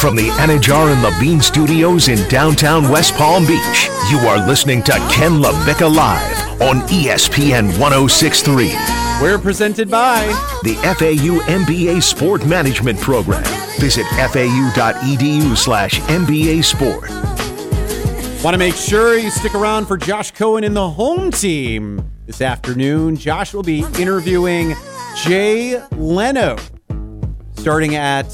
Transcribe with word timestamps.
From 0.00 0.14
the 0.14 0.28
Anajar 0.38 0.92
and 0.92 1.02
Levine 1.02 1.40
Studios 1.40 2.08
in 2.08 2.28
downtown 2.28 2.88
West 2.88 3.14
Palm 3.14 3.44
Beach, 3.44 3.88
you 4.08 4.18
are 4.18 4.46
listening 4.46 4.82
to 4.84 4.92
Ken 5.10 5.32
LaVicka 5.42 5.92
Live 5.92 6.62
on 6.62 6.82
ESPN 6.88 7.76
1063. 7.78 8.68
We're 9.20 9.38
presented 9.38 9.90
by 9.90 10.26
the 10.62 10.74
FAU 10.74 11.40
MBA 11.50 12.02
Sport 12.04 12.46
Management 12.46 13.00
Program. 13.00 13.42
Visit 13.80 14.06
fau.edu 14.06 15.56
slash 15.56 15.98
MBA 16.02 16.62
Sport. 16.62 17.10
Want 18.44 18.54
to 18.54 18.58
make 18.58 18.76
sure 18.76 19.18
you 19.18 19.30
stick 19.30 19.56
around 19.56 19.86
for 19.86 19.96
Josh 19.96 20.30
Cohen 20.30 20.62
in 20.62 20.74
the 20.74 20.90
home 20.90 21.32
team 21.32 22.12
this 22.26 22.40
afternoon. 22.40 23.16
Josh 23.16 23.52
will 23.52 23.64
be 23.64 23.80
interviewing 23.98 24.76
Jay 25.24 25.82
Leno 25.96 26.56
starting 27.66 27.96
at 27.96 28.30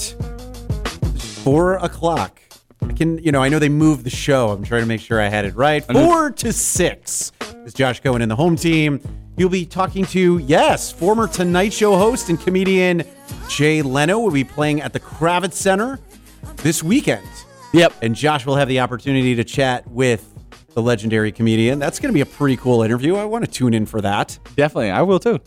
four 1.43 1.77
o'clock. 1.77 2.39
I 2.83 2.93
can, 2.93 3.17
you 3.17 3.33
know, 3.33 3.43
I 3.43 3.49
know 3.49 3.59
they 3.59 3.71
moved 3.71 4.05
the 4.05 4.11
show. 4.11 4.51
I'm 4.51 4.63
trying 4.63 4.83
to 4.83 4.87
make 4.87 5.01
sure 5.01 5.23
I 5.23 5.29
had 5.29 5.47
it 5.47 5.57
right. 5.57 5.83
Four 5.83 6.33
to 6.33 6.53
six 6.53 7.33
is 7.65 7.73
Josh 7.73 8.01
Cohen 8.01 8.21
in 8.21 8.29
the 8.29 8.37
home 8.37 8.57
team. 8.57 9.01
He'll 9.39 9.49
be 9.49 9.65
talking 9.65 10.05
to, 10.05 10.37
yes, 10.37 10.93
former 10.93 11.27
Tonight 11.27 11.73
Show 11.73 11.97
host 11.97 12.29
and 12.29 12.39
comedian 12.39 13.05
Jay 13.49 13.81
Leno 13.81 14.19
will 14.19 14.33
be 14.33 14.45
playing 14.45 14.83
at 14.83 14.93
the 14.93 15.01
Kravis 15.01 15.55
Center 15.55 15.99
this 16.57 16.83
weekend. 16.83 17.27
Yep. 17.73 17.95
And 18.03 18.15
Josh 18.15 18.45
will 18.45 18.57
have 18.57 18.69
the 18.69 18.81
opportunity 18.81 19.35
to 19.35 19.45
chat 19.45 19.89
with 19.89 20.29
the 20.75 20.83
legendary 20.83 21.33
comedian. 21.33 21.79
That's 21.79 21.99
going 21.99 22.11
to 22.11 22.15
be 22.15 22.21
a 22.21 22.27
pretty 22.27 22.59
cool 22.59 22.83
interview. 22.83 23.17
I 23.17 23.25
want 23.25 23.47
to 23.47 23.51
tune 23.51 23.73
in 23.73 23.87
for 23.87 24.03
that. 24.03 24.39
Definitely. 24.57 24.91
I 24.91 25.01
will 25.01 25.19
too. 25.19 25.41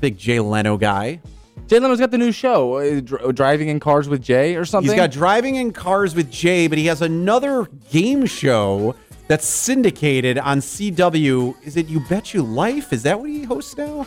Big 0.00 0.18
Jay 0.18 0.38
Leno 0.38 0.76
guy. 0.76 1.22
Jay 1.66 1.80
Leno's 1.80 1.98
got 1.98 2.12
the 2.12 2.18
new 2.18 2.30
show, 2.30 2.74
uh, 2.74 3.00
dr- 3.00 3.34
driving 3.34 3.68
in 3.68 3.80
cars 3.80 4.08
with 4.08 4.22
Jay 4.22 4.54
or 4.54 4.64
something. 4.64 4.90
He's 4.90 4.96
got 4.96 5.10
driving 5.10 5.56
in 5.56 5.72
cars 5.72 6.14
with 6.14 6.30
Jay, 6.30 6.68
but 6.68 6.78
he 6.78 6.86
has 6.86 7.02
another 7.02 7.66
game 7.90 8.24
show 8.26 8.94
that's 9.26 9.46
syndicated 9.46 10.38
on 10.38 10.60
CW. 10.60 11.56
Is 11.64 11.76
it 11.76 11.88
You 11.88 12.00
Bet 12.08 12.32
You 12.32 12.42
Life? 12.42 12.92
Is 12.92 13.02
that 13.02 13.18
what 13.18 13.28
he 13.28 13.42
hosts 13.42 13.76
now? 13.76 14.06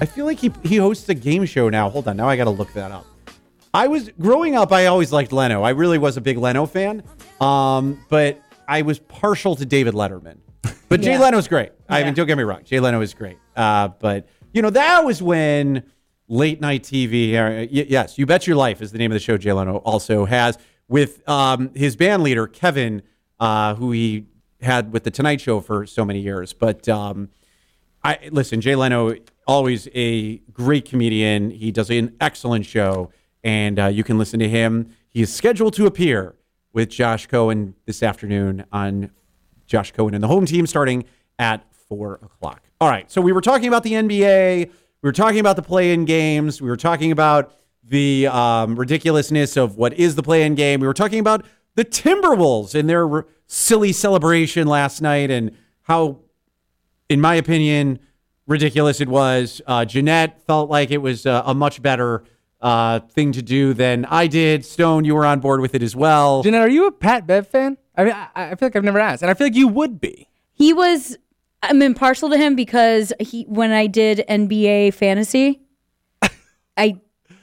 I 0.00 0.06
feel 0.06 0.26
like 0.26 0.38
he 0.38 0.52
he 0.64 0.76
hosts 0.76 1.08
a 1.08 1.14
game 1.14 1.44
show 1.44 1.68
now. 1.68 1.88
Hold 1.88 2.08
on, 2.08 2.16
now 2.16 2.28
I 2.28 2.36
got 2.36 2.44
to 2.44 2.50
look 2.50 2.72
that 2.72 2.90
up. 2.90 3.06
I 3.72 3.86
was 3.86 4.10
growing 4.20 4.56
up. 4.56 4.72
I 4.72 4.86
always 4.86 5.12
liked 5.12 5.30
Leno. 5.32 5.62
I 5.62 5.70
really 5.70 5.98
was 5.98 6.16
a 6.16 6.20
big 6.20 6.36
Leno 6.38 6.66
fan. 6.66 7.02
Um, 7.40 8.04
but 8.08 8.40
I 8.66 8.82
was 8.82 8.98
partial 8.98 9.54
to 9.56 9.64
David 9.66 9.94
Letterman. 9.94 10.38
But 10.88 11.00
Jay 11.00 11.12
Yeah. 11.12 11.20
Leno's 11.20 11.46
great. 11.46 11.70
I 11.88 12.02
mean, 12.02 12.14
don't 12.14 12.26
get 12.26 12.38
me 12.38 12.44
wrong. 12.44 12.64
Jay 12.64 12.80
Leno 12.80 13.00
is 13.02 13.14
great. 13.14 13.38
Uh, 13.54 13.88
but 14.00 14.26
you 14.52 14.62
know 14.62 14.70
that 14.70 15.04
was 15.04 15.22
when 15.22 15.84
late 16.28 16.60
night 16.60 16.82
TV. 16.82 17.34
Uh, 17.34 17.66
yes, 17.70 18.18
you 18.18 18.26
bet 18.26 18.46
your 18.46 18.56
life 18.56 18.80
is 18.80 18.92
the 18.92 18.98
name 18.98 19.10
of 19.10 19.14
the 19.14 19.20
show. 19.20 19.36
Jay 19.36 19.52
Leno 19.52 19.78
also 19.78 20.26
has 20.26 20.58
with 20.88 21.26
um, 21.28 21.70
his 21.74 21.96
band 21.96 22.22
leader 22.22 22.46
Kevin, 22.46 23.02
uh, 23.40 23.74
who 23.74 23.92
he 23.92 24.26
had 24.60 24.92
with 24.92 25.04
the 25.04 25.10
Tonight 25.10 25.40
Show 25.40 25.60
for 25.60 25.86
so 25.86 26.04
many 26.04 26.20
years. 26.20 26.52
But 26.52 26.88
um, 26.88 27.30
I 28.04 28.18
listen, 28.30 28.60
Jay 28.60 28.74
Leno, 28.74 29.14
always 29.46 29.88
a 29.94 30.38
great 30.52 30.84
comedian. 30.84 31.50
He 31.50 31.72
does 31.72 31.90
an 31.90 32.16
excellent 32.20 32.66
show, 32.66 33.10
and 33.42 33.78
uh, 33.78 33.86
you 33.86 34.04
can 34.04 34.18
listen 34.18 34.38
to 34.40 34.48
him. 34.48 34.90
He 35.08 35.22
is 35.22 35.34
scheduled 35.34 35.74
to 35.74 35.86
appear 35.86 36.34
with 36.72 36.90
Josh 36.90 37.26
Cohen 37.26 37.74
this 37.86 38.02
afternoon 38.02 38.64
on 38.70 39.10
Josh 39.66 39.92
Cohen 39.92 40.14
and 40.14 40.22
the 40.22 40.28
home 40.28 40.46
team 40.46 40.66
starting 40.66 41.04
at 41.38 41.64
four 41.72 42.14
o'clock. 42.14 42.62
All 42.80 42.88
right. 42.88 43.10
So 43.10 43.20
we 43.20 43.32
were 43.32 43.40
talking 43.40 43.68
about 43.68 43.82
the 43.82 43.92
NBA. 43.92 44.70
We 45.02 45.08
were 45.08 45.12
talking 45.12 45.40
about 45.40 45.56
the 45.56 45.62
play-in 45.62 46.04
games. 46.04 46.60
We 46.60 46.68
were 46.68 46.76
talking 46.76 47.12
about 47.12 47.54
the 47.84 48.26
um, 48.26 48.76
ridiculousness 48.76 49.56
of 49.56 49.76
what 49.76 49.92
is 49.94 50.14
the 50.16 50.22
play-in 50.22 50.54
game. 50.54 50.80
We 50.80 50.86
were 50.86 50.94
talking 50.94 51.20
about 51.20 51.46
the 51.74 51.84
Timberwolves 51.84 52.74
and 52.74 52.88
their 52.88 53.08
r- 53.08 53.26
silly 53.46 53.92
celebration 53.92 54.66
last 54.66 55.00
night 55.00 55.30
and 55.30 55.56
how 55.82 56.18
in 57.08 57.20
my 57.20 57.34
opinion, 57.34 57.98
ridiculous 58.46 59.00
it 59.00 59.08
was. 59.08 59.62
Uh, 59.66 59.84
Jeanette 59.84 60.42
felt 60.46 60.70
like 60.70 60.90
it 60.90 60.98
was 60.98 61.26
uh, 61.26 61.42
a 61.46 61.54
much 61.54 61.80
better 61.82 62.24
uh, 62.60 63.00
thing 63.00 63.32
to 63.32 63.42
do 63.42 63.72
than 63.74 64.04
I 64.06 64.26
did. 64.26 64.64
Stone, 64.64 65.04
you 65.04 65.14
were 65.14 65.24
on 65.24 65.40
board 65.40 65.60
with 65.60 65.74
it 65.74 65.82
as 65.82 65.94
well. 65.96 66.42
Jeanette, 66.42 66.62
are 66.62 66.68
you 66.68 66.86
a 66.86 66.92
Pat 66.92 67.26
Bev 67.26 67.46
fan? 67.46 67.78
I 67.96 68.04
mean, 68.04 68.12
I, 68.12 68.28
I 68.34 68.54
feel 68.54 68.66
like 68.66 68.76
I've 68.76 68.84
never 68.84 69.00
asked, 69.00 69.22
and 69.22 69.30
I 69.30 69.34
feel 69.34 69.46
like 69.46 69.56
you 69.56 69.68
would 69.68 70.00
be. 70.00 70.28
He 70.52 70.72
was. 70.72 71.16
I'm 71.62 71.82
impartial 71.82 72.30
to 72.30 72.36
him 72.36 72.54
because 72.54 73.12
he 73.20 73.42
when 73.44 73.70
I 73.72 73.86
did 73.86 74.24
NBA 74.28 74.94
fantasy, 74.94 75.60
I 76.76 77.00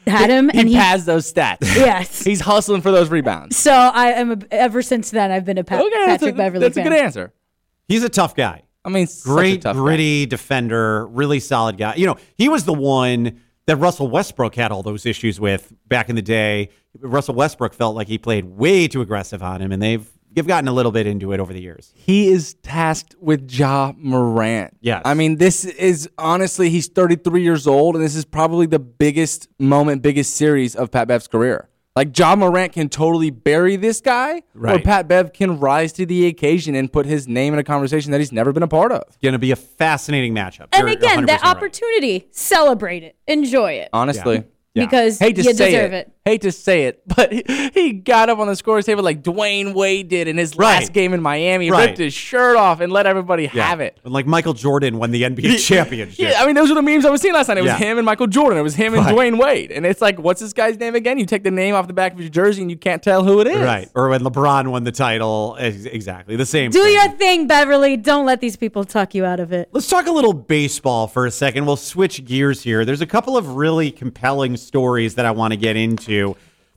had 0.08 0.30
him 0.30 0.50
He 0.50 0.60
and 0.60 0.70
he. 0.70 0.76
has 0.76 1.06
those 1.06 1.32
stats. 1.32 1.58
Yes. 1.62 2.24
He's 2.24 2.40
hustling 2.42 2.82
for 2.82 2.92
those 2.92 3.10
rebounds. 3.10 3.58
So 3.58 3.72
I 3.74 4.12
am 4.12 4.32
a, 4.32 4.38
ever 4.52 4.82
since 4.82 5.12
then 5.12 5.32
I've 5.32 5.46
been 5.46 5.58
a 5.58 5.64
Pat, 5.64 5.82
Okay, 5.82 5.90
that's 6.06 6.24
a, 6.24 6.26
Patrick 6.28 6.38
Beverley 6.38 6.62
that's 6.62 6.78
a 6.78 6.84
good 6.84 6.94
answer. 6.94 7.34
He's 7.88 8.04
a 8.04 8.10
tough 8.10 8.36
guy. 8.36 8.64
I 8.86 8.90
mean, 8.90 9.08
such 9.08 9.30
a 9.30 9.34
Great, 9.36 9.62
tough 9.64 9.76
guy. 9.76 9.82
gritty 9.82 10.26
defender, 10.28 11.08
really 11.08 11.40
solid 11.40 11.78
guy. 11.78 11.96
You 11.96 12.06
know, 12.06 12.18
he 12.38 12.50
was 12.50 12.66
the 12.66 12.74
one 12.74 13.42
that 13.66 13.78
Russell 13.78 14.08
Westbrook 14.08 14.54
had 14.56 14.72
all 14.72 14.84
those 14.84 15.06
issues 15.08 15.40
with 15.40 15.74
back 15.88 16.08
in 16.08 16.16
the 16.16 16.22
day. 16.22 16.70
Russell 17.00 17.34
Westbrook 17.34 17.74
felt 17.74 17.96
like 17.96 18.08
he 18.08 18.20
played 18.20 18.46
way 18.46 18.88
too 18.88 19.02
aggressive 19.02 19.42
on 19.42 19.60
him, 19.62 19.72
and 19.72 19.82
they've 19.82 20.08
they've 20.36 20.46
gotten 20.46 20.68
a 20.68 20.74
little 20.74 20.92
bit 20.92 21.08
into 21.08 21.32
it 21.32 21.40
over 21.40 21.54
the 21.54 21.62
years. 21.62 21.92
He 21.96 22.28
is 22.28 22.54
tasked 22.56 23.16
with 23.20 23.52
Ja 23.52 23.94
Morant. 23.98 24.76
Yes. 24.82 25.02
I 25.06 25.14
mean, 25.14 25.38
this 25.38 25.66
is 25.66 26.10
honestly, 26.18 26.70
he's 26.70 26.88
33 26.88 27.42
years 27.42 27.66
old, 27.66 27.96
and 27.96 28.04
this 28.04 28.16
is 28.16 28.26
probably 28.26 28.66
the 28.68 28.80
biggest 28.80 29.48
moment, 29.60 30.02
biggest 30.02 30.36
series 30.36 30.76
of 30.76 30.92
Pat 30.92 31.08
Bev's 31.08 31.28
career. 31.28 31.70
Like, 31.96 32.18
Ja 32.18 32.36
Morant 32.36 32.74
can 32.74 32.90
totally 32.90 33.30
bury 33.30 33.78
this 33.78 34.02
guy, 34.02 34.44
or 34.54 34.80
Pat 34.80 35.08
Bev 35.08 35.32
can 35.32 35.60
rise 35.62 35.94
to 35.94 36.06
the 36.06 36.28
occasion 36.28 36.76
and 36.76 36.92
put 36.92 37.06
his 37.06 37.26
name 37.26 37.54
in 37.54 37.60
a 37.60 37.64
conversation 37.64 38.12
that 38.12 38.20
he's 38.20 38.34
never 38.34 38.52
been 38.52 38.64
a 38.64 38.68
part 38.68 38.92
of. 38.92 39.04
Going 39.24 39.32
to 39.32 39.40
be 39.40 39.52
a 39.52 39.56
fascinating 39.56 40.36
matchup. 40.36 40.68
And 40.74 40.90
You're 40.90 40.98
again, 40.98 41.20
100% 41.24 41.28
that 41.28 41.42
right. 41.42 41.56
opportunity, 41.56 42.28
celebrate 42.32 43.04
it, 43.04 43.16
enjoy 43.28 43.74
it, 43.74 43.90
Honestly. 43.94 44.44
Yeah. 44.74 44.86
because 44.86 45.20
Hate 45.20 45.38
to 45.38 45.44
you 45.44 45.54
say 45.54 45.72
deserve 45.72 45.94
it. 45.94 46.08
it. 46.08 46.12
Hate 46.26 46.42
to 46.42 46.52
say 46.52 46.86
it, 46.86 47.04
but 47.16 47.32
he, 47.32 47.44
he 47.74 47.92
got 47.94 48.30
up 48.30 48.40
on 48.40 48.48
the 48.48 48.56
scores 48.56 48.86
table 48.88 49.04
like 49.04 49.22
Dwyane 49.22 49.76
Wade 49.76 50.08
did 50.10 50.28
in 50.28 50.38
his 50.38 50.56
Right. 50.58 50.80
last 50.80 50.92
game 50.92 51.14
in 51.14 51.22
Miami. 51.22 51.70
Right. 51.70 51.86
ripped 51.86 52.00
his 52.00 52.16
shirt 52.16 52.58
off 52.58 52.80
and 52.80 52.92
let 52.92 53.06
everybody 53.06 53.44
Yeah. 53.54 53.64
have 53.68 53.80
it. 53.80 54.00
And 54.04 54.12
like 54.12 54.26
Michael 54.26 54.54
Jordan 54.54 54.98
won 54.98 55.12
the 55.12 55.22
NBA 55.24 55.58
championship. 55.68 56.18
Yeah, 56.18 56.42
I 56.42 56.48
mean, 56.48 56.56
those 56.56 56.72
are 56.72 56.74
the 56.74 56.82
memes 56.82 57.06
I 57.06 57.12
was 57.12 57.22
seeing 57.22 57.36
last 57.36 57.48
night. 57.50 57.60
It 57.60 57.62
was 57.62 57.70
Yeah. 57.74 57.78
him 57.78 57.98
and 58.00 58.06
Michael 58.08 58.26
Jordan. 58.26 58.58
It 58.58 58.64
was 58.64 58.74
him 58.74 58.96
and 58.96 59.06
Right. 59.06 59.14
Dwyane 59.16 59.38
Wade. 59.40 59.72
And 59.72 59.86
it's 59.86 60.02
like, 60.02 60.18
what's 60.18 60.42
this 60.42 60.52
guy's 60.52 60.80
name 60.80 60.96
again? 60.96 61.20
You 61.20 61.28
take 61.28 61.44
the 61.44 61.52
name 61.52 61.76
off 61.76 61.86
the 61.86 61.94
back 61.94 62.14
of 62.14 62.20
your 62.20 62.30
jersey 62.30 62.64
and 62.64 62.72
you 62.72 62.78
can't 62.78 63.04
tell 63.04 63.24
who 63.24 63.40
it 63.42 63.46
is. 63.48 63.60
Right. 63.60 63.88
Or 63.94 64.10
when 64.10 64.22
LeBron 64.22 64.70
won 64.70 64.84
the 64.84 64.92
title. 64.92 65.56
Exactly. 65.60 66.36
The 66.38 66.46
same 66.48 66.72
Do 66.72 66.82
thing. 66.82 66.94
your 66.94 67.10
thing, 67.10 67.46
Beverley. 67.46 67.98
Don't 67.98 68.26
let 68.26 68.42
these 68.42 68.56
people 68.56 68.84
tuck 68.84 69.14
you 69.14 69.26
out 69.26 69.40
of 69.40 69.52
it. 69.52 69.70
Let's 69.74 69.88
talk 69.88 70.08
a 70.08 70.12
little 70.12 70.34
baseball 70.34 71.06
for 71.08 71.28
a 71.28 71.32
second. 71.32 71.68
We'll 71.68 71.76
switch 71.78 72.26
gears 72.26 72.64
here. 72.64 72.84
There's 72.84 73.02
a 73.02 73.06
couple 73.06 73.38
of 73.38 73.56
really 73.56 73.92
compelling 73.92 74.58
stories 74.58 75.14
that 75.16 75.26
I 75.28 75.32
want 75.32 75.52
to 75.52 75.58
get 75.58 75.76
into. 75.76 76.15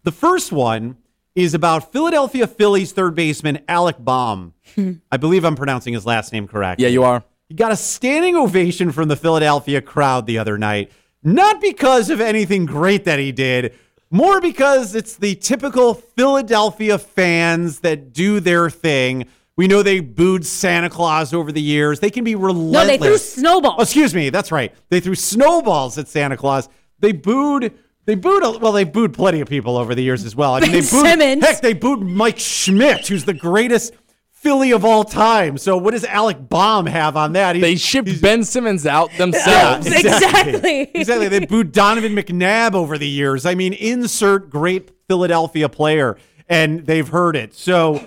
The 0.04 0.12
first 0.12 0.52
one 0.52 0.96
is 1.34 1.54
about 1.54 1.92
Philadelphia 1.92 2.46
Phillies 2.46 2.92
third 2.92 3.14
baseman 3.14 3.60
Alec 3.68 3.96
Bohm. 3.98 4.54
I 5.12 5.16
believe 5.16 5.44
I'm 5.44 5.54
pronouncing 5.56 5.94
his 5.94 6.04
last 6.04 6.32
name 6.32 6.48
correct. 6.48 6.80
Yeah, 6.80 6.88
you 6.88 7.04
are. 7.04 7.22
He 7.48 7.54
got 7.54 7.72
a 7.72 7.76
standing 7.76 8.36
ovation 8.36 8.92
from 8.92 9.08
the 9.08 9.16
Philadelphia 9.16 9.80
crowd 9.80 10.26
the 10.26 10.38
other 10.38 10.58
night, 10.58 10.90
not 11.22 11.60
because 11.60 12.10
of 12.10 12.20
anything 12.20 12.66
great 12.66 13.04
that 13.04 13.18
he 13.18 13.32
did, 13.32 13.74
more 14.10 14.40
because 14.40 14.94
it's 14.94 15.16
the 15.16 15.34
typical 15.36 15.94
Philadelphia 15.94 16.98
fans 16.98 17.80
that 17.80 18.12
do 18.12 18.40
their 18.40 18.68
thing. 18.68 19.26
We 19.56 19.66
know 19.66 19.82
they 19.82 20.00
booed 20.00 20.46
Santa 20.46 20.90
Claus 20.90 21.32
over 21.34 21.50
the 21.52 21.60
years. 21.60 22.00
They 22.00 22.10
can 22.10 22.24
be 22.24 22.34
relentless. 22.34 22.72
No, 22.72 22.80
relentless. 22.80 23.00
they 23.00 23.06
threw 23.06 23.18
snowballs. 23.18 23.74
Oh, 23.78 23.82
excuse 23.82 24.14
me, 24.14 24.30
that's 24.30 24.52
right. 24.52 24.74
They 24.88 25.00
threw 25.00 25.14
snowballs 25.14 25.98
at 25.98 26.08
Santa 26.08 26.36
Claus. 26.36 26.68
They 27.00 27.12
booed. 27.12 27.72
They 28.08 28.14
booed. 28.14 28.42
a- 28.42 28.58
Well, 28.58 28.72
they 28.72 28.84
booed 28.84 29.12
plenty 29.12 29.40
of 29.42 29.48
people 29.48 29.76
over 29.76 29.94
the 29.94 30.02
years 30.02 30.24
as 30.24 30.34
well. 30.34 30.54
I 30.54 30.60
mean, 30.60 30.70
Ben 30.72 30.80
they 30.80 30.90
booed. 30.90 31.06
Simmons. 31.06 31.44
Heck, 31.44 31.60
they 31.60 31.74
booed 31.74 32.00
Mike 32.00 32.38
Schmidt, 32.38 33.06
who's 33.06 33.24
the 33.26 33.34
greatest 33.34 33.92
Philly 34.30 34.70
of 34.72 34.82
all 34.82 35.04
time. 35.04 35.58
So, 35.58 35.76
what 35.76 35.90
does 35.90 36.06
Alec 36.06 36.48
Bohm 36.48 36.86
have 36.86 37.18
on 37.18 37.34
that? 37.34 37.54
He's- 37.54 37.62
They 37.68 37.76
shipped 37.76 38.22
Ben 38.22 38.44
Simmons 38.44 38.86
out 38.86 39.10
yeah, 39.12 39.18
themselves. 39.18 39.86
Exactly. 39.92 40.90
exactly. 40.94 41.28
They 41.28 41.44
booed 41.44 41.72
Donovan 41.72 42.14
McNabb 42.16 42.72
over 42.74 42.96
the 42.96 43.06
years. 43.06 43.44
I 43.44 43.54
mean, 43.54 43.74
insert 43.74 44.48
great 44.48 44.90
Philadelphia 45.06 45.68
player, 45.68 46.16
and 46.48 46.86
they've 46.86 47.08
heard 47.08 47.36
it. 47.36 47.52
So, 47.52 48.06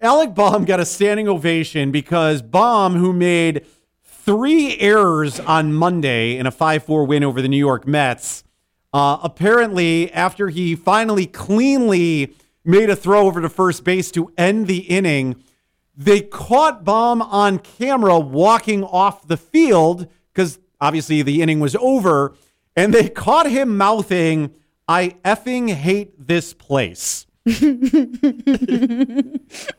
Alec 0.00 0.34
Bohm 0.34 0.64
got 0.64 0.80
a 0.80 0.86
standing 0.86 1.28
ovation 1.28 1.90
because 1.90 2.40
Bohm, 2.40 2.94
who 2.94 3.12
made 3.12 3.66
three 4.02 4.78
errors 4.78 5.38
on 5.40 5.74
Monday 5.74 6.38
in 6.38 6.46
a 6.46 6.50
5 6.50 6.84
4 6.84 7.04
win 7.04 7.22
over 7.22 7.42
the 7.42 7.48
New 7.48 7.58
York 7.58 7.86
Mets, 7.86 8.44
uh, 8.92 9.18
apparently, 9.22 10.12
after 10.12 10.48
he 10.48 10.74
finally 10.74 11.26
cleanly 11.26 12.34
made 12.64 12.90
a 12.90 12.96
throw 12.96 13.26
over 13.26 13.40
to 13.40 13.48
first 13.48 13.84
base 13.84 14.10
to 14.12 14.32
end 14.36 14.66
the 14.66 14.78
inning, 14.80 15.42
they 15.96 16.20
caught 16.20 16.84
Bohm 16.84 17.22
on 17.22 17.58
camera 17.58 18.18
walking 18.18 18.84
off 18.84 19.26
the 19.26 19.36
field 19.36 20.08
because 20.32 20.58
obviously 20.80 21.22
the 21.22 21.42
inning 21.42 21.60
was 21.60 21.76
over, 21.76 22.34
and 22.76 22.92
they 22.92 23.08
caught 23.08 23.50
him 23.50 23.76
mouthing, 23.76 24.54
I 24.88 25.16
effing 25.24 25.70
hate 25.70 26.26
this 26.26 26.54
place. 26.54 27.26
and 27.44 27.56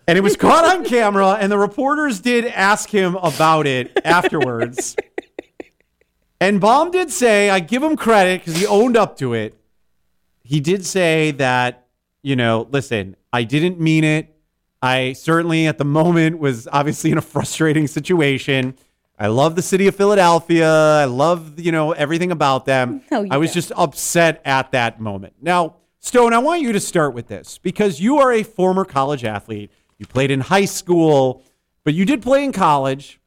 it 0.07 0.23
was 0.23 0.35
caught 0.35 0.65
on 0.65 0.85
camera, 0.85 1.37
and 1.39 1.51
the 1.51 1.57
reporters 1.57 2.19
did 2.19 2.45
ask 2.45 2.89
him 2.89 3.15
about 3.15 3.67
it 3.67 3.91
afterwards. 4.03 4.95
and 6.43 6.59
Bohm 6.59 6.91
did 6.91 7.09
say, 7.09 7.49
I 7.49 7.61
give 7.61 7.81
him 7.81 7.95
credit 7.95 8.41
because 8.41 8.59
he 8.59 8.67
owned 8.67 8.97
up 8.97 9.17
to 9.19 9.33
it. 9.33 9.57
He 10.43 10.59
did 10.59 10.85
say 10.85 11.31
that, 11.31 11.87
you 12.21 12.35
know, 12.35 12.67
listen, 12.69 13.15
I 13.31 13.43
didn't 13.43 13.79
mean 13.79 14.03
it. 14.03 14.35
I 14.81 15.13
certainly 15.13 15.67
at 15.67 15.77
the 15.77 15.85
moment 15.85 16.39
was 16.39 16.67
obviously 16.67 17.11
in 17.11 17.17
a 17.17 17.21
frustrating 17.33 17.87
situation. 17.87 18.75
I 19.17 19.27
love 19.27 19.55
the 19.55 19.61
city 19.61 19.87
of 19.87 19.95
Philadelphia. 19.95 20.69
I 20.69 21.05
love, 21.05 21.57
you 21.61 21.71
know, 21.71 21.93
everything 21.93 22.29
about 22.29 22.65
them. 22.65 23.03
No, 23.09 23.19
oh, 23.23 23.27
I 23.31 23.37
was 23.37 23.51
don't. 23.51 23.53
just 23.53 23.71
upset 23.77 24.41
at 24.43 24.71
that 24.71 24.99
moment. 24.99 25.35
Now, 25.41 25.77
Stone, 25.99 26.33
I 26.33 26.39
want 26.39 26.61
you 26.61 26.73
to 26.73 26.79
start 26.81 27.13
with 27.13 27.27
this 27.27 27.57
because 27.57 28.01
you 28.01 28.17
are 28.17 28.33
a 28.33 28.43
former 28.43 28.83
college 28.83 29.23
athlete. 29.23 29.71
You 29.97 30.05
played 30.07 30.29
in 30.29 30.41
high 30.41 30.65
school, 30.65 31.41
but 31.85 31.93
you 31.93 32.03
did 32.03 32.21
play 32.21 32.43
in 32.43 32.51
college. 32.51 33.21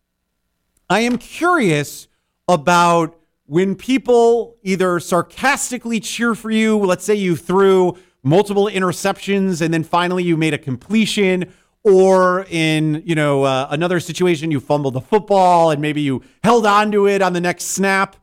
I 0.91 1.01
am 1.01 1.17
curious 1.17 2.09
about 2.49 3.19
when 3.47 3.75
people 3.75 4.57
either 4.63 4.99
sarcastically 5.01 6.01
cheer 6.01 6.35
for 6.35 6.51
you, 6.51 6.79
let's 6.79 7.05
say 7.05 7.15
you 7.15 7.37
threw 7.37 7.97
multiple 8.23 8.67
interceptions 8.67 9.61
and 9.61 9.73
then 9.73 9.85
finally 9.85 10.25
you 10.25 10.37
made 10.37 10.53
a 10.53 10.59
completion, 10.59 11.53
or 11.85 12.45
in 12.51 13.01
you 13.07 13.15
know 13.15 13.45
uh, 13.45 13.69
another 13.71 14.01
situation 14.01 14.51
you 14.51 14.59
fumbled 14.59 14.95
the 14.95 15.01
football 15.01 15.71
and 15.71 15.81
maybe 15.81 16.01
you 16.01 16.21
held 16.43 16.67
on 16.67 16.91
to 16.91 17.07
it 17.07 17.23
on 17.23 17.33
the 17.33 17.41
next 17.41 17.65
snap. 17.67 18.17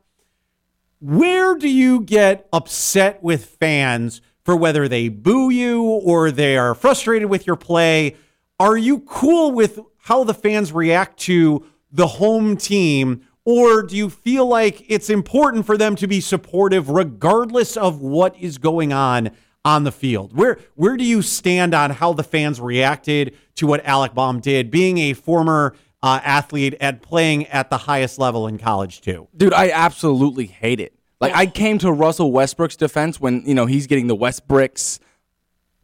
Where 1.00 1.54
do 1.54 1.68
you 1.68 2.00
get 2.00 2.46
upset 2.52 3.22
with 3.22 3.46
fans 3.46 4.20
for 4.44 4.54
whether 4.54 4.86
they 4.88 5.08
boo 5.08 5.48
you 5.50 5.82
or 5.82 6.30
they 6.30 6.56
are 6.56 6.74
frustrated 6.74 7.30
with 7.30 7.46
your 7.46 7.56
play? 7.56 8.16
Are 8.60 8.76
you 8.76 9.00
cool 9.00 9.52
with 9.52 9.78
how 9.96 10.24
the 10.24 10.34
fans 10.34 10.72
react 10.72 11.18
to 11.20 11.66
the 11.90 12.06
home 12.06 12.56
team? 12.56 13.26
Or 13.44 13.82
do 13.82 13.96
you 13.96 14.08
feel 14.08 14.46
like 14.46 14.84
it's 14.88 15.10
important 15.10 15.66
for 15.66 15.76
them 15.76 15.96
to 15.96 16.06
be 16.06 16.20
supportive 16.20 16.88
regardless 16.88 17.76
of 17.76 18.00
what 18.00 18.36
is 18.38 18.56
going 18.56 18.92
on 18.92 19.30
on 19.64 19.84
the 19.84 19.92
field? 19.92 20.36
Where 20.36 20.58
where 20.74 20.96
do 20.96 21.04
you 21.04 21.20
stand 21.20 21.74
on 21.74 21.90
how 21.90 22.12
the 22.14 22.24
fans 22.24 22.60
reacted 22.60 23.36
to 23.56 23.66
what 23.66 23.84
Alec 23.84 24.14
Bohm 24.14 24.40
did, 24.40 24.70
being 24.70 24.98
a 24.98 25.12
former 25.12 25.74
uh, 26.02 26.20
athlete 26.22 26.74
and 26.80 27.00
playing 27.02 27.46
at 27.46 27.70
the 27.70 27.78
highest 27.78 28.18
level 28.18 28.46
in 28.46 28.58
college 28.58 29.00
too? 29.02 29.28
Dude, 29.36 29.52
I 29.52 29.70
absolutely 29.70 30.46
hate 30.46 30.80
it. 30.80 30.94
Like 31.20 31.34
I 31.34 31.46
came 31.46 31.78
to 31.78 31.92
Russell 31.92 32.32
Westbrook's 32.32 32.76
defense 32.76 33.20
when, 33.20 33.42
you 33.46 33.54
know, 33.54 33.66
he's 33.66 33.86
getting 33.86 34.08
the 34.08 34.14
West 34.14 34.46
bricks. 34.46 35.00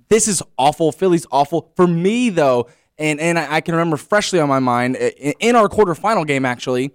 This 0.08 0.28
is 0.28 0.42
awful. 0.58 0.92
Philly's 0.92 1.26
awful. 1.30 1.72
For 1.76 1.86
me 1.86 2.30
though, 2.30 2.68
and 2.98 3.20
and 3.20 3.38
I 3.38 3.60
can 3.60 3.74
remember 3.74 3.96
freshly 3.96 4.40
on 4.40 4.48
my 4.48 4.58
mind 4.58 4.96
in 4.96 5.56
our 5.56 5.68
quarterfinal 5.68 6.26
game 6.26 6.44
actually 6.44 6.92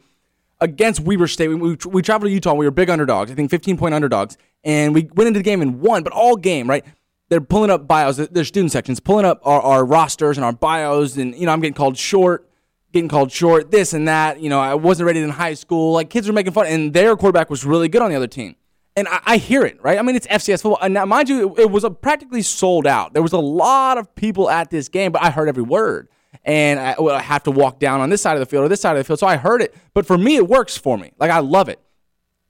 against 0.61 1.01
Weber 1.01 1.27
State. 1.27 1.49
We, 1.49 1.55
we, 1.55 1.77
we 1.87 2.01
traveled 2.01 2.29
to 2.29 2.33
Utah. 2.33 2.53
We 2.53 2.65
were 2.65 2.71
big 2.71 2.89
underdogs. 2.89 3.31
I 3.31 3.35
think 3.35 3.51
15 3.51 3.77
point 3.77 3.93
underdogs, 3.93 4.37
and 4.63 4.93
we 4.93 5.09
went 5.13 5.27
into 5.27 5.39
the 5.39 5.43
game 5.43 5.61
and 5.61 5.79
won. 5.79 6.03
But 6.03 6.13
all 6.13 6.35
game, 6.35 6.69
right? 6.69 6.85
They're 7.29 7.41
pulling 7.41 7.71
up 7.71 7.87
bios. 7.87 8.17
Their 8.17 8.45
student 8.45 8.71
sections 8.71 8.99
pulling 8.99 9.25
up 9.25 9.41
our, 9.43 9.61
our 9.61 9.85
rosters 9.85 10.37
and 10.37 10.45
our 10.45 10.53
bios, 10.53 11.17
and 11.17 11.35
you 11.35 11.45
know 11.45 11.51
I'm 11.51 11.61
getting 11.61 11.73
called 11.73 11.97
short 11.97 12.49
getting 12.95 13.09
called 13.09 13.29
short, 13.29 13.71
this 13.71 13.93
and 13.93 14.07
that. 14.07 14.39
You 14.39 14.49
know, 14.49 14.59
I 14.59 14.73
wasn't 14.73 15.05
rated 15.05 15.23
in 15.23 15.29
high 15.29 15.53
school. 15.53 15.93
Like 15.93 16.09
kids 16.09 16.27
were 16.27 16.33
making 16.33 16.53
fun, 16.53 16.65
and 16.65 16.93
their 16.93 17.15
quarterback 17.15 17.49
was 17.49 17.65
really 17.65 17.89
good 17.89 18.01
on 18.01 18.09
the 18.09 18.15
other 18.15 18.27
team. 18.27 18.55
And 18.95 19.07
I, 19.09 19.19
I 19.25 19.37
hear 19.37 19.65
it, 19.65 19.77
right? 19.83 19.99
I 19.99 20.01
mean, 20.01 20.15
it's 20.15 20.25
FCS 20.27 20.61
football, 20.61 20.79
and 20.81 20.93
now, 20.93 21.05
mind 21.05 21.27
you, 21.27 21.53
it, 21.55 21.63
it 21.63 21.71
was 21.71 21.85
practically 22.01 22.41
sold 22.41 22.87
out. 22.87 23.13
There 23.13 23.21
was 23.21 23.33
a 23.33 23.37
lot 23.37 23.97
of 23.97 24.15
people 24.15 24.49
at 24.49 24.69
this 24.71 24.87
game, 24.87 25.11
but 25.11 25.21
I 25.21 25.29
heard 25.29 25.49
every 25.49 25.63
word. 25.63 26.07
And 26.45 26.79
I, 26.79 26.95
well, 26.99 27.15
I 27.15 27.21
have 27.21 27.43
to 27.43 27.51
walk 27.51 27.79
down 27.79 28.01
on 28.01 28.09
this 28.11 28.21
side 28.21 28.33
of 28.35 28.39
the 28.39 28.45
field 28.45 28.63
or 28.65 28.69
this 28.69 28.79
side 28.79 28.91
of 28.91 28.99
the 28.99 29.03
field, 29.03 29.19
so 29.19 29.25
I 29.27 29.35
heard 29.35 29.61
it. 29.63 29.75
But 29.95 30.05
for 30.05 30.17
me, 30.17 30.35
it 30.35 30.47
works 30.47 30.77
for 30.77 30.97
me. 30.97 31.11
Like 31.19 31.31
I 31.31 31.39
love 31.39 31.67
it. 31.69 31.79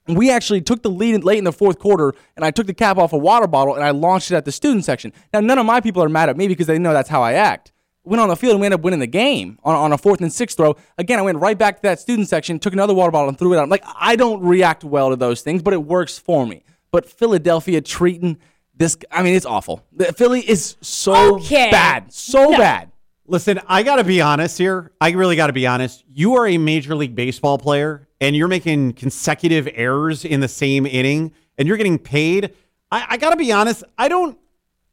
We 0.06 0.30
actually 0.30 0.60
took 0.60 0.82
the 0.82 0.90
lead 0.90 1.24
late 1.24 1.38
in 1.38 1.44
the 1.44 1.52
fourth 1.52 1.78
quarter, 1.80 2.14
and 2.36 2.44
I 2.44 2.50
took 2.52 2.66
the 2.68 2.74
cap 2.74 2.96
off 2.98 3.12
a 3.12 3.18
water 3.18 3.46
bottle 3.48 3.74
and 3.74 3.82
I 3.82 3.90
launched 3.90 4.30
it 4.30 4.36
at 4.36 4.44
the 4.44 4.52
student 4.52 4.84
section. 4.84 5.12
Now, 5.32 5.40
none 5.40 5.58
of 5.58 5.66
my 5.66 5.80
people 5.80 6.00
are 6.02 6.08
mad 6.08 6.28
at 6.28 6.36
me 6.36 6.46
because 6.46 6.66
they 6.68 6.78
know 6.78 6.92
that's 6.92 7.08
how 7.08 7.22
I 7.22 7.32
act. 7.32 7.72
Went 8.04 8.20
on 8.20 8.28
the 8.28 8.36
field 8.36 8.52
and 8.52 8.60
we 8.60 8.66
ended 8.66 8.78
up 8.78 8.84
winning 8.84 9.00
the 9.00 9.08
game 9.08 9.58
on, 9.64 9.74
on 9.74 9.92
a 9.92 9.98
fourth 9.98 10.20
and 10.20 10.32
sixth 10.32 10.56
throw. 10.58 10.76
Again, 10.96 11.18
I 11.18 11.22
went 11.22 11.38
right 11.38 11.58
back 11.58 11.76
to 11.76 11.82
that 11.82 11.98
student 11.98 12.28
section, 12.28 12.60
took 12.60 12.72
another 12.72 12.94
water 12.94 13.10
bottle 13.10 13.28
and 13.30 13.36
threw 13.36 13.52
it 13.54 13.58
out. 13.58 13.68
Like, 13.68 13.82
I 13.98 14.14
don't 14.14 14.42
react 14.42 14.84
well 14.84 15.10
to 15.10 15.16
those 15.16 15.40
things, 15.42 15.60
but 15.60 15.72
it 15.74 15.82
works 15.82 16.16
for 16.18 16.46
me. 16.46 16.62
But 16.92 17.06
Philadelphia 17.10 17.80
treating 17.80 18.38
this, 18.76 18.96
I 19.10 19.24
mean, 19.24 19.34
it's 19.34 19.46
awful. 19.46 19.84
The- 19.92 20.12
Philly 20.12 20.48
is 20.48 20.76
so 20.82 21.34
Okay. 21.36 21.68
bad. 21.72 22.12
So 22.12 22.50
No. 22.50 22.58
bad. 22.58 22.92
Listen, 23.28 23.60
I 23.66 23.82
got 23.82 23.96
to 23.96 24.04
be 24.04 24.20
honest 24.20 24.56
here. 24.58 24.92
I 25.00 25.10
really 25.10 25.36
got 25.36 25.48
to 25.48 25.52
be 25.52 25.66
honest. 25.66 26.04
You 26.08 26.34
are 26.36 26.46
a 26.46 26.58
Major 26.58 26.94
League 26.94 27.14
Baseball 27.14 27.58
player 27.58 28.06
and 28.20 28.36
you're 28.36 28.48
making 28.48 28.92
consecutive 28.92 29.68
errors 29.74 30.24
in 30.24 30.40
the 30.40 30.48
same 30.48 30.86
inning 30.86 31.32
and 31.58 31.66
you're 31.66 31.76
getting 31.76 31.98
paid. 31.98 32.54
I, 32.90 33.04
I 33.10 33.16
got 33.16 33.30
to 33.30 33.36
be 33.36 33.50
honest. 33.52 33.82
I 33.98 34.08
don't, 34.08 34.38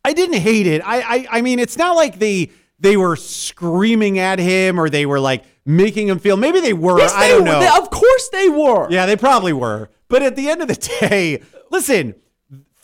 I 0.04 0.14
didn't 0.14 0.40
hate 0.40 0.66
it. 0.68 0.82
I, 0.84 1.02
I, 1.02 1.28
I 1.38 1.42
mean, 1.42 1.60
it's 1.60 1.78
not 1.78 1.96
like 1.96 2.18
they, 2.20 2.50
they 2.80 2.98
were 2.98 3.16
screaming 3.16 4.18
at 4.20 4.40
him 4.40 4.80
or 4.80 4.90
they 4.90 5.06
were 5.06 5.20
like 5.20 5.44
making 5.66 6.08
him 6.08 6.18
feel, 6.20 6.36
maybe 6.36 6.60
they 6.60 6.74
were. 6.74 6.98
Yes, 7.00 7.14
I 7.14 7.28
don't 7.30 7.42
were. 7.42 7.46
know. 7.46 7.60
They- 7.60 7.68
of 7.68 7.90
course 7.92 8.30
they 8.30 8.50
were. 8.50 8.90
Yeah, 8.90 9.06
they 9.06 9.16
probably 9.16 9.54
were. 9.54 9.90
But 10.08 10.24
at 10.24 10.36
the 10.36 10.50
end 10.50 10.62
of 10.62 10.68
the 10.68 10.76
day, 11.00 11.42
listen, 11.72 12.16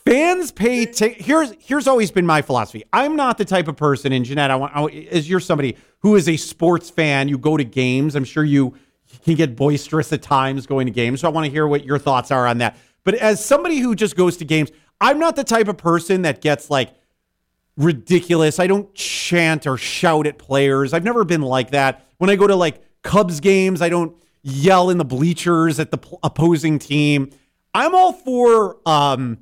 fans 0.06 0.52
pay. 0.52 0.86
T- 0.86 1.16
here's 1.18 1.54
here's 1.60 1.88
always 1.88 2.12
been 2.12 2.26
my 2.26 2.42
philosophy. 2.42 2.84
I'm 2.94 3.16
not 3.16 3.38
the 3.38 3.46
type 3.46 3.68
of 3.68 3.78
person, 3.78 4.12
and 4.12 4.26
Jeanette, 4.26 4.52
I 4.52 4.56
want 4.56 4.76
I, 4.76 4.86
as 5.12 5.30
you're 5.30 5.40
somebody 5.40 5.78
who 6.00 6.16
is 6.16 6.28
a 6.28 6.38
sports 6.38 6.90
fan. 6.90 7.28
You 7.28 7.38
go 7.38 7.58
to 7.58 7.64
games. 7.64 8.16
I'm 8.16 8.24
sure 8.24 8.44
you 8.44 8.76
can 9.24 9.36
get 9.36 9.56
boisterous 9.56 10.12
at 10.14 10.22
times 10.22 10.66
going 10.66 10.86
to 10.86 10.92
games. 10.92 11.22
So 11.22 11.28
I 11.28 11.32
want 11.32 11.46
to 11.46 11.52
hear 11.52 11.68
what 11.68 11.84
your 11.84 11.98
thoughts 11.98 12.32
are 12.32 12.48
on 12.48 12.60
that. 12.60 12.78
But 13.04 13.16
as 13.16 13.44
somebody 13.44 13.80
who 13.80 13.96
just 13.96 14.16
goes 14.16 14.38
to 14.38 14.46
games, 14.46 14.72
I'm 15.02 15.20
not 15.20 15.36
the 15.36 15.44
type 15.44 15.68
of 15.68 15.78
person 15.78 16.24
that 16.24 16.42
gets 16.42 16.70
like 16.70 16.94
ridiculous. 17.78 18.60
I 18.60 18.68
don't 18.68 18.94
chant 18.94 19.66
or 19.66 19.78
shout 19.78 20.28
at 20.28 20.38
players. 20.38 20.94
I've 20.94 21.04
never 21.04 21.24
been 21.24 21.42
like 21.42 21.72
that. 21.72 22.06
When 22.18 22.30
I 22.30 22.36
go 22.36 22.46
to 22.48 22.56
like 22.56 22.84
Cubs 23.02 23.40
games, 23.40 23.82
I 23.82 23.90
don't 23.90 24.16
yell 24.42 24.90
in 24.90 24.98
the 24.98 25.06
bleachers 25.06 25.80
at 25.80 25.92
the 25.92 25.98
p- 25.98 26.18
opposing 26.24 26.80
team. 26.80 27.32
I'm 27.74 27.96
all 27.96 28.14
for 28.14 28.78
um, 28.86 29.40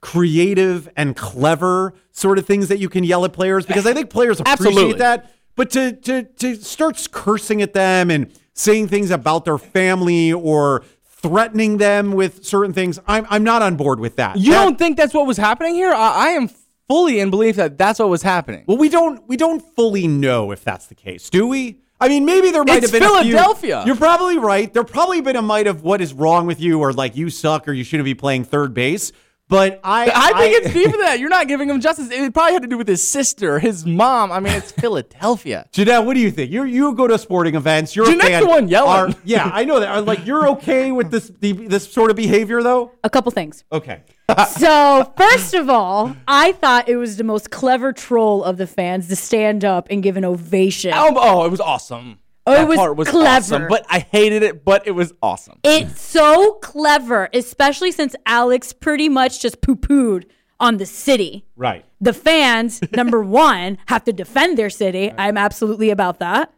creative 0.00 0.88
and 0.96 1.16
clever 1.16 1.94
sort 2.12 2.38
of 2.38 2.46
things 2.46 2.68
that 2.68 2.78
you 2.78 2.88
can 2.88 3.04
yell 3.04 3.24
at 3.24 3.32
players 3.32 3.66
because 3.66 3.86
I 3.86 3.94
think 3.94 4.10
players 4.10 4.40
appreciate 4.40 4.66
Absolutely. 4.68 4.98
that. 4.98 5.32
But 5.56 5.70
to 5.70 5.92
to 5.92 6.22
to 6.22 6.54
start 6.56 7.06
cursing 7.12 7.62
at 7.62 7.72
them 7.74 8.10
and 8.10 8.30
saying 8.54 8.88
things 8.88 9.10
about 9.10 9.44
their 9.44 9.58
family 9.58 10.32
or 10.32 10.84
threatening 11.04 11.78
them 11.78 12.12
with 12.12 12.44
certain 12.44 12.72
things, 12.72 12.98
I'm 13.08 13.26
I'm 13.28 13.42
not 13.44 13.62
on 13.62 13.76
board 13.76 13.98
with 14.00 14.16
that. 14.16 14.36
You 14.38 14.52
That- 14.52 14.64
don't 14.64 14.78
think 14.78 14.96
that's 14.96 15.14
what 15.14 15.26
was 15.26 15.36
happening 15.36 15.74
here? 15.74 15.92
I, 15.92 16.10
I 16.10 16.28
am 16.30 16.48
fully 16.88 17.18
in 17.20 17.30
belief 17.30 17.56
that 17.56 17.76
that's 17.76 17.98
what 17.98 18.08
was 18.08 18.22
happening. 18.22 18.64
Well, 18.68 18.78
we 18.78 18.88
don't 18.88 19.26
we 19.28 19.36
don't 19.36 19.60
fully 19.74 20.06
know 20.06 20.52
if 20.52 20.62
that's 20.62 20.86
the 20.86 20.94
case, 20.94 21.28
do 21.28 21.46
we? 21.46 21.80
I 22.00 22.06
mean, 22.06 22.24
maybe 22.24 22.52
there 22.52 22.62
might 22.62 22.84
It's 22.84 22.92
have 22.92 23.00
been 23.00 23.08
Philadelphia. 23.08 23.82
you're 23.84 23.96
probably 23.96 24.38
right. 24.38 24.72
There 24.72 24.84
probably 24.84 25.20
been 25.20 25.34
a 25.34 25.42
might 25.42 25.66
of 25.66 25.82
what 25.82 26.00
is 26.00 26.14
wrong 26.14 26.46
with 26.46 26.60
you, 26.60 26.78
or 26.78 26.92
like 26.92 27.16
you 27.16 27.28
suck, 27.30 27.66
or 27.66 27.72
you 27.72 27.82
shouldn't 27.82 28.04
be 28.04 28.14
playing 28.14 28.44
third 28.44 28.72
base. 28.72 29.10
But 29.48 29.80
I, 29.82 30.10
I 30.14 30.38
think 30.38 30.56
it's 30.62 30.74
deeper 30.74 30.90
than 30.92 31.00
that. 31.00 31.18
You're 31.20 31.30
not 31.30 31.48
giving 31.48 31.70
him 31.70 31.80
justice. 31.80 32.10
It 32.10 32.34
probably 32.34 32.52
had 32.52 32.62
to 32.62 32.68
do 32.68 32.76
with 32.76 32.86
his 32.86 33.06
sister, 33.06 33.58
his 33.58 33.86
mom. 33.86 34.30
I 34.30 34.40
mean, 34.40 34.52
it's 34.52 34.70
Philadelphia. 34.78 35.66
Jeanette, 35.72 36.04
what 36.04 36.14
do 36.14 36.20
you 36.20 36.30
think? 36.30 36.50
You 36.50 36.64
you 36.64 36.94
go 36.94 37.06
to 37.06 37.18
sporting 37.18 37.54
events. 37.54 37.96
You're 37.96 38.06
Jeanette's 38.06 38.24
a 38.28 38.30
fan. 38.30 38.42
the 38.42 38.48
one 38.48 38.68
yelling. 38.68 39.14
Are- 39.14 39.18
yeah, 39.24 39.50
I 39.52 39.64
know 39.64 39.80
that. 39.80 39.88
Are, 39.88 40.00
like 40.02 40.26
you're 40.26 40.48
okay 40.50 40.92
with 40.92 41.10
this 41.10 41.32
the, 41.40 41.52
this 41.52 41.90
sort 41.90 42.10
of 42.10 42.16
behavior, 42.16 42.62
though. 42.62 42.92
A 43.02 43.10
couple 43.10 43.32
things. 43.32 43.64
Okay. 43.72 44.02
So, 44.58 45.10
first 45.16 45.54
of 45.54 45.70
all, 45.70 46.14
I 46.28 46.52
thought 46.52 46.86
it 46.86 46.96
was 46.96 47.16
the 47.16 47.24
most 47.24 47.50
clever 47.50 47.94
troll 47.94 48.44
of 48.44 48.58
the 48.58 48.66
fans 48.66 49.08
to 49.08 49.16
stand 49.16 49.64
up 49.64 49.86
and 49.88 50.02
give 50.02 50.18
an 50.18 50.24
ovation. 50.26 50.92
Oh, 50.94 51.14
oh, 51.16 51.46
it 51.46 51.50
was 51.50 51.60
awesome. 51.62 52.18
Oh, 52.48 52.52
it 52.54 52.56
that 52.58 52.68
was 52.68 52.76
part 52.76 52.96
was 52.96 53.08
clever. 53.08 53.28
awesome, 53.28 53.68
but 53.68 53.86
I 53.88 54.00
hated 54.00 54.42
it. 54.42 54.64
But 54.64 54.86
it 54.86 54.92
was 54.92 55.12
awesome. 55.22 55.58
It's 55.62 56.00
so 56.00 56.54
clever, 56.54 57.28
especially 57.32 57.92
since 57.92 58.14
Alex 58.26 58.72
pretty 58.72 59.08
much 59.08 59.40
just 59.40 59.60
poo 59.60 59.76
pooed 59.76 60.24
on 60.60 60.78
the 60.78 60.86
city. 60.86 61.46
Right. 61.56 61.84
The 62.00 62.12
fans, 62.12 62.80
number 62.92 63.22
one, 63.22 63.78
have 63.86 64.04
to 64.04 64.12
defend 64.12 64.58
their 64.58 64.70
city. 64.70 65.12
I'm 65.16 65.36
absolutely 65.36 65.90
about 65.90 66.18
that. 66.20 66.52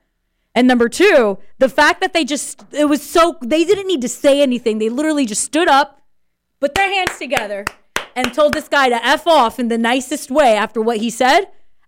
And 0.54 0.66
number 0.66 0.88
two, 0.88 1.38
the 1.58 1.68
fact 1.68 2.00
that 2.00 2.12
they 2.12 2.24
just, 2.24 2.64
it 2.72 2.86
was 2.86 3.02
so, 3.02 3.36
they 3.40 3.64
didn't 3.64 3.86
need 3.86 4.00
to 4.00 4.08
say 4.08 4.42
anything. 4.42 4.78
They 4.78 4.88
literally 4.88 5.24
just 5.26 5.44
stood 5.44 5.68
up, 5.68 6.02
put 6.60 6.74
their 6.74 6.88
hands 6.92 7.18
together, 7.18 7.64
and 8.16 8.34
told 8.34 8.54
this 8.54 8.68
guy 8.68 8.88
to 8.88 9.04
F 9.06 9.26
off 9.26 9.60
in 9.60 9.68
the 9.68 9.78
nicest 9.78 10.30
way 10.30 10.56
after 10.56 10.80
what 10.80 10.96
he 10.96 11.08
said. 11.10 11.44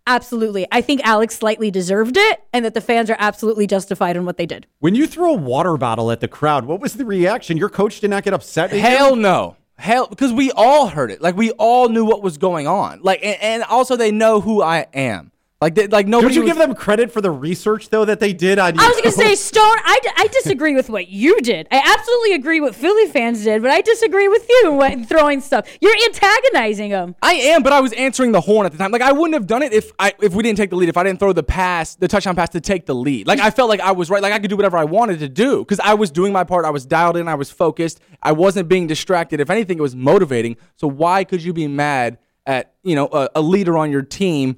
Absolutely. 0.07 0.67
I 0.73 0.81
think 0.81 1.01
Alex 1.05 1.37
slightly 1.37 1.71
deserved 1.71 2.17
it 2.17 2.43
and 2.53 2.65
that 2.65 2.75
the 2.75 2.81
fans 2.81 3.09
are 3.11 3.17
absolutely 3.19 3.67
justified 3.67 4.17
in 4.17 4.25
what 4.25 4.37
they 4.37 4.47
did. 4.47 4.67
When 4.81 4.95
you 4.95 5.07
threw 5.07 5.31
a 5.33 5.37
water 5.37 5.77
bottle 5.77 6.11
at 6.11 6.21
the 6.21 6.29
crowd, 6.29 6.65
what 6.65 6.81
was 6.81 6.95
the 6.95 7.05
reaction? 7.05 7.57
Your 7.57 7.69
coach 7.69 8.01
did 8.01 8.11
not 8.11 8.25
get 8.25 8.35
upset. 8.35 8.71
at 8.71 8.77
you? 8.77 8.83
Hell 8.83 9.17
no. 9.17 9.57
hell, 9.77 10.07
because 10.09 10.33
we 10.33 10.51
all 10.53 10.89
heard 10.89 11.11
it. 11.11 11.21
Like 11.23 11.37
we 11.37 11.53
all 11.53 11.89
knew 11.89 12.05
what 12.05 12.23
was 12.23 12.37
going 12.39 12.67
on. 12.67 13.01
Like, 13.03 13.21
and, 13.25 13.41
and 13.41 13.63
also 13.65 13.97
they 13.97 14.11
know 14.11 14.41
who 14.41 14.63
I 14.63 14.87
am. 14.93 15.31
Like, 15.63 15.77
they, 15.77 15.87
like 15.87 16.09
nobody. 16.09 16.35
Don't 16.35 16.35
you 16.35 16.43
was- 16.43 16.51
give 16.51 16.59
them 16.59 16.75
credit 16.75 17.13
for 17.13 17.21
the 17.21 17.31
research 17.31 17.89
though 17.89 18.05
that 18.05 18.19
they 18.19 18.33
did 18.33 18.59
on? 18.59 18.79
I 18.79 18.89
was 18.89 18.97
going 18.97 19.05
to 19.05 19.13
say, 19.13 19.35
Stone, 19.37 19.63
I, 19.63 19.99
d- 20.03 20.11
I 20.17 20.27
disagree 20.27 20.75
with 20.75 20.91
what 20.91 21.07
you 21.09 21.41
did. 21.41 21.69
I 21.71 21.81
absolutely 21.97 22.33
agree 22.33 22.61
what 22.61 22.75
Philly 22.75 23.07
fans 23.07 23.45
did, 23.45 23.63
but 23.63 23.71
I 23.71 23.81
disagree 23.81 24.27
with 24.27 24.45
you 24.49 24.73
when 24.73 25.07
throwing 25.07 25.41
stuff. 25.41 25.69
You're 25.81 25.95
antagonizing 26.05 26.91
them. 26.91 27.15
I 27.23 27.35
am, 27.35 27.63
but 27.63 27.73
I 27.73 27.81
was 27.81 27.93
answering 27.93 28.33
the 28.33 28.41
horn 28.41 28.67
at 28.67 28.73
the 28.73 28.79
time. 28.79 28.91
Like 28.91 29.03
I 29.03 29.13
wouldn't 29.13 29.35
have 29.35 29.47
done 29.47 29.63
it 29.63 29.73
if 29.73 29.93
I 30.01 30.13
if 30.21 30.35
we 30.35 30.43
didn't 30.43 30.59
take 30.59 30.71
the 30.71 30.77
lead. 30.77 30.89
If 30.89 30.97
I 30.97 31.05
didn't 31.05 31.21
throw 31.21 31.33
the 31.33 31.45
pass, 31.45 31.95
the 31.95 32.09
touchdown 32.09 32.35
pass 32.35 32.49
to 32.51 32.61
take 32.61 32.87
the 32.87 32.95
lead. 32.95 33.29
Like 33.29 33.39
I 33.39 33.51
felt 33.51 33.69
like 33.69 33.81
I 33.81 33.93
was 33.93 34.11
right. 34.11 34.21
Like 34.21 34.33
I 34.33 34.41
could 34.41 34.51
do 34.51 34.57
whatever 34.57 34.77
I 34.77 34.85
wanted 34.85 35.21
to 35.21 35.29
do 35.29 35.61
because 35.61 35.79
I 35.79 35.95
was 35.95 36.11
doing 36.11 36.33
my 36.33 36.43
part. 36.43 36.65
I 36.65 36.71
was 36.71 36.85
dialed 36.85 37.17
in. 37.17 37.29
I 37.29 37.37
was 37.37 37.53
focused. 37.53 38.01
I 38.21 38.33
wasn't 38.33 38.69
being 38.69 38.89
distracted. 38.89 39.39
If 39.39 39.49
anything, 39.49 39.79
it 39.79 39.83
was 39.83 39.95
motivating. 39.95 40.57
So 40.75 40.89
why 40.89 41.23
could 41.23 41.43
you 41.45 41.53
be 41.53 41.69
mad 41.69 42.19
at 42.47 42.75
you 42.83 42.97
know 42.97 43.07
a, 43.13 43.29
a 43.37 43.41
leader 43.41 43.79
on 43.79 43.93
your 43.93 44.03
team? 44.03 44.57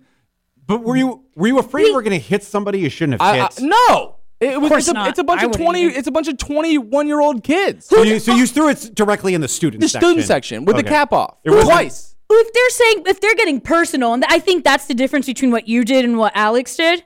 But 0.66 0.82
were 0.82 0.96
you 0.96 1.24
were 1.34 1.48
you 1.48 1.58
afraid 1.58 1.86
you 1.86 1.94
were 1.94 2.02
going 2.02 2.18
to 2.18 2.24
hit 2.26 2.42
somebody 2.42 2.78
you 2.80 2.88
shouldn't 2.88 3.20
have 3.20 3.34
I, 3.34 3.40
I, 3.40 3.42
hit? 3.42 3.58
no. 3.60 4.16
It 4.40 4.60
was 4.60 4.68
course 4.68 4.82
it's 4.84 4.88
a, 4.90 4.92
not. 4.94 5.08
it's 5.08 5.18
a 5.18 5.24
bunch 5.24 5.42
I 5.42 5.46
of 5.46 5.52
twenty. 5.52 5.82
either. 5.84 5.96
It's 5.98 6.08
a 6.08 6.12
bunch 6.12 6.28
of 6.28 6.36
twenty-one 6.38 7.06
year 7.06 7.20
old 7.20 7.42
kids. 7.44 7.86
so, 7.86 8.02
you, 8.02 8.18
so 8.18 8.34
you 8.34 8.46
threw 8.46 8.68
it 8.68 8.90
directly 8.94 9.34
in 9.34 9.40
the 9.40 9.48
student 9.48 9.80
the 9.80 9.88
section. 9.88 10.08
student 10.08 10.26
section 10.26 10.64
with 10.64 10.76
the 10.76 10.82
cap 10.82 11.12
off 11.12 11.36
It 11.44 11.50
wasn't- 11.50 11.68
twice. 11.70 12.14
if 12.30 12.52
they're 12.52 12.70
saying 12.70 13.04
if 13.06 13.20
they're 13.20 13.34
getting 13.36 13.60
personal, 13.60 14.12
and 14.12 14.24
I 14.28 14.38
think 14.40 14.64
that's 14.64 14.86
the 14.86 14.94
difference 14.94 15.26
between 15.26 15.50
what 15.50 15.68
you 15.68 15.84
did 15.84 16.04
and 16.04 16.18
what 16.18 16.32
Alex 16.34 16.76
did. 16.76 17.04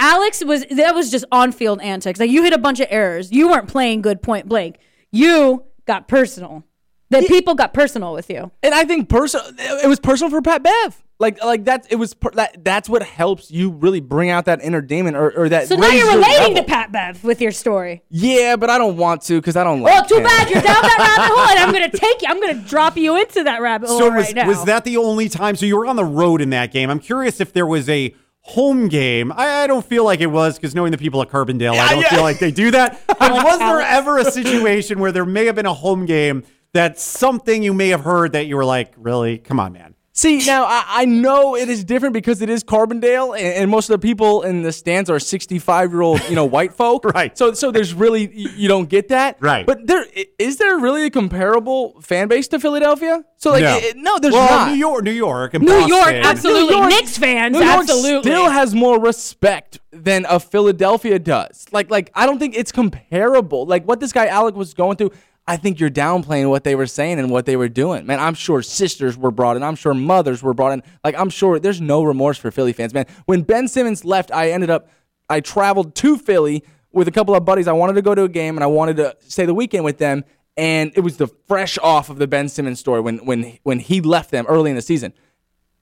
Alex 0.00 0.42
was 0.44 0.64
that 0.70 0.94
was 0.94 1.10
just 1.10 1.26
on 1.30 1.52
field 1.52 1.80
antics. 1.82 2.18
Like 2.18 2.30
you 2.30 2.42
hit 2.42 2.54
a 2.54 2.58
bunch 2.58 2.80
of 2.80 2.86
errors. 2.90 3.30
You 3.30 3.48
weren't 3.50 3.68
playing 3.68 4.00
good 4.00 4.22
point 4.22 4.48
blank. 4.48 4.78
You 5.12 5.64
got 5.86 6.08
personal. 6.08 6.64
The 7.10 7.22
people 7.22 7.54
got 7.54 7.74
personal 7.74 8.12
with 8.14 8.30
you. 8.30 8.50
And 8.62 8.72
I 8.74 8.84
think 8.84 9.08
personal. 9.08 9.44
It 9.58 9.88
was 9.88 10.00
personal 10.00 10.30
for 10.30 10.40
Pat 10.40 10.62
Bev. 10.62 11.02
Like 11.20 11.44
like 11.44 11.66
that. 11.66 11.86
It 11.90 11.96
was 11.96 12.16
that. 12.32 12.64
That's 12.64 12.88
what 12.88 13.02
helps 13.02 13.50
you 13.50 13.70
really 13.70 14.00
bring 14.00 14.30
out 14.30 14.46
that 14.46 14.60
entertainment 14.62 15.18
or, 15.18 15.30
or 15.36 15.48
that. 15.50 15.68
So 15.68 15.76
now 15.76 15.90
you're 15.90 16.08
relating 16.08 16.54
level. 16.54 16.54
to 16.56 16.62
Pat 16.64 16.90
Bev 16.90 17.22
with 17.22 17.42
your 17.42 17.52
story. 17.52 18.02
Yeah, 18.08 18.56
but 18.56 18.70
I 18.70 18.78
don't 18.78 18.96
want 18.96 19.20
to 19.22 19.38
because 19.38 19.54
I 19.54 19.62
don't 19.62 19.82
like. 19.82 19.92
Well, 19.92 20.04
too 20.06 20.16
him. 20.16 20.24
bad 20.24 20.50
you're 20.50 20.62
down 20.62 20.80
that 20.80 21.16
rabbit 21.18 21.34
hole, 21.34 21.48
and 21.50 21.58
I'm 21.58 21.72
gonna 21.72 21.90
take 22.06 22.22
you. 22.22 22.28
I'm 22.28 22.40
gonna 22.40 22.66
drop 22.66 22.96
you 22.96 23.20
into 23.20 23.44
that 23.44 23.60
rabbit 23.60 23.90
hole 23.90 23.98
So 23.98 24.10
was 24.10 24.24
right 24.24 24.34
now. 24.34 24.46
was 24.48 24.64
that 24.64 24.84
the 24.84 24.96
only 24.96 25.28
time? 25.28 25.56
So 25.56 25.66
you 25.66 25.76
were 25.76 25.86
on 25.86 25.96
the 25.96 26.04
road 26.06 26.40
in 26.40 26.50
that 26.50 26.72
game. 26.72 26.88
I'm 26.88 27.00
curious 27.00 27.38
if 27.38 27.52
there 27.52 27.66
was 27.66 27.88
a 27.90 28.14
home 28.40 28.88
game. 28.88 29.30
I, 29.32 29.64
I 29.64 29.66
don't 29.66 29.84
feel 29.84 30.04
like 30.04 30.20
it 30.20 30.26
was 30.26 30.56
because 30.56 30.74
knowing 30.74 30.92
the 30.92 30.98
people 30.98 31.20
at 31.22 31.28
Carbondale, 31.28 31.78
I 31.78 31.92
don't 31.92 32.00
yeah. 32.00 32.10
feel 32.10 32.22
like 32.22 32.38
they 32.38 32.50
do 32.50 32.70
that. 32.70 33.00
But 33.06 33.32
like 33.32 33.44
was 33.44 33.58
there 33.58 33.80
ever 33.80 34.16
a 34.16 34.24
situation 34.32 34.98
where 34.98 35.12
there 35.12 35.26
may 35.26 35.44
have 35.44 35.54
been 35.54 35.66
a 35.66 35.74
home 35.74 36.06
game 36.06 36.44
that 36.72 36.98
something 36.98 37.62
you 37.62 37.74
may 37.74 37.88
have 37.88 38.00
heard 38.00 38.32
that 38.32 38.46
you 38.46 38.56
were 38.56 38.64
like, 38.64 38.94
really? 38.96 39.36
Come 39.36 39.60
on, 39.60 39.74
man. 39.74 39.94
See, 40.20 40.44
now 40.46 40.64
I, 40.66 40.84
I 40.86 41.04
know 41.06 41.56
it 41.56 41.70
is 41.70 41.82
different 41.82 42.12
because 42.12 42.42
it 42.42 42.50
is 42.50 42.62
Carbondale, 42.62 43.34
and, 43.38 43.54
and 43.54 43.70
most 43.70 43.88
of 43.88 43.98
the 43.98 44.06
people 44.06 44.42
in 44.42 44.60
the 44.60 44.70
stands 44.70 45.08
are 45.08 45.18
65 45.18 45.90
year 45.92 46.02
old, 46.02 46.20
you 46.28 46.34
know, 46.34 46.44
white 46.44 46.74
folk. 46.74 47.04
Right. 47.14 47.36
So, 47.38 47.54
so 47.54 47.70
there's 47.70 47.94
really 47.94 48.30
you, 48.36 48.50
you 48.50 48.68
don't 48.68 48.88
get 48.88 49.08
that. 49.08 49.38
Right. 49.40 49.64
But 49.64 49.86
there 49.86 50.04
i- 50.16 50.26
is 50.38 50.58
there 50.58 50.78
really 50.78 51.06
a 51.06 51.10
comparable 51.10 51.98
fan 52.02 52.28
base 52.28 52.48
to 52.48 52.60
Philadelphia? 52.60 53.24
So 53.38 53.50
like, 53.50 53.62
No. 53.62 53.76
it- 53.78 53.84
it- 53.84 53.96
no, 53.96 54.18
there's 54.18 54.34
well, 54.34 54.50
not. 54.66 54.68
New 54.72 54.76
York, 54.78 55.04
New 55.04 55.10
York, 55.10 55.54
and 55.54 55.64
New 55.64 55.70
Boston. 55.72 55.88
York, 55.88 56.26
absolutely. 56.26 56.74
New 56.74 56.80
York- 56.80 56.90
Knicks 56.90 57.16
fans, 57.16 57.52
New 57.56 57.64
York 57.64 57.80
absolutely. 57.80 58.30
still 58.30 58.50
has 58.50 58.74
more 58.74 59.00
respect 59.00 59.78
than 59.92 60.26
a 60.28 60.38
Philadelphia 60.38 61.18
does. 61.18 61.66
Like, 61.72 61.90
like 61.90 62.10
I 62.14 62.26
don't 62.26 62.38
think 62.38 62.54
it's 62.56 62.72
comparable. 62.72 63.64
Like 63.66 63.84
what 63.86 64.00
this 64.00 64.12
guy 64.12 64.26
Alec 64.26 64.54
was 64.54 64.74
going 64.74 64.96
through. 64.98 65.12
I 65.46 65.56
think 65.56 65.80
you're 65.80 65.90
downplaying 65.90 66.48
what 66.48 66.64
they 66.64 66.74
were 66.74 66.86
saying 66.86 67.18
and 67.18 67.30
what 67.30 67.44
they 67.46 67.56
were 67.56 67.68
doing. 67.68 68.06
Man, 68.06 68.20
I'm 68.20 68.34
sure 68.34 68.62
sisters 68.62 69.16
were 69.16 69.30
brought 69.30 69.56
in. 69.56 69.62
I'm 69.62 69.74
sure 69.74 69.94
mothers 69.94 70.42
were 70.42 70.54
brought 70.54 70.72
in. 70.72 70.82
Like, 71.02 71.16
I'm 71.18 71.30
sure 71.30 71.58
there's 71.58 71.80
no 71.80 72.04
remorse 72.04 72.38
for 72.38 72.50
Philly 72.50 72.72
fans, 72.72 72.94
man. 72.94 73.06
When 73.26 73.42
Ben 73.42 73.66
Simmons 73.66 74.04
left, 74.04 74.30
I 74.30 74.50
ended 74.50 74.70
up, 74.70 74.88
I 75.28 75.40
traveled 75.40 75.94
to 75.96 76.16
Philly 76.16 76.62
with 76.92 77.08
a 77.08 77.10
couple 77.10 77.34
of 77.34 77.44
buddies. 77.44 77.66
I 77.66 77.72
wanted 77.72 77.94
to 77.94 78.02
go 78.02 78.14
to 78.14 78.22
a 78.22 78.28
game 78.28 78.56
and 78.56 78.62
I 78.64 78.68
wanted 78.68 78.96
to 78.98 79.16
stay 79.20 79.46
the 79.46 79.54
weekend 79.54 79.84
with 79.84 79.98
them. 79.98 80.24
And 80.56 80.92
it 80.94 81.00
was 81.00 81.16
the 81.16 81.28
fresh 81.48 81.78
off 81.78 82.10
of 82.10 82.18
the 82.18 82.26
Ben 82.26 82.48
Simmons 82.48 82.78
story 82.78 83.00
when 83.00 83.18
when 83.18 83.58
when 83.62 83.78
he 83.78 84.00
left 84.00 84.30
them 84.30 84.46
early 84.46 84.70
in 84.70 84.76
the 84.76 84.82
season 84.82 85.14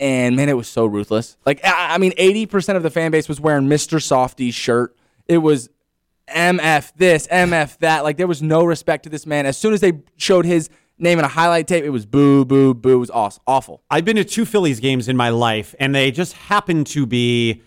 and 0.00 0.36
man, 0.36 0.48
it 0.48 0.56
was 0.56 0.68
so 0.68 0.86
ruthless. 0.86 1.36
Like 1.44 1.64
I, 1.64 1.94
I 1.94 1.98
mean, 1.98 2.12
eighty 2.16 2.46
percent 2.46 2.76
of 2.76 2.82
the 2.82 2.90
fan 2.90 3.10
base 3.10 3.28
was 3.28 3.40
wearing 3.40 3.68
Mister 3.68 3.98
Softee's 4.00 4.54
shirt. 4.54 4.96
It 5.26 5.38
was 5.38 5.68
MF 6.34 6.92
this, 6.96 7.26
MF 7.28 7.78
that. 7.78 8.04
Like 8.04 8.16
there 8.16 8.26
was 8.26 8.42
no 8.42 8.64
respect 8.64 9.04
to 9.04 9.10
this 9.10 9.26
man. 9.26 9.46
As 9.46 9.56
soon 9.56 9.72
as 9.72 9.80
they 9.80 9.92
showed 10.16 10.44
his 10.44 10.68
name 10.98 11.18
in 11.18 11.24
a 11.24 11.28
highlight 11.28 11.66
tape, 11.66 11.84
it 11.84 11.90
was 11.90 12.06
boo, 12.06 12.44
boo, 12.44 12.74
boo. 12.74 12.94
It 12.94 12.96
was 12.96 13.10
awesome, 13.10 13.42
awful. 13.46 13.82
I've 13.90 14.04
been 14.04 14.16
to 14.16 14.24
two 14.24 14.44
Phillies 14.44 14.80
games 14.80 15.08
in 15.08 15.16
my 15.16 15.30
life, 15.30 15.74
and 15.78 15.94
they 15.94 16.10
just 16.10 16.34
happened 16.34 16.86
to 16.88 17.06
be 17.06 17.62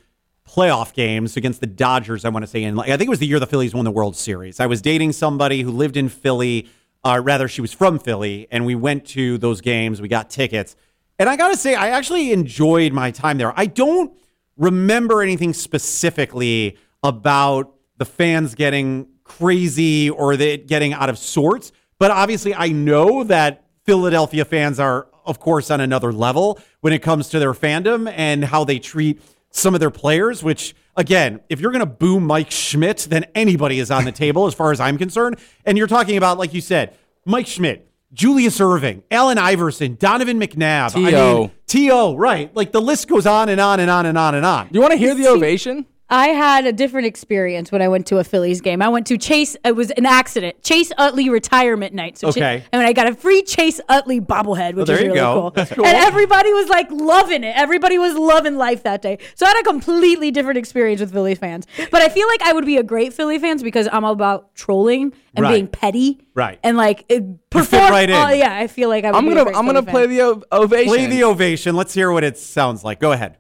playoff 0.48 0.94
games 0.94 1.38
against 1.38 1.62
the 1.62 1.68
Dodgers. 1.68 2.26
I 2.26 2.30
want 2.30 2.44
to 2.44 2.48
say, 2.48 2.64
in 2.64 2.76
like 2.76 2.90
I 2.90 2.98
think 2.98 3.08
it 3.08 3.12
was 3.12 3.20
the 3.20 3.28
year 3.28 3.40
the 3.40 3.48
Phillies 3.48 3.74
won 3.74 3.86
the 3.86 3.92
World 3.92 4.16
Series. 4.16 4.60
I 4.60 4.66
was 4.66 4.82
dating 4.82 5.14
somebody 5.14 5.62
who 5.62 5.72
lived 5.72 5.98
in 5.98 6.10
Philly, 6.10 6.68
uh, 7.04 7.22
rather 7.24 7.48
she 7.48 7.62
was 7.62 7.74
from 7.74 8.00
Philly, 8.00 8.48
and 8.52 8.66
we 8.66 8.76
went 8.76 9.06
to 9.08 9.38
those 9.38 9.62
games. 9.62 10.02
We 10.02 10.08
got 10.08 10.30
tickets, 10.30 10.76
and 11.18 11.30
I 11.30 11.36
gotta 11.36 11.58
say, 11.58 11.76
I 11.76 11.90
actually 11.90 12.32
enjoyed 12.32 12.94
my 12.94 13.12
time 13.12 13.38
there. 13.38 13.54
I 13.56 13.66
don't 13.66 14.14
remember 14.58 15.22
anything 15.22 15.54
specifically 15.54 16.78
about 17.04 17.74
the 18.02 18.06
fans 18.06 18.56
getting 18.56 19.08
crazy 19.24 20.10
or 20.10 20.36
they 20.36 20.58
getting 20.58 20.92
out 20.92 21.08
of 21.08 21.20
sorts. 21.20 21.72
But 22.00 22.10
obviously, 22.10 22.56
I 22.56 22.70
know 22.70 23.24
that 23.26 23.64
Philadelphia 23.86 24.44
fans 24.44 24.80
are, 24.80 25.08
of 25.24 25.40
course, 25.40 25.70
on 25.70 25.82
another 25.82 26.12
level 26.12 26.60
when 26.80 26.94
it 26.94 27.04
comes 27.04 27.30
to 27.30 27.38
their 27.38 27.54
fandom 27.54 28.12
and 28.18 28.44
how 28.44 28.64
they 28.64 28.80
treat 28.80 29.22
some 29.52 29.76
of 29.76 29.80
their 29.80 29.92
players, 29.92 30.42
which, 30.42 30.74
again, 30.96 31.42
if 31.48 31.60
you're 31.60 31.72
going 31.72 31.82
to 31.82 31.86
boo 31.86 32.20
Mike 32.20 32.50
Schmidt, 32.50 33.06
then 33.08 33.26
anybody 33.36 33.78
is 33.78 33.92
on 33.92 34.04
the 34.04 34.12
table 34.12 34.48
as 34.48 34.56
far 34.56 34.72
as 34.72 34.80
I'm 34.80 34.98
concerned. 34.98 35.38
And 35.64 35.78
you're 35.78 35.86
talking 35.86 36.18
about, 36.18 36.40
like 36.40 36.56
you 36.56 36.62
said, 36.62 36.98
Mike 37.24 37.46
Schmidt, 37.46 37.88
Julius 38.14 38.58
Erving, 38.58 39.04
Allen 39.12 39.38
Iverson, 39.38 39.94
Donovan 39.94 40.40
McNabb. 40.40 40.96
I 40.96 41.12
mean, 41.12 41.52
T.O., 41.68 42.16
right. 42.16 42.54
Like 42.56 42.72
the 42.72 42.82
list 42.82 43.08
goes 43.08 43.28
on 43.28 43.48
and 43.50 43.62
on 43.62 43.80
and 43.80 43.92
on 43.92 44.08
and 44.08 44.18
on 44.18 44.34
and 44.34 44.44
on. 44.44 44.70
Do 44.70 44.74
you 44.74 44.82
want 44.82 44.94
to 44.94 44.98
hear 44.98 45.14
the 45.14 45.28
ovation? 45.28 45.86
I 46.12 46.28
had 46.28 46.66
a 46.68 46.74
different 46.74 47.08
experience 47.08 47.72
when 47.72 47.82
I 47.82 47.88
went 47.88 48.06
to 48.08 48.18
a 48.18 48.24
Phillies 48.26 48.60
game. 48.60 48.82
I 48.82 48.90
went 48.90 49.08
to 49.08 49.18
Chase. 49.18 49.56
It 49.64 49.76
was 49.78 49.92
an 49.92 50.06
accident. 50.06 50.62
Chase 50.62 50.92
Utley 50.98 51.30
retirement 51.30 51.94
night. 51.96 52.18
So 52.18 52.28
Cha- 52.32 52.40
Okay. 52.42 52.64
and 52.74 52.82
I 52.82 52.92
got 52.92 53.08
a 53.08 53.16
free 53.16 53.42
Chase 53.44 53.80
Utley 53.88 54.20
bobblehead, 54.20 54.74
which 54.76 54.88
there 54.88 54.98
is 54.98 55.02
you 55.04 55.08
really 55.08 55.20
go. 55.22 55.42
cool. 55.42 55.52
That's 55.52 55.72
cool. 55.72 55.86
And 55.86 55.96
everybody 55.98 56.52
was 56.52 56.68
like 56.68 56.92
loving 56.92 57.46
it. 57.46 57.56
Everybody 57.56 57.98
was 57.98 58.14
loving 58.16 58.58
life 58.58 58.84
that 58.84 59.02
day. 59.02 59.20
So 59.36 59.46
I 59.46 59.50
had 59.50 59.62
a 59.62 59.64
completely 59.64 60.32
different 60.32 60.58
experience 60.58 61.00
with 61.00 61.14
Philly 61.14 61.34
fans. 61.36 61.66
But 61.92 62.02
I 62.02 62.10
feel 62.10 62.28
like 62.28 62.42
I 62.42 62.52
would 62.52 62.66
be 62.66 62.76
a 62.78 62.84
great 62.84 63.14
Philly 63.14 63.40
fans 63.40 63.64
because 63.64 63.88
I'm 63.92 64.04
all 64.04 64.12
about 64.14 64.54
trolling 64.54 65.14
and 65.34 65.44
Right. 65.44 65.54
being 65.54 65.68
petty. 65.68 66.20
Right. 66.36 66.60
And 66.62 66.76
like 66.76 67.06
it, 67.08 67.50
perform. 67.50 67.90
right 67.90 68.10
in. 68.10 68.16
Oh 68.18 68.30
yeah, 68.32 68.54
I 68.54 68.68
feel 68.68 68.90
like 68.90 69.06
I 69.06 69.12
would 69.12 69.18
I'm 69.18 69.26
be 69.26 69.32
a 69.32 69.36
gonna 69.36 69.44
great 69.46 69.56
I'm 69.56 69.66
gonna 69.66 69.82
Philly 69.82 69.92
play 69.92 70.18
fan. 70.18 70.18
the 70.18 70.22
o- 70.52 70.64
ovation. 70.64 70.88
Play 70.90 71.06
the 71.08 71.24
ovation. 71.24 71.76
Let's 71.78 71.94
hear 71.94 72.12
what 72.12 72.26
it 72.26 72.38
sounds 72.38 72.84
like. 72.84 73.00
Go 73.00 73.14
ahead. 73.14 73.38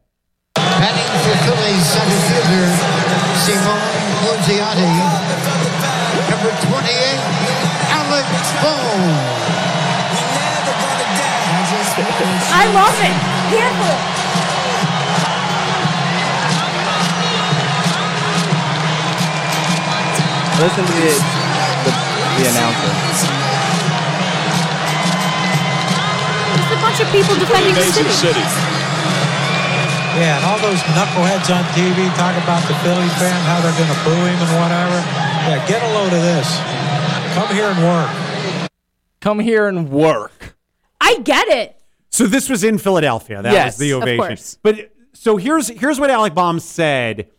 Batting 0.55 1.10
for 1.21 1.37
Phillies 1.45 1.85
center 1.85 2.21
fielder 2.27 2.65
Simone 3.45 4.01
Luziati. 4.25 4.89
Number 6.29 6.51
28, 6.65 7.21
Alec 7.93 8.25
Bohm. 8.61 9.51
I 12.53 12.65
love 12.73 12.97
it. 13.05 13.15
Careful. 13.53 13.95
Listen 20.61 20.85
to 20.85 20.93
the 20.93 21.13
the, 21.85 21.91
the 22.37 22.43
announcer. 22.49 22.91
Just 26.57 26.71
a 26.71 26.77
bunch 26.81 26.99
of 26.99 27.07
people 27.11 27.35
defending 27.35 27.73
the 27.75 28.11
city. 28.11 28.80
Yeah, 30.19 30.37
and 30.37 30.45
all 30.45 30.59
those 30.59 30.79
knuckleheads 30.91 31.47
on 31.55 31.63
TV 31.73 32.05
talk 32.15 32.35
about 32.43 32.61
the 32.67 32.75
Philly 32.83 33.07
fan, 33.17 33.39
how 33.45 33.61
they're 33.61 33.77
going 33.77 33.89
to 33.89 34.03
boo 34.03 34.11
him 34.11 34.37
and 34.37 34.53
whatever. 34.61 34.97
Yeah, 35.47 35.65
get 35.67 35.81
a 35.81 35.93
load 35.93 36.11
of 36.13 36.21
this. 36.21 36.59
Come 37.33 37.55
here 37.55 37.67
and 37.69 37.81
work. 37.81 38.69
Come 39.21 39.39
here 39.39 39.67
and 39.67 39.89
work. 39.89 40.55
I 40.99 41.17
get 41.23 41.47
it. 41.47 41.77
So 42.09 42.27
this 42.27 42.49
was 42.49 42.63
in 42.63 42.77
Philadelphia. 42.77 43.41
That 43.41 43.53
Yes, 43.53 43.73
was 43.73 43.77
the 43.77 43.91
of 43.91 44.01
ovation. 44.03 44.17
course. 44.25 44.57
But 44.61 44.91
so 45.13 45.37
here's 45.37 45.69
here's 45.69 45.99
what 45.99 46.09
Alec 46.09 46.33
Bohm 46.33 46.59
said 46.59 47.29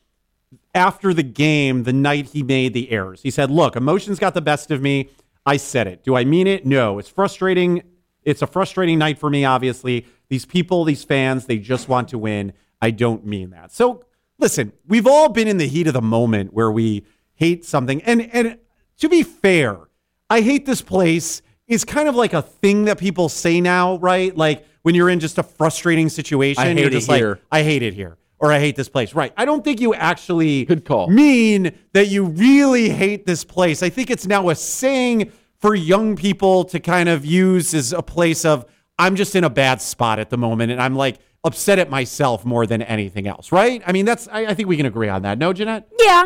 after 0.75 1.12
the 1.12 1.23
game, 1.23 1.83
the 1.83 1.93
night 1.93 2.26
he 2.31 2.43
made 2.43 2.73
the 2.73 2.91
errors. 2.91 3.21
He 3.23 3.31
said, 3.31 3.50
"Look, 3.50 3.76
emotions 3.76 4.19
got 4.19 4.33
the 4.35 4.41
best 4.41 4.71
of 4.71 4.81
me. 4.81 5.11
I 5.45 5.59
said 5.59 5.87
it. 5.88 6.05
Do 6.05 6.17
I 6.17 6.25
mean 6.25 6.47
it? 6.47 6.64
No. 6.64 6.99
It's 6.99 7.09
frustrating. 7.09 7.83
It's 8.25 8.41
a 8.41 8.47
frustrating 8.47 8.99
night 8.99 9.19
for 9.19 9.29
me. 9.29 9.45
Obviously, 9.45 10.07
these 10.29 10.47
people, 10.47 10.85
these 10.85 11.05
fans, 11.05 11.47
they 11.47 11.59
just 11.59 11.88
want 11.88 12.09
to 12.09 12.19
win. 12.19 12.52
I 12.83 12.91
don't 12.91 13.25
mean 13.25 13.51
that. 13.51 13.73
So 13.73 14.05
listen, 14.39 14.73
we've 14.87 15.07
all 15.07 15.31
been 15.31 15.49
in 15.49 15.57
the 15.57 15.69
heat 15.69 15.87
of 15.87 15.95
the 15.95 16.03
moment 16.03 16.53
where 16.53 16.71
we 16.71 17.07
hate 17.35 17.65
something, 17.65 18.03
and 18.03 18.23
and 18.35 18.59
to 18.99 19.09
be 19.09 19.23
fair, 19.23 19.79
I 20.29 20.43
hate 20.43 20.67
this 20.67 20.83
place 20.83 21.41
is 21.67 21.85
kind 21.85 22.09
of 22.09 22.15
like 22.15 22.35
a 22.35 22.43
thing 22.43 22.85
that 22.87 22.99
people 22.99 23.29
say 23.29 23.61
now, 23.61 23.97
right? 23.99 24.37
Like 24.37 24.67
when 24.83 24.95
you're 24.95 25.09
in 25.09 25.21
just 25.21 25.39
a 25.39 25.43
frustrating 25.43 26.09
situation, 26.09 26.62
I 26.62 26.67
hate 26.67 26.79
you're 26.79 26.89
it 26.89 26.93
just 26.93 27.11
here. 27.11 27.31
like, 27.31 27.41
I 27.51 27.62
hate 27.62 27.83
it 27.83 27.95
here. 27.95 28.19
Or 28.39 28.51
I 28.51 28.59
hate 28.59 28.75
this 28.75 28.89
place. 28.89 29.15
Right. 29.15 29.33
I 29.37 29.45
don't 29.45 29.62
think 29.62 29.81
you 29.81 29.95
actually 29.95 30.65
Good 30.65 30.85
call. 30.85 31.09
mean 31.09 31.73
that 31.93 32.09
you 32.09 32.25
really 32.25 32.89
hate 32.89 33.25
this 33.25 33.45
place. 33.45 33.85
I 33.85 33.89
think 33.89 34.11
it's 34.11 34.27
now 34.27 34.49
a 34.49 34.57
saying 34.57 35.31
for 35.61 35.77
young 35.77 36.17
people 36.17 36.65
to 36.65 36.81
kind 36.81 37.09
of 37.09 37.25
use 37.25 37.73
as 37.73 37.93
a 37.93 38.03
place 38.03 38.45
of, 38.45 38.65
I'm 38.99 39.15
just 39.15 39.37
in 39.37 39.45
a 39.45 39.51
bad 39.51 39.81
spot 39.81 40.19
at 40.19 40.29
the 40.29 40.37
moment 40.37 40.73
and 40.73 40.83
I'm 40.83 40.97
like 40.97 41.21
upset 41.45 41.79
at 41.79 41.91
myself 41.91 42.45
more 42.45 42.67
than 42.67 42.83
anything 42.83 43.27
else. 43.27 43.51
Right. 43.53 43.83
I 43.87 43.93
mean, 43.93 44.05
that's, 44.05 44.29
I, 44.29 44.47
I 44.47 44.55
think 44.55 44.69
we 44.69 44.77
can 44.77 44.87
agree 44.87 45.09
on 45.09 45.23
that. 45.23 45.39
No, 45.39 45.53
Jeanette? 45.53 45.89
Yeah. 45.99 46.25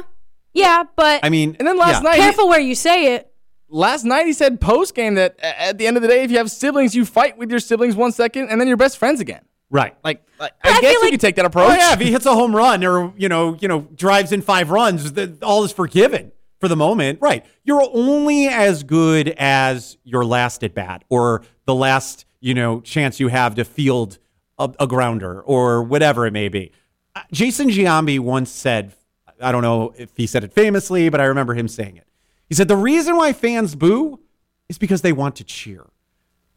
Yeah, 0.53 0.85
but 0.97 1.21
I 1.23 1.29
mean, 1.29 1.55
And 1.59 1.69
then 1.69 1.77
last 1.77 2.03
yeah. 2.03 2.11
night, 2.11 2.17
careful 2.17 2.49
where 2.49 2.61
you 2.61 2.75
say 2.75 3.15
it. 3.15 3.31
last 3.69 4.05
night 4.05 4.25
he 4.27 4.33
said 4.33 4.59
post 4.61 4.95
game 4.95 5.15
that 5.17 5.39
at 5.41 5.77
the 5.77 5.87
end 5.87 5.97
of 5.97 6.03
the 6.03 6.09
day, 6.09 6.23
if 6.25 6.31
you 6.31 6.39
have 6.39 6.51
siblings, 6.51 6.95
you 6.95 7.05
fight 7.05 7.37
with 7.37 7.51
your 7.51 7.61
siblings 7.61 7.95
one 7.95 8.11
second, 8.13 8.49
and 8.49 8.59
then 8.61 8.67
you're 8.69 8.77
best 8.79 8.97
friends 8.97 9.21
again. 9.21 9.43
Right. 9.69 9.95
Like, 10.03 10.23
like 10.39 10.53
I 10.65 10.71
I, 10.71 10.81
guess 10.81 10.93
you 10.95 11.01
like- 11.03 11.11
could 11.11 11.21
take 11.21 11.37
that 11.37 11.45
approach. 11.45 11.73
Oh 11.73 11.75
yeah, 11.75 11.93
if 11.93 12.01
he 12.01 12.11
hits 12.11 12.25
a 12.25 12.33
home 12.35 12.57
run 12.57 12.83
or 12.85 13.13
you 13.19 13.29
know, 13.29 13.57
you 13.61 13.69
know, 13.69 13.81
drives 13.95 14.33
in 14.33 14.41
five 14.41 14.71
runs, 14.71 15.13
the, 15.13 15.37
all 15.43 15.63
is 15.65 15.73
forgiven 15.73 16.33
for 16.61 16.69
the 16.69 16.77
moment. 16.77 17.19
Right. 17.21 17.45
You're 17.65 17.83
only 17.93 18.47
as 18.47 18.83
good 18.83 19.29
as 19.37 19.99
your 20.05 20.25
last 20.25 20.65
at 20.65 20.73
bat 20.75 21.05
or 21.11 21.43
the 21.67 21.75
last, 21.75 22.25
you 22.41 22.55
know, 22.55 22.81
chance 22.81 23.21
you 23.21 23.29
have 23.29 23.57
to 23.57 23.65
field 23.65 24.19
a, 24.59 24.71
a 24.81 24.87
grounder 24.87 25.41
or 25.43 25.83
whatever 25.83 26.27
it 26.27 26.33
may 26.33 26.49
be. 26.49 26.73
Uh, 27.15 27.23
Jason 27.33 27.69
Giambi 27.69 28.19
once 28.19 28.51
said, 28.51 28.93
I 29.41 29.53
don't 29.53 29.63
know 29.63 29.93
if 29.97 30.17
he 30.17 30.27
said 30.27 30.45
it 30.45 30.53
famously, 30.53 31.09
but 31.09 31.21
I 31.21 31.25
remember 31.25 31.55
him 31.55 31.69
saying 31.69 31.97
it. 31.97 32.07
He 32.49 32.55
said 32.55 32.69
the 32.69 32.77
reason 32.77 33.17
why 33.17 33.33
fans 33.33 33.75
boo 33.75 34.21
is 34.69 34.79
because 34.79 35.03
they 35.03 35.13
want 35.13 35.37
to 35.37 35.45
cheer. 35.45 35.87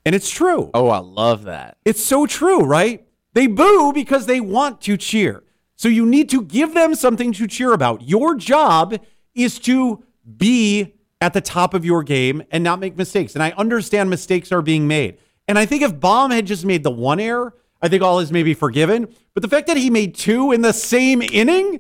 And 0.06 0.16
it's 0.16 0.30
true. 0.30 0.72
Oh, 0.74 0.90
I 0.90 1.00
love 1.00 1.44
that. 1.44 1.78
It's 1.84 2.04
so 2.04 2.26
true, 2.26 2.64
right? 2.64 3.06
They 3.34 3.48
boo 3.48 3.92
because 3.94 4.26
they 4.26 4.40
want 4.40 4.82
to 4.82 4.98
cheer. 4.98 5.44
So 5.76 5.88
you 5.88 6.06
need 6.06 6.30
to 6.30 6.42
give 6.42 6.74
them 6.74 6.96
something 6.96 7.32
to 7.34 7.48
cheer 7.48 7.74
about. 7.74 8.02
Your 8.02 8.36
job 8.36 9.00
is 9.34 9.60
to 9.60 10.04
be 10.38 10.96
at 11.22 11.34
the 11.34 11.42
top 11.42 11.74
of 11.74 11.86
your 11.86 12.04
game 12.04 12.44
and 12.52 12.64
not 12.64 12.80
make 12.80 12.98
mistakes. 12.98 13.34
And 13.34 13.44
I 13.44 13.52
understand 13.52 14.10
mistakes 14.10 14.52
are 14.52 14.62
being 14.62 14.88
made. 14.88 15.18
And 15.48 15.58
I 15.58 15.66
think 15.66 15.84
if 15.84 16.00
Bohm 16.00 16.32
had 16.32 16.46
just 16.46 16.66
made 16.66 16.84
the 16.84 16.92
one 16.92 17.20
error, 17.20 17.54
I 17.82 17.88
think 17.88 18.04
all 18.04 18.20
is 18.20 18.32
maybe 18.32 18.54
forgiven. 18.54 19.08
But 19.34 19.42
the 19.44 19.50
fact 19.50 19.68
that 19.68 19.78
he 19.78 19.90
made 19.90 20.16
two 20.16 20.52
in 20.52 20.62
the 20.62 20.74
same 20.74 21.22
inning, 21.22 21.80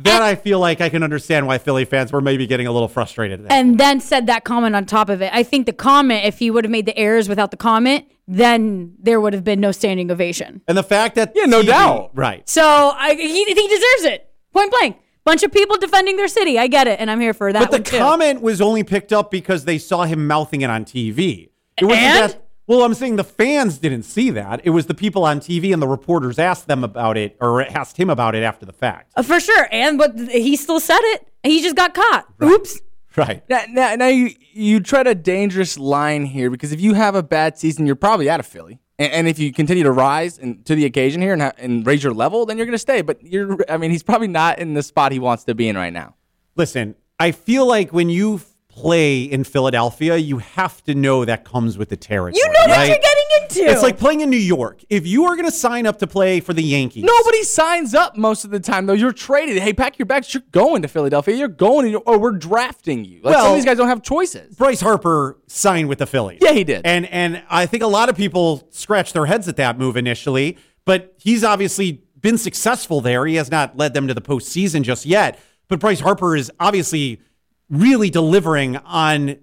that 0.00 0.20
I 0.22 0.34
feel 0.34 0.58
like 0.60 0.80
I 0.80 0.88
can 0.88 1.02
understand 1.02 1.46
why 1.46 1.58
Philly 1.58 1.84
fans 1.84 2.12
were 2.12 2.20
maybe 2.20 2.46
getting 2.46 2.66
a 2.66 2.72
little 2.72 2.88
frustrated. 2.88 3.44
at. 3.46 3.52
And 3.52 3.78
then 3.78 4.00
said 4.00 4.26
that 4.26 4.44
comment 4.44 4.74
on 4.76 4.84
top 4.84 5.08
of 5.08 5.22
it. 5.22 5.30
I 5.32 5.42
think 5.42 5.66
the 5.66 5.72
comment, 5.72 6.24
if 6.26 6.38
he 6.38 6.50
would 6.50 6.64
have 6.64 6.70
made 6.70 6.84
the 6.86 6.96
errors 6.98 7.28
without 7.28 7.50
the 7.50 7.56
comment, 7.56 8.04
then 8.28 8.94
there 8.98 9.20
would 9.20 9.32
have 9.32 9.44
been 9.44 9.60
no 9.60 9.72
standing 9.72 10.10
ovation. 10.10 10.60
And 10.68 10.76
the 10.76 10.82
fact 10.82 11.14
that 11.14 11.32
Yeah, 11.34 11.44
no 11.46 11.62
doubt. 11.62 12.10
right? 12.14 12.46
So 12.48 12.62
I, 12.64 13.14
he, 13.14 13.44
he 13.44 13.54
deserves 13.68 14.04
it. 14.14 14.28
Point 14.52 14.70
blank. 14.72 14.98
Bunch 15.24 15.42
of 15.42 15.50
people 15.52 15.76
defending 15.76 16.16
their 16.16 16.28
city. 16.28 16.58
I 16.58 16.66
get 16.68 16.86
it, 16.86 17.00
and 17.00 17.10
I'm 17.10 17.18
here 17.20 17.34
for 17.34 17.52
that. 17.52 17.70
But 17.70 17.84
the 17.84 17.90
too. 17.90 17.98
comment 17.98 18.42
was 18.42 18.60
only 18.60 18.84
picked 18.84 19.12
up 19.12 19.30
because 19.30 19.64
they 19.64 19.78
saw 19.78 20.04
him 20.04 20.26
mouthing 20.26 20.60
it 20.60 20.70
on 20.70 20.84
TV. 20.84 21.48
It 21.80 21.84
wasn't 21.84 22.02
And? 22.06 22.30
that. 22.32 22.45
Well, 22.66 22.82
I'm 22.82 22.94
saying 22.94 23.16
the 23.16 23.24
fans 23.24 23.78
didn't 23.78 24.02
see 24.02 24.30
that. 24.30 24.60
It 24.64 24.70
was 24.70 24.86
the 24.86 24.94
people 24.94 25.24
on 25.24 25.38
TV 25.38 25.72
and 25.72 25.80
the 25.80 25.86
reporters 25.86 26.38
asked 26.38 26.66
them 26.66 26.82
about 26.82 27.16
it 27.16 27.36
or 27.40 27.62
asked 27.62 27.96
him 27.96 28.10
about 28.10 28.34
it 28.34 28.42
after 28.42 28.66
the 28.66 28.72
fact. 28.72 29.12
Uh, 29.16 29.22
for 29.22 29.38
sure. 29.38 29.68
And 29.70 29.98
but 29.98 30.18
he 30.18 30.56
still 30.56 30.80
said 30.80 30.98
it. 31.00 31.28
He 31.44 31.62
just 31.62 31.76
got 31.76 31.94
caught. 31.94 32.26
Oops. 32.42 32.80
Right. 33.16 33.48
Now, 33.48 33.62
now, 33.70 33.94
now 33.94 34.08
you 34.08 34.30
you 34.52 34.80
tread 34.80 35.06
a 35.06 35.14
dangerous 35.14 35.78
line 35.78 36.26
here 36.26 36.50
because 36.50 36.72
if 36.72 36.80
you 36.80 36.94
have 36.94 37.14
a 37.14 37.22
bad 37.22 37.56
season, 37.56 37.86
you're 37.86 37.96
probably 37.96 38.28
out 38.28 38.40
of 38.40 38.46
Philly. 38.46 38.80
And, 38.98 39.12
and 39.12 39.28
if 39.28 39.38
you 39.38 39.52
continue 39.52 39.84
to 39.84 39.92
rise 39.92 40.38
and 40.38 40.64
to 40.66 40.74
the 40.74 40.84
occasion 40.84 41.22
here 41.22 41.32
and, 41.32 41.42
ha- 41.42 41.52
and 41.56 41.86
raise 41.86 42.02
your 42.02 42.12
level, 42.12 42.46
then 42.46 42.58
you're 42.58 42.66
going 42.66 42.72
to 42.74 42.78
stay. 42.78 43.00
But 43.00 43.22
you're, 43.22 43.58
I 43.70 43.76
mean, 43.78 43.90
he's 43.90 44.02
probably 44.02 44.28
not 44.28 44.58
in 44.58 44.74
the 44.74 44.82
spot 44.82 45.12
he 45.12 45.18
wants 45.18 45.44
to 45.44 45.54
be 45.54 45.68
in 45.68 45.76
right 45.76 45.92
now. 45.92 46.14
Listen, 46.56 46.94
I 47.18 47.30
feel 47.30 47.66
like 47.66 47.92
when 47.92 48.10
you 48.10 48.36
f- 48.36 48.52
play 48.76 49.22
in 49.22 49.42
Philadelphia, 49.42 50.16
you 50.18 50.36
have 50.36 50.84
to 50.84 50.94
know 50.94 51.24
that 51.24 51.46
comes 51.46 51.78
with 51.78 51.88
the 51.88 51.96
territory. 51.96 52.34
You 52.36 52.52
know 52.52 52.74
what 52.76 52.86
you're 52.86 52.98
getting 52.98 53.24
into. 53.40 53.72
It's 53.72 53.82
like 53.82 53.98
playing 53.98 54.20
in 54.20 54.28
New 54.28 54.36
York. 54.36 54.84
If 54.90 55.06
you 55.06 55.24
are 55.24 55.34
going 55.34 55.46
to 55.46 55.56
sign 55.56 55.86
up 55.86 55.98
to 56.00 56.06
play 56.06 56.40
for 56.40 56.52
the 56.52 56.62
Yankees, 56.62 57.02
Nobody 57.02 57.42
signs 57.42 57.94
up 57.94 58.18
most 58.18 58.44
of 58.44 58.50
the 58.50 58.60
time, 58.60 58.84
though. 58.84 58.92
You're 58.92 59.12
traded. 59.12 59.62
Hey, 59.62 59.72
pack 59.72 59.98
your 59.98 60.04
bags. 60.04 60.34
You're 60.34 60.42
going 60.52 60.82
to 60.82 60.88
Philadelphia. 60.88 61.34
You're 61.34 61.48
going, 61.48 61.92
to, 61.92 61.98
or 62.00 62.18
we're 62.18 62.32
drafting 62.32 63.06
you. 63.06 63.20
Like 63.22 63.34
some 63.34 63.48
of 63.48 63.54
these 63.54 63.64
guys 63.64 63.78
don't 63.78 63.88
have 63.88 64.02
choices. 64.02 64.54
Bryce 64.56 64.82
Harper 64.82 65.38
signed 65.46 65.88
with 65.88 65.98
the 65.98 66.06
Phillies. 66.06 66.40
Yeah, 66.42 66.52
he 66.52 66.62
did. 66.62 66.82
And 66.84 67.06
and 67.06 67.42
I 67.48 67.64
think 67.64 67.82
a 67.82 67.88
lot 67.88 68.10
of 68.10 68.16
people 68.16 68.68
scratched 68.70 69.14
their 69.14 69.24
heads 69.24 69.48
at 69.48 69.56
that 69.56 69.78
move 69.78 69.96
initially, 69.96 70.58
but 70.84 71.14
he's 71.18 71.42
obviously 71.42 72.02
been 72.20 72.36
successful 72.36 73.00
there. 73.00 73.24
He 73.24 73.36
has 73.36 73.50
not 73.50 73.78
led 73.78 73.94
them 73.94 74.06
to 74.08 74.12
the 74.12 74.20
postseason 74.20 74.82
just 74.82 75.06
yet. 75.06 75.38
But 75.68 75.80
Bryce 75.80 76.00
Harper 76.00 76.36
is 76.36 76.52
obviously 76.60 77.20
really 77.68 78.10
delivering 78.10 78.76
on 78.78 79.36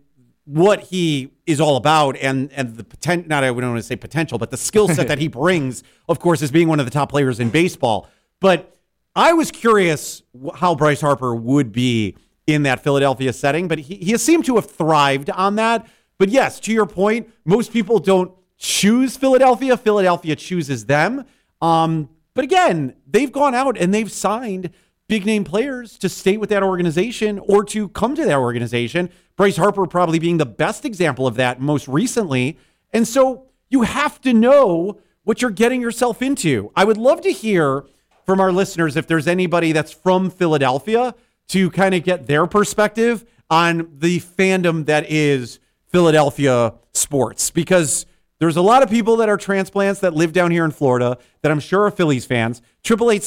what 0.45 0.81
he 0.81 1.31
is 1.45 1.61
all 1.61 1.77
about 1.77 2.17
and 2.17 2.51
and 2.51 2.75
the 2.75 2.83
potential 2.83 3.27
not 3.29 3.43
I 3.43 3.47
don't 3.47 3.61
want 3.61 3.77
to 3.77 3.83
say 3.83 3.95
potential, 3.95 4.37
but 4.37 4.51
the 4.51 4.57
skill 4.57 4.87
set 4.87 5.07
that 5.07 5.19
he 5.19 5.27
brings, 5.43 5.83
of 6.09 6.19
course, 6.19 6.41
is 6.41 6.51
being 6.51 6.67
one 6.67 6.79
of 6.79 6.85
the 6.85 6.91
top 6.91 7.09
players 7.09 7.39
in 7.39 7.49
baseball. 7.49 8.07
But 8.39 8.75
I 9.15 9.33
was 9.33 9.51
curious 9.51 10.23
how 10.55 10.75
Bryce 10.75 11.01
Harper 11.01 11.35
would 11.35 11.71
be 11.71 12.17
in 12.47 12.63
that 12.63 12.83
Philadelphia 12.83 13.31
setting, 13.31 13.67
but 13.67 13.79
he, 13.79 13.95
he 13.95 14.17
seemed 14.17 14.45
to 14.45 14.55
have 14.55 14.69
thrived 14.69 15.29
on 15.29 15.55
that. 15.55 15.87
But 16.17 16.29
yes, 16.29 16.59
to 16.61 16.73
your 16.73 16.85
point, 16.85 17.31
most 17.45 17.71
people 17.71 17.99
don't 17.99 18.31
choose 18.57 19.15
Philadelphia. 19.15 19.77
Philadelphia 19.77 20.35
chooses 20.35 20.85
them. 20.85 21.25
Um, 21.61 22.09
but 22.33 22.43
again, 22.43 22.95
they've 23.07 23.31
gone 23.31 23.55
out 23.55 23.77
and 23.77 23.93
they've 23.93 24.11
signed 24.11 24.71
big 25.13 25.27
name 25.27 25.43
players 25.43 25.95
to 25.99 26.09
stay 26.09 26.37
with 26.37 26.49
that 26.49 26.63
organization 26.63 27.37
or 27.37 27.63
to 27.63 27.87
come 27.89 28.15
to 28.15 28.25
that 28.25 28.39
organization. 28.39 29.11
Bryce 29.35 29.57
Harper 29.57 29.85
probably 29.85 30.17
being 30.17 30.37
the 30.37 30.45
best 30.47 30.85
example 30.85 31.27
of 31.27 31.35
that 31.35 31.61
most 31.61 31.87
recently. 31.87 32.57
And 32.93 33.07
so 33.07 33.45
you 33.69 33.83
have 33.83 34.19
to 34.21 34.33
know 34.33 34.99
what 35.23 35.39
you're 35.39 35.51
getting 35.51 35.79
yourself 35.81 36.23
into. 36.23 36.71
I 36.75 36.83
would 36.83 36.97
love 36.97 37.21
to 37.21 37.31
hear 37.31 37.85
from 38.25 38.39
our 38.39 38.51
listeners 38.51 38.95
if 38.95 39.05
there's 39.05 39.27
anybody 39.27 39.71
that's 39.71 39.91
from 39.93 40.31
Philadelphia 40.31 41.13
to 41.49 41.69
kind 41.69 41.93
of 41.93 42.03
get 42.03 42.25
their 42.25 42.47
perspective 42.47 43.23
on 43.51 43.91
the 43.99 44.19
fandom 44.19 44.87
that 44.87 45.05
is 45.11 45.59
Philadelphia 45.89 46.73
sports 46.93 47.51
because 47.51 48.07
there's 48.43 48.57
a 48.57 48.61
lot 48.61 48.83
of 48.83 48.89
people 48.89 49.15
that 49.15 49.29
are 49.29 49.37
transplants 49.37 50.01
that 50.01 50.13
live 50.13 50.33
down 50.33 50.51
here 50.51 50.65
in 50.65 50.71
Florida 50.71 51.17
that 51.41 51.51
I'm 51.51 51.61
sure 51.61 51.83
are 51.83 51.91
Phillies 51.91 52.25
fans. 52.25 52.61
888 52.85 53.23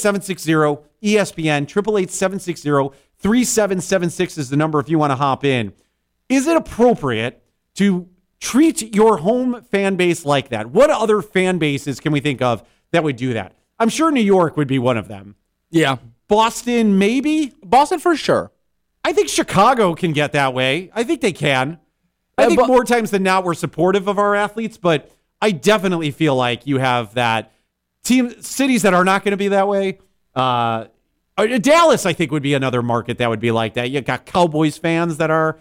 ESPN, 1.02 1.62
888 1.62 2.10
3776 3.18 4.36
is 4.36 4.50
the 4.50 4.58
number 4.58 4.78
if 4.78 4.90
you 4.90 4.98
want 4.98 5.12
to 5.12 5.16
hop 5.16 5.42
in. 5.42 5.72
Is 6.28 6.46
it 6.46 6.54
appropriate 6.54 7.42
to 7.76 8.10
treat 8.40 8.94
your 8.94 9.16
home 9.16 9.62
fan 9.70 9.96
base 9.96 10.26
like 10.26 10.50
that? 10.50 10.66
What 10.66 10.90
other 10.90 11.22
fan 11.22 11.56
bases 11.56 11.98
can 11.98 12.12
we 12.12 12.20
think 12.20 12.42
of 12.42 12.62
that 12.92 13.02
would 13.02 13.16
do 13.16 13.32
that? 13.32 13.54
I'm 13.78 13.88
sure 13.88 14.10
New 14.10 14.20
York 14.20 14.58
would 14.58 14.68
be 14.68 14.78
one 14.78 14.98
of 14.98 15.08
them. 15.08 15.36
Yeah. 15.70 15.96
Boston, 16.28 16.98
maybe. 16.98 17.54
Boston 17.64 18.00
for 18.00 18.16
sure. 18.16 18.52
I 19.02 19.14
think 19.14 19.30
Chicago 19.30 19.94
can 19.94 20.12
get 20.12 20.32
that 20.32 20.52
way. 20.52 20.90
I 20.94 21.04
think 21.04 21.22
they 21.22 21.32
can. 21.32 21.78
I 22.38 22.44
Uh, 22.44 22.48
think 22.48 22.66
more 22.66 22.84
times 22.84 23.10
than 23.10 23.22
not 23.22 23.44
we're 23.44 23.54
supportive 23.54 24.08
of 24.08 24.18
our 24.18 24.34
athletes, 24.34 24.76
but 24.76 25.10
I 25.40 25.50
definitely 25.52 26.10
feel 26.10 26.34
like 26.36 26.66
you 26.66 26.78
have 26.78 27.14
that 27.14 27.52
team 28.04 28.40
cities 28.42 28.82
that 28.82 28.94
are 28.94 29.04
not 29.04 29.24
going 29.24 29.32
to 29.32 29.36
be 29.36 29.48
that 29.48 29.68
way. 29.68 29.98
Uh, 30.34 30.86
uh, 31.38 31.46
Dallas, 31.58 32.06
I 32.06 32.12
think, 32.12 32.30
would 32.32 32.42
be 32.42 32.54
another 32.54 32.82
market 32.82 33.18
that 33.18 33.28
would 33.28 33.40
be 33.40 33.50
like 33.50 33.74
that. 33.74 33.90
You 33.90 34.00
got 34.00 34.26
Cowboys 34.26 34.78
fans 34.78 35.16
that 35.18 35.30
are 35.30 35.58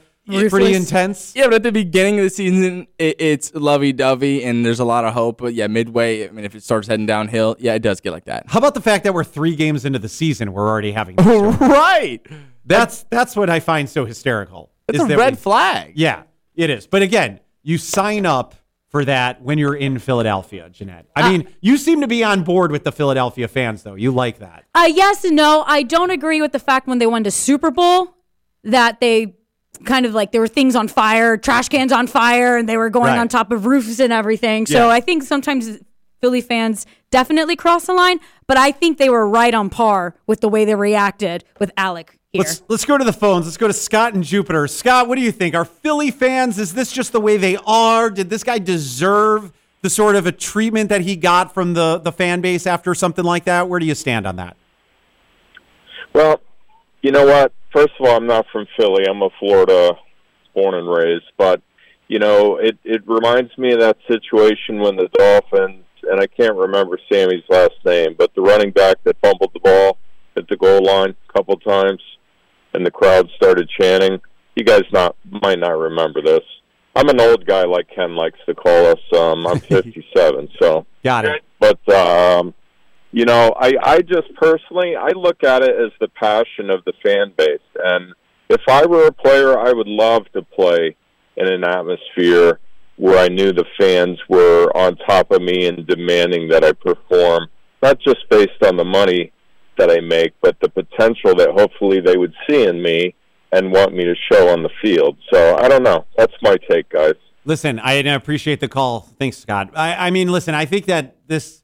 pretty 0.49 0.73
intense. 0.73 1.33
Yeah, 1.35 1.45
but 1.45 1.55
at 1.55 1.63
the 1.63 1.71
beginning 1.71 2.17
of 2.19 2.23
the 2.25 2.29
season, 2.29 2.87
it, 2.97 3.15
it's 3.19 3.53
lovey 3.53 3.93
dovey 3.93 4.43
and 4.43 4.65
there's 4.65 4.79
a 4.79 4.85
lot 4.85 5.05
of 5.05 5.13
hope. 5.13 5.37
But 5.39 5.53
yeah, 5.53 5.67
midway, 5.67 6.27
I 6.27 6.31
mean, 6.31 6.45
if 6.45 6.55
it 6.55 6.63
starts 6.63 6.87
heading 6.87 7.05
downhill, 7.05 7.55
yeah, 7.59 7.73
it 7.73 7.81
does 7.81 7.99
get 8.01 8.11
like 8.11 8.25
that. 8.25 8.45
How 8.47 8.59
about 8.59 8.73
the 8.73 8.81
fact 8.81 9.03
that 9.05 9.13
we're 9.13 9.23
three 9.23 9.55
games 9.55 9.85
into 9.85 9.99
the 9.99 10.09
season, 10.09 10.51
we're 10.53 10.67
already 10.67 10.91
having 10.93 11.15
right. 11.59 12.19
that's 12.65 13.03
that's 13.09 13.35
what 13.35 13.49
I 13.49 13.59
find 13.59 13.89
so 13.89 14.05
hysterical. 14.05 14.71
It's 14.87 14.99
a 14.99 15.05
red 15.17 15.33
we- 15.33 15.37
flag. 15.37 15.93
Yeah, 15.95 16.23
it 16.55 16.69
is. 16.69 16.87
But 16.87 17.01
again, 17.01 17.39
you 17.63 17.77
sign 17.77 18.25
up 18.25 18.55
for 18.89 19.03
that 19.05 19.41
when 19.41 19.57
you're 19.57 19.75
in 19.75 19.99
Philadelphia, 19.99 20.69
Jeanette. 20.69 21.05
I 21.15 21.29
mean, 21.31 21.47
you 21.59 21.77
seem 21.77 22.01
to 22.01 22.07
be 22.07 22.23
on 22.23 22.43
board 22.43 22.71
with 22.71 22.83
the 22.83 22.91
Philadelphia 22.91 23.47
fans, 23.47 23.83
though. 23.83 23.95
You 23.95 24.11
like 24.11 24.39
that. 24.39 24.63
Uh, 24.73 24.89
yes 24.93 25.25
and 25.25 25.35
no. 25.35 25.63
I 25.67 25.83
don't 25.83 26.11
agree 26.11 26.41
with 26.41 26.51
the 26.53 26.59
fact 26.59 26.87
when 26.87 26.99
they 26.99 27.07
won 27.07 27.23
the 27.23 27.31
Super 27.31 27.71
Bowl 27.71 28.15
that 28.63 28.99
they 29.01 29.35
kind 29.83 30.05
of 30.05 30.13
like 30.13 30.31
there 30.31 30.39
were 30.39 30.47
things 30.47 30.75
on 30.75 30.87
fire, 30.87 31.35
trash 31.35 31.67
cans 31.67 31.91
on 31.91 32.07
fire, 32.07 32.55
and 32.57 32.69
they 32.69 32.77
were 32.77 32.89
going 32.89 33.07
Right. 33.07 33.19
on 33.19 33.27
top 33.27 33.51
of 33.51 33.65
roofs 33.65 33.99
and 33.99 34.13
everything. 34.13 34.65
So 34.65 34.87
Yeah. 34.87 34.93
I 34.93 35.01
think 35.01 35.23
sometimes 35.23 35.79
Philly 36.21 36.39
fans 36.39 36.85
definitely 37.11 37.57
cross 37.57 37.85
the 37.87 37.93
line, 37.93 38.19
but 38.47 38.55
I 38.57 38.71
think 38.71 38.97
they 38.97 39.09
were 39.09 39.27
right 39.27 39.53
on 39.53 39.69
par 39.69 40.15
with 40.25 40.39
the 40.39 40.47
way 40.47 40.63
they 40.63 40.75
reacted 40.75 41.43
with 41.59 41.71
Alec 41.75 42.14
here. 42.35 42.43
Let's 42.43 42.61
let's 42.67 42.85
go 42.85 42.97
to 42.97 43.03
the 43.03 43.13
phones. 43.13 43.45
Let's 43.45 43.57
go 43.57 43.67
to 43.67 43.73
Scott 43.73 44.13
and 44.13 44.23
Jupiter. 44.23 44.67
Scott, 44.67 45.07
what 45.07 45.15
do 45.15 45.21
you 45.21 45.31
think? 45.31 45.55
Are 45.55 45.65
Philly 45.65 46.11
fans? 46.11 46.59
Is 46.59 46.73
this 46.73 46.91
just 46.91 47.11
the 47.11 47.21
way 47.21 47.37
they 47.37 47.57
are? 47.65 48.09
Did 48.09 48.29
this 48.29 48.43
guy 48.43 48.59
deserve 48.59 49.51
the 49.81 49.89
sort 49.89 50.15
of 50.15 50.25
a 50.25 50.31
treatment 50.31 50.89
that 50.89 51.01
he 51.01 51.15
got 51.15 51.53
from 51.53 51.73
the 51.73 51.99
the 51.99 52.11
fan 52.11 52.41
base 52.41 52.67
after 52.67 52.93
something 52.93 53.25
like 53.25 53.45
that? 53.45 53.69
Where 53.69 53.79
do 53.79 53.85
you 53.85 53.95
stand 53.95 54.25
on 54.25 54.35
that? 54.37 54.55
Well, 56.13 56.41
you 57.01 57.11
know 57.11 57.25
what? 57.25 57.53
First 57.73 57.93
of 57.99 58.07
all, 58.07 58.17
I'm 58.17 58.27
not 58.27 58.45
from 58.51 58.65
Philly. 58.77 59.05
I'm 59.09 59.21
a 59.21 59.29
Florida 59.39 59.93
born 60.53 60.75
and 60.75 60.89
raised, 60.89 61.31
but 61.37 61.61
you 62.07 62.19
know, 62.19 62.57
it 62.57 62.77
it 62.83 63.07
reminds 63.07 63.57
me 63.57 63.73
of 63.73 63.79
that 63.79 63.97
situation 64.07 64.79
when 64.79 64.95
the 64.95 65.09
Dolphins 65.17 65.83
and 66.09 66.19
I 66.19 66.27
can't 66.27 66.55
remember 66.55 66.99
Sammy's 67.11 67.43
last 67.49 67.75
name, 67.83 68.15
but 68.17 68.33
the 68.35 68.41
running 68.41 68.71
back 68.71 68.97
that 69.03 69.17
fumbled 69.21 69.51
the 69.53 69.59
ball 69.59 69.97
at 70.37 70.47
the 70.47 70.57
goal 70.57 70.83
line 70.83 71.15
a 71.29 71.33
couple 71.33 71.57
times, 71.57 72.01
and 72.75 72.85
the 72.85 72.91
crowd 72.91 73.29
started 73.35 73.69
chanting. 73.79 74.19
You 74.55 74.63
guys 74.63 74.83
not 74.91 75.15
might 75.41 75.59
not 75.59 75.77
remember 75.77 76.21
this. 76.21 76.43
I'm 76.95 77.09
an 77.09 77.19
old 77.19 77.45
guy, 77.45 77.63
like 77.65 77.87
Ken 77.93 78.15
likes 78.15 78.39
to 78.47 78.55
call 78.55 78.85
us. 78.87 78.99
Um, 79.13 79.45
I'm 79.47 79.59
57, 79.75 80.49
so 80.61 80.85
Got 81.03 81.25
it. 81.25 81.43
but 81.59 81.79
um, 81.89 82.53
you 83.11 83.25
know, 83.25 83.53
I 83.59 83.73
I 83.81 84.01
just 84.01 84.33
personally 84.35 84.95
I 84.95 85.09
look 85.09 85.43
at 85.43 85.61
it 85.61 85.75
as 85.75 85.91
the 85.99 86.07
passion 86.09 86.69
of 86.69 86.83
the 86.85 86.93
fan 87.03 87.33
base, 87.37 87.59
and 87.83 88.13
if 88.49 88.61
I 88.69 88.85
were 88.85 89.07
a 89.07 89.11
player, 89.11 89.57
I 89.59 89.73
would 89.73 89.87
love 89.87 90.23
to 90.33 90.41
play 90.41 90.95
in 91.37 91.47
an 91.51 91.63
atmosphere 91.63 92.59
where 92.97 93.17
I 93.17 93.27
knew 93.27 93.51
the 93.51 93.65
fans 93.77 94.17
were 94.29 94.71
on 94.75 94.95
top 94.97 95.31
of 95.31 95.41
me 95.41 95.67
and 95.67 95.85
demanding 95.85 96.47
that 96.47 96.63
I 96.63 96.71
perform, 96.71 97.47
not 97.83 97.99
just 97.99 98.19
based 98.29 98.63
on 98.63 98.77
the 98.77 98.85
money 98.85 99.33
that 99.77 99.89
I 99.89 99.99
make, 99.99 100.33
but 100.41 100.57
the 100.61 100.69
potential 100.69 101.35
that 101.35 101.51
hopefully 101.51 101.99
they 101.99 102.17
would 102.17 102.33
see 102.47 102.65
in 102.65 102.81
me 102.81 103.15
and 103.51 103.71
want 103.71 103.93
me 103.93 104.03
to 104.03 104.15
show 104.31 104.49
on 104.49 104.63
the 104.63 104.69
field. 104.81 105.17
So 105.31 105.57
I 105.57 105.67
don't 105.67 105.83
know. 105.83 106.05
That's 106.17 106.33
my 106.41 106.57
take, 106.69 106.89
guys. 106.89 107.15
Listen, 107.45 107.79
I 107.79 107.93
appreciate 107.93 108.59
the 108.59 108.67
call. 108.67 109.01
Thanks, 109.19 109.37
Scott. 109.37 109.69
I, 109.75 110.07
I 110.07 110.09
mean, 110.11 110.31
listen, 110.31 110.55
I 110.55 110.65
think 110.65 110.85
that 110.85 111.15
this 111.27 111.61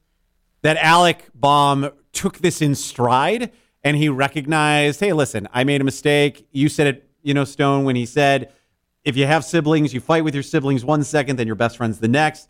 that 0.62 0.76
Alec 0.76 1.28
Bohm 1.34 1.90
took 2.12 2.38
this 2.38 2.62
in 2.62 2.74
stride 2.74 3.50
and 3.82 3.96
he 3.96 4.08
recognized, 4.08 5.00
hey, 5.00 5.12
listen, 5.12 5.48
I 5.52 5.64
made 5.64 5.80
a 5.80 5.84
mistake. 5.84 6.46
You 6.52 6.68
said 6.68 6.86
it, 6.86 7.10
you 7.22 7.34
know, 7.34 7.44
Stone, 7.44 7.84
when 7.84 7.96
he 7.96 8.06
said, 8.06 8.52
if 9.04 9.16
you 9.16 9.26
have 9.26 9.44
siblings, 9.44 9.92
you 9.92 10.00
fight 10.00 10.22
with 10.22 10.34
your 10.34 10.44
siblings 10.44 10.84
one 10.84 11.02
second, 11.02 11.36
then 11.36 11.48
your 11.48 11.56
best 11.56 11.76
friends 11.76 11.98
the 11.98 12.06
next. 12.06 12.48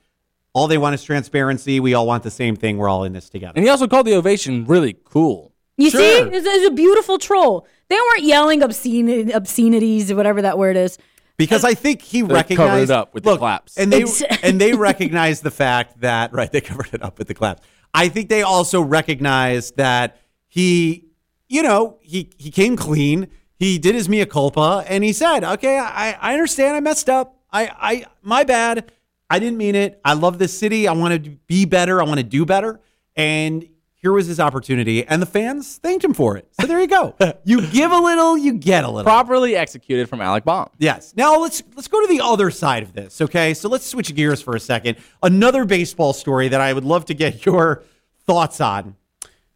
All 0.53 0.69
they 0.69 0.77
want 0.77 0.95
is 0.95 1.03
transparency. 1.03 1.81
We 1.81 1.95
all 1.95 2.07
want 2.07 2.23
the 2.23 2.31
same 2.31 2.55
thing. 2.57 2.77
We're 2.77 2.91
all 2.91 3.05
in 3.05 3.15
this 3.15 3.31
together. 3.31 3.55
And 3.57 3.65
he 3.65 3.71
also 3.71 3.89
called 3.89 4.07
the 4.07 4.15
ovation 4.15 4.67
really 4.67 4.99
cool. 5.05 5.52
You 5.83 5.91
Sure. 5.91 6.01
see, 6.01 6.37
it's, 6.37 6.47
it's 6.47 6.67
a 6.69 6.71
beautiful 6.71 7.19
troll. 7.19 7.67
They 7.89 7.97
weren't 7.97 8.23
yelling 8.25 8.63
obscene 8.63 9.31
obscenities, 9.33 10.11
or 10.11 10.17
whatever 10.17 10.43
that 10.43 10.57
word 10.59 10.77
is. 10.77 10.99
because 11.37 11.65
uh, 11.65 11.69
I 11.69 11.75
think 11.75 12.03
he 12.03 12.23
They 12.23 12.33
recognized 12.35 12.69
covered 12.71 12.83
it 12.85 12.91
up 12.91 13.15
with 13.15 13.25
the 13.25 13.31
look, 13.31 13.39
claps. 13.41 13.77
and 13.77 13.93
they 13.93 14.05
and 14.43 14.61
they 14.61 14.73
recognized 14.75 15.43
the 15.43 15.51
fact 15.51 16.01
that 16.01 16.33
right 16.33 16.51
they 16.51 16.61
covered 16.61 16.91
it 16.93 17.03
up 17.03 17.19
with 17.19 17.29
the 17.29 17.35
claps. 17.35 17.63
I 17.95 18.09
think 18.09 18.29
they 18.29 18.43
also 18.43 18.81
recognized 18.81 19.77
that 19.77 20.19
he, 20.49 21.07
you 21.49 21.63
know, 21.63 21.99
he 22.01 22.31
he 22.39 22.51
came 22.51 22.77
clean. 22.77 23.29
He 23.59 23.79
did 23.79 23.95
his 23.95 24.09
mea 24.09 24.25
culpa, 24.27 24.85
and 24.89 25.05
he 25.05 25.13
said, 25.13 25.45
"Okay, 25.45 25.79
I 25.79 26.17
I 26.21 26.33
understand. 26.35 26.77
I 26.77 26.81
messed 26.81 27.09
up. 27.09 27.37
I 27.53 27.71
I 27.91 28.05
my 28.23 28.45
bad. 28.45 28.91
I 29.31 29.39
didn't 29.39 29.57
mean 29.59 29.75
it. 29.75 30.01
I 30.05 30.13
love 30.15 30.39
this 30.39 30.57
city. 30.59 30.87
I 30.89 30.93
want 30.93 31.25
to 31.25 31.31
be 31.47 31.65
better. 31.65 32.01
I 32.01 32.05
want 32.05 32.19
to 32.19 32.25
do 32.25 32.45
better." 32.47 32.81
And 33.17 33.67
here 34.03 34.13
was 34.13 34.27
his 34.27 34.41
opportunity, 34.41 35.07
and 35.07 35.23
the 35.23 35.27
fans 35.27 35.77
thanked 35.77 36.05
him 36.05 36.13
for 36.13 36.37
it. 36.37 36.49
So 36.61 36.67
there 36.67 36.81
you 36.81 36.89
go. 36.89 37.15
you 37.45 37.65
give 37.69 37.93
a 37.93 37.99
little, 37.99 38.37
you 38.37 38.55
get 38.55 38.83
a 38.83 38.89
little. 38.89 39.05
Properly 39.05 39.55
executed 39.55 40.09
from 40.09 40.21
Alec 40.21 40.45
Bohm. 40.45 40.69
Yes. 40.77 41.15
Now 41.17 41.39
let's 41.39 41.63
let's 41.77 41.87
go 41.87 42.01
to 42.01 42.09
the 42.09 42.21
other 42.21 42.51
side 42.51 42.83
of 42.83 42.93
this. 42.93 43.21
Okay, 43.21 43.55
so 43.55 43.69
let's 43.69 43.87
switch 43.87 44.13
gears 44.15 44.43
for 44.43 44.57
a 44.57 44.61
second. 44.61 44.97
Another 45.23 45.65
baseball 45.65 46.13
story 46.13 46.49
that 46.49 46.61
I 46.61 46.73
would 46.73 46.85
love 46.85 47.05
to 47.07 47.15
get 47.15 47.47
your 47.47 47.85
thoughts 48.27 48.61
on. 48.61 48.97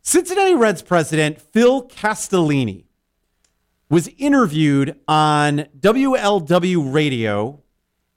Cincinnati 0.01 0.55
Reds 0.55 0.83
president 0.83 1.41
Phil 1.41 1.83
Castellini 1.89 2.85
was 3.91 4.09
interviewed 4.17 4.97
on 5.09 5.67
WLW 5.77 6.93
radio 6.93 7.61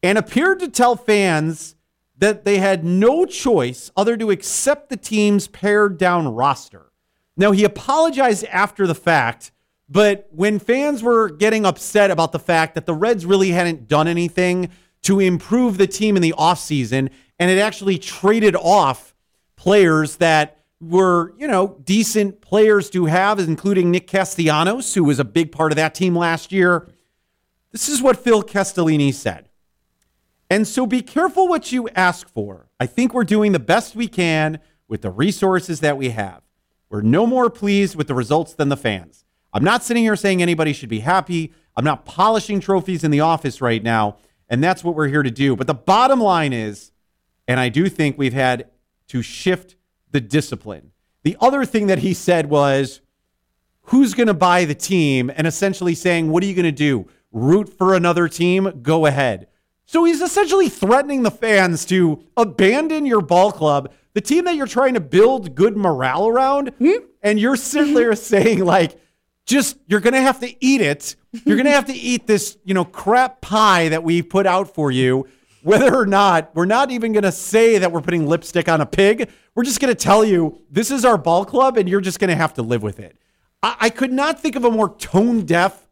and 0.03 0.19
appeared 0.19 0.59
to 0.59 0.67
tell 0.67 0.95
fans 0.95 1.75
that 2.19 2.45
they 2.45 2.59
had 2.59 2.83
no 2.83 3.25
choice 3.25 3.91
other 3.97 4.15
to 4.17 4.29
accept 4.29 4.89
the 4.89 4.97
team's 4.97 5.47
pared 5.47 5.97
down 5.97 6.27
roster. 6.27 6.91
Now, 7.35 7.51
he 7.51 7.63
apologized 7.63 8.43
after 8.45 8.85
the 8.85 8.95
fact, 8.95 9.51
but 9.87 10.27
when 10.31 10.59
fans 10.59 11.01
were 11.01 11.29
getting 11.29 11.65
upset 11.65 12.11
about 12.11 12.31
the 12.31 12.39
fact 12.39 12.75
that 12.75 12.85
the 12.85 12.93
Reds 12.93 13.25
really 13.25 13.51
hadn't 13.51 13.87
done 13.87 14.07
anything 14.07 14.69
to 15.03 15.19
improve 15.19 15.77
the 15.77 15.87
team 15.87 16.15
in 16.15 16.21
the 16.21 16.33
offseason 16.37 17.09
and 17.39 17.49
it 17.49 17.57
actually 17.57 17.97
traded 17.97 18.55
off 18.55 19.15
players 19.55 20.17
that 20.17 20.59
were, 20.81 21.33
you 21.37 21.47
know, 21.47 21.77
decent 21.83 22.41
players 22.41 22.89
to 22.89 23.05
have, 23.05 23.39
including 23.39 23.91
Nick 23.91 24.07
Castellanos, 24.07 24.93
who 24.93 25.03
was 25.03 25.19
a 25.19 25.25
big 25.25 25.51
part 25.51 25.71
of 25.71 25.77
that 25.77 25.95
team 25.95 26.15
last 26.15 26.51
year. 26.51 26.89
This 27.71 27.87
is 27.87 28.01
what 28.01 28.17
Phil 28.17 28.43
Castellini 28.43 29.13
said. 29.13 29.48
And 30.49 30.67
so 30.67 30.87
be 30.87 31.01
careful 31.01 31.47
what 31.47 31.71
you 31.71 31.89
ask 31.89 32.27
for. 32.27 32.69
I 32.79 32.85
think 32.87 33.13
we're 33.13 33.23
doing 33.23 33.51
the 33.51 33.59
best 33.59 33.95
we 33.95 34.07
can 34.07 34.59
with 34.87 35.01
the 35.01 35.11
resources 35.11 35.81
that 35.81 35.97
we 35.97 36.09
have. 36.09 36.41
We're 36.89 37.01
no 37.01 37.27
more 37.27 37.49
pleased 37.49 37.95
with 37.95 38.07
the 38.07 38.15
results 38.15 38.53
than 38.53 38.69
the 38.69 38.77
fans. 38.77 39.25
I'm 39.53 39.63
not 39.63 39.83
sitting 39.83 40.03
here 40.03 40.15
saying 40.15 40.41
anybody 40.41 40.73
should 40.73 40.89
be 40.89 41.01
happy. 41.01 41.53
I'm 41.75 41.85
not 41.85 42.05
polishing 42.05 42.59
trophies 42.59 43.03
in 43.03 43.11
the 43.11 43.19
office 43.19 43.61
right 43.61 43.83
now. 43.83 44.17
And 44.49 44.63
that's 44.63 44.83
what 44.83 44.95
we're 44.95 45.07
here 45.07 45.23
to 45.23 45.31
do. 45.31 45.55
But 45.55 45.67
the 45.67 45.75
bottom 45.75 46.19
line 46.19 46.53
is, 46.53 46.91
and 47.47 47.59
I 47.59 47.69
do 47.69 47.87
think 47.89 48.17
we've 48.17 48.33
had 48.33 48.69
to 49.09 49.21
shift 49.21 49.75
the 50.11 50.21
discipline. 50.21 50.91
The 51.23 51.37
other 51.39 51.65
thing 51.65 51.87
that 51.87 51.99
he 51.99 52.13
said 52.15 52.47
was, 52.47 53.01
who's 53.83 54.15
going 54.15 54.27
to 54.27 54.33
buy 54.33 54.65
the 54.65 54.75
team? 54.75 55.31
And 55.35 55.45
essentially 55.45 55.93
saying, 55.93 56.31
what 56.31 56.43
are 56.43 56.47
you 56.47 56.55
going 56.55 56.63
to 56.63 56.71
do? 56.71 57.07
Root 57.31 57.69
for 57.69 57.93
another 57.93 58.27
team? 58.27 58.81
Go 58.81 59.05
ahead. 59.05 59.47
So 59.89 60.03
he's 60.03 60.21
essentially 60.21 60.69
threatening 60.69 61.23
the 61.23 61.31
fans 61.31 61.83
to 61.85 62.23
abandon 62.37 63.07
your 63.07 63.21
ball 63.21 63.51
club, 63.51 63.91
the 64.13 64.21
team 64.21 64.45
that 64.45 64.55
you're 64.55 64.67
trying 64.67 64.93
to 64.93 64.99
build 64.99 65.55
good 65.55 65.75
morale 65.75 66.27
around. 66.27 66.69
Hmm? 66.77 67.05
And 67.23 67.39
you're 67.39 67.55
sitting 67.55 67.95
there 67.95 68.11
mm-hmm. 68.11 68.23
saying, 68.23 68.65
like, 68.65 69.01
just 69.47 69.77
you're 69.87 69.99
gonna 69.99 70.21
have 70.21 70.41
to 70.41 70.63
eat 70.63 70.81
it. 70.81 71.15
You're 71.43 71.57
gonna 71.57 71.71
have 71.71 71.85
to 71.85 71.93
eat 71.93 72.27
this, 72.27 72.59
you 72.63 72.75
know, 72.75 72.85
crap 72.85 73.41
pie 73.41 73.89
that 73.89 74.03
we 74.03 74.21
put 74.21 74.45
out 74.45 74.75
for 74.75 74.91
you. 74.91 75.27
Whether 75.63 75.95
or 75.95 76.05
not 76.05 76.51
we're 76.53 76.65
not 76.65 76.91
even 76.91 77.11
gonna 77.11 77.31
say 77.31 77.79
that 77.79 77.91
we're 77.91 78.01
putting 78.01 78.27
lipstick 78.27 78.69
on 78.69 78.81
a 78.81 78.85
pig, 78.85 79.31
we're 79.55 79.63
just 79.63 79.79
gonna 79.79 79.95
tell 79.95 80.23
you 80.23 80.61
this 80.69 80.91
is 80.91 81.03
our 81.03 81.17
ball 81.17 81.45
club, 81.45 81.77
and 81.77 81.89
you're 81.89 81.99
just 81.99 82.19
gonna 82.19 82.35
have 82.35 82.53
to 82.53 82.61
live 82.61 82.83
with 82.83 82.99
it. 82.99 83.17
I, 83.63 83.75
I 83.79 83.89
could 83.89 84.13
not 84.13 84.39
think 84.39 84.55
of 84.55 84.65
a 84.65 84.69
more 84.69 84.95
tone 84.97 85.47
deaf 85.47 85.87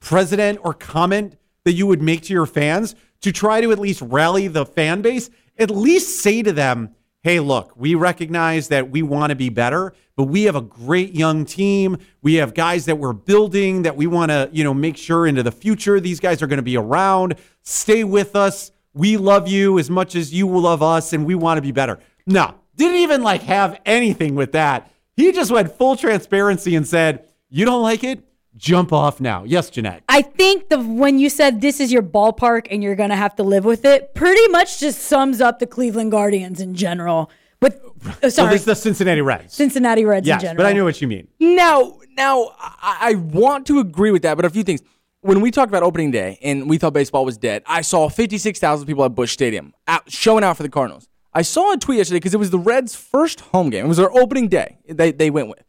president 0.00 0.58
or 0.62 0.74
comment 0.74 1.38
that 1.64 1.72
you 1.72 1.86
would 1.86 2.02
make 2.02 2.24
to 2.24 2.34
your 2.34 2.44
fans 2.44 2.94
to 3.22 3.32
try 3.32 3.60
to 3.60 3.72
at 3.72 3.78
least 3.78 4.02
rally 4.02 4.48
the 4.48 4.66
fan 4.66 5.02
base. 5.02 5.30
At 5.58 5.70
least 5.70 6.20
say 6.20 6.42
to 6.42 6.52
them, 6.52 6.94
hey, 7.22 7.40
look, 7.40 7.72
we 7.76 7.94
recognize 7.94 8.68
that 8.68 8.90
we 8.90 9.02
want 9.02 9.30
to 9.30 9.36
be 9.36 9.48
better, 9.48 9.92
but 10.16 10.24
we 10.24 10.44
have 10.44 10.56
a 10.56 10.60
great 10.60 11.14
young 11.14 11.44
team. 11.44 11.98
We 12.22 12.34
have 12.34 12.54
guys 12.54 12.84
that 12.86 12.96
we're 12.96 13.12
building 13.12 13.82
that 13.82 13.96
we 13.96 14.06
want 14.06 14.30
to, 14.30 14.48
you 14.52 14.64
know, 14.64 14.72
make 14.72 14.96
sure 14.96 15.26
into 15.26 15.42
the 15.42 15.52
future 15.52 16.00
these 16.00 16.20
guys 16.20 16.42
are 16.42 16.46
going 16.46 16.58
to 16.58 16.62
be 16.62 16.76
around. 16.76 17.34
Stay 17.62 18.04
with 18.04 18.36
us. 18.36 18.70
We 18.94 19.16
love 19.16 19.48
you 19.48 19.78
as 19.78 19.90
much 19.90 20.14
as 20.14 20.32
you 20.32 20.46
will 20.46 20.62
love 20.62 20.82
us, 20.82 21.12
and 21.12 21.26
we 21.26 21.34
want 21.34 21.58
to 21.58 21.62
be 21.62 21.72
better. 21.72 21.98
No, 22.26 22.54
didn't 22.76 22.96
even 22.98 23.22
like 23.22 23.42
have 23.42 23.80
anything 23.84 24.34
with 24.34 24.52
that. 24.52 24.90
He 25.16 25.32
just 25.32 25.50
went 25.50 25.72
full 25.72 25.96
transparency 25.96 26.76
and 26.76 26.86
said, 26.86 27.28
You 27.50 27.64
don't 27.64 27.82
like 27.82 28.04
it? 28.04 28.27
Jump 28.58 28.92
off 28.92 29.20
now. 29.20 29.44
Yes, 29.44 29.70
Jeanette. 29.70 30.02
I 30.08 30.20
think 30.20 30.68
the 30.68 30.80
when 30.80 31.18
you 31.20 31.30
said 31.30 31.60
this 31.60 31.78
is 31.80 31.92
your 31.92 32.02
ballpark 32.02 32.66
and 32.70 32.82
you're 32.82 32.96
gonna 32.96 33.16
have 33.16 33.36
to 33.36 33.44
live 33.44 33.64
with 33.64 33.84
it, 33.84 34.14
pretty 34.14 34.46
much 34.48 34.80
just 34.80 35.00
sums 35.00 35.40
up 35.40 35.60
the 35.60 35.66
Cleveland 35.66 36.10
Guardians 36.10 36.60
in 36.60 36.74
general. 36.74 37.30
With 37.62 37.80
uh, 38.06 38.12
So 38.22 38.28
sorry, 38.28 38.50
this 38.54 38.62
is 38.62 38.66
the 38.66 38.74
Cincinnati 38.74 39.20
Reds. 39.20 39.54
Cincinnati 39.54 40.04
Reds 40.04 40.26
yes, 40.26 40.42
in 40.42 40.48
general. 40.48 40.64
but 40.64 40.66
I 40.66 40.72
know 40.72 40.84
what 40.84 41.00
you 41.00 41.06
mean. 41.06 41.28
Now, 41.38 41.98
now 42.16 42.52
I, 42.58 42.98
I 43.00 43.14
want 43.14 43.66
to 43.68 43.78
agree 43.78 44.10
with 44.10 44.22
that, 44.22 44.34
but 44.36 44.44
a 44.44 44.50
few 44.50 44.64
things. 44.64 44.82
When 45.20 45.40
we 45.40 45.50
talked 45.50 45.70
about 45.70 45.82
opening 45.82 46.10
day 46.12 46.38
and 46.42 46.68
we 46.68 46.78
thought 46.78 46.92
baseball 46.92 47.24
was 47.24 47.36
dead, 47.38 47.62
I 47.66 47.80
saw 47.82 48.08
56,000 48.08 48.86
people 48.86 49.04
at 49.04 49.14
Busch 49.16 49.32
Stadium 49.32 49.74
out, 49.88 50.10
showing 50.10 50.44
out 50.44 50.56
for 50.56 50.62
the 50.62 50.68
Cardinals. 50.68 51.08
I 51.32 51.42
saw 51.42 51.72
a 51.72 51.76
tweet 51.76 51.98
yesterday 51.98 52.18
because 52.18 52.34
it 52.34 52.38
was 52.38 52.50
the 52.50 52.58
Reds' 52.58 52.94
first 52.94 53.40
home 53.40 53.70
game. 53.70 53.84
It 53.84 53.88
was 53.88 53.96
their 53.98 54.12
opening 54.12 54.48
day. 54.48 54.78
They, 54.88 55.10
they 55.10 55.30
went 55.30 55.48
with. 55.48 55.62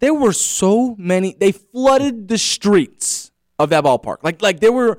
There 0.00 0.14
were 0.14 0.32
so 0.32 0.94
many. 0.98 1.36
They 1.38 1.52
flooded 1.52 2.28
the 2.28 2.38
streets 2.38 3.30
of 3.58 3.70
that 3.70 3.84
ballpark. 3.84 4.18
Like 4.22 4.42
like 4.42 4.60
there 4.60 4.72
were. 4.72 4.98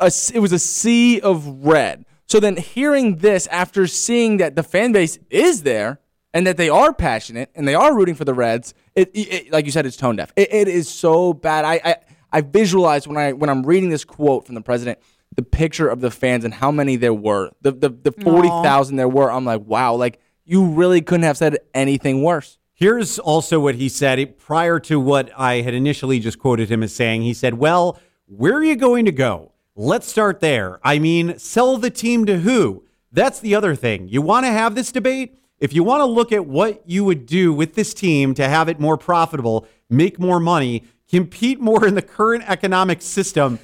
A, 0.00 0.12
it 0.32 0.38
was 0.38 0.52
a 0.52 0.58
sea 0.58 1.20
of 1.20 1.46
red. 1.66 2.04
So 2.28 2.38
then 2.38 2.56
hearing 2.56 3.16
this 3.16 3.46
after 3.48 3.86
seeing 3.88 4.36
that 4.36 4.54
the 4.54 4.62
fan 4.62 4.92
base 4.92 5.18
is 5.30 5.62
there 5.64 5.98
and 6.32 6.46
that 6.46 6.56
they 6.58 6.68
are 6.68 6.92
passionate 6.92 7.50
and 7.56 7.66
they 7.66 7.74
are 7.74 7.92
rooting 7.96 8.14
for 8.14 8.24
the 8.24 8.34
Reds, 8.34 8.72
it, 8.94 9.10
it- 9.14 9.32
it- 9.32 9.52
like 9.52 9.64
you 9.66 9.72
said, 9.72 9.84
it's 9.86 9.96
tone 9.96 10.14
deaf. 10.16 10.32
It, 10.36 10.52
it 10.52 10.68
is 10.68 10.88
so 10.88 11.32
bad. 11.32 11.64
I, 11.64 11.80
I 11.84 11.96
I 12.30 12.40
visualize 12.42 13.08
when 13.08 13.16
I 13.16 13.32
when 13.32 13.50
I'm 13.50 13.64
reading 13.64 13.88
this 13.90 14.04
quote 14.04 14.46
from 14.46 14.54
the 14.54 14.60
president, 14.60 14.98
the 15.34 15.42
picture 15.42 15.88
of 15.88 16.00
the 16.00 16.10
fans 16.10 16.44
and 16.44 16.54
how 16.54 16.70
many 16.70 16.94
there 16.96 17.14
were, 17.14 17.50
the 17.62 17.72
the, 17.72 17.88
the 17.88 18.12
forty 18.12 18.48
thousand 18.62 18.96
there 18.96 19.08
were. 19.08 19.32
I'm 19.32 19.44
like, 19.44 19.62
wow, 19.62 19.94
like 19.94 20.20
you 20.44 20.66
really 20.66 21.00
couldn't 21.00 21.24
have 21.24 21.38
said 21.38 21.58
anything 21.72 22.22
worse. 22.22 22.58
Here's 22.76 23.20
also 23.20 23.60
what 23.60 23.76
he 23.76 23.88
said 23.88 24.18
eh, 24.18 24.26
prior 24.36 24.80
to 24.80 24.98
what 24.98 25.30
I 25.38 25.60
had 25.60 25.74
initially 25.74 26.18
just 26.18 26.40
quoted 26.40 26.70
him 26.70 26.82
as 26.82 26.92
saying. 26.92 27.22
He 27.22 27.32
said, 27.32 27.54
Well, 27.54 28.00
where 28.26 28.54
are 28.54 28.64
you 28.64 28.74
going 28.74 29.04
to 29.04 29.12
go? 29.12 29.52
Let's 29.76 30.08
start 30.08 30.40
there. 30.40 30.80
I 30.82 30.98
mean, 30.98 31.38
sell 31.38 31.76
the 31.78 31.90
team 31.90 32.26
to 32.26 32.38
who? 32.38 32.84
That's 33.12 33.38
the 33.38 33.54
other 33.54 33.76
thing. 33.76 34.08
You 34.08 34.22
want 34.22 34.44
to 34.46 34.52
have 34.52 34.74
this 34.74 34.90
debate? 34.90 35.38
If 35.58 35.72
you 35.72 35.84
want 35.84 36.00
to 36.00 36.04
look 36.04 36.32
at 36.32 36.46
what 36.46 36.82
you 36.84 37.04
would 37.04 37.26
do 37.26 37.52
with 37.52 37.74
this 37.74 37.94
team 37.94 38.34
to 38.34 38.48
have 38.48 38.68
it 38.68 38.80
more 38.80 38.98
profitable, 38.98 39.66
make 39.88 40.18
more 40.18 40.40
money, 40.40 40.82
compete 41.08 41.60
more 41.60 41.86
in 41.86 41.94
the 41.94 42.02
current 42.02 42.44
economic 42.48 43.02
system 43.02 43.60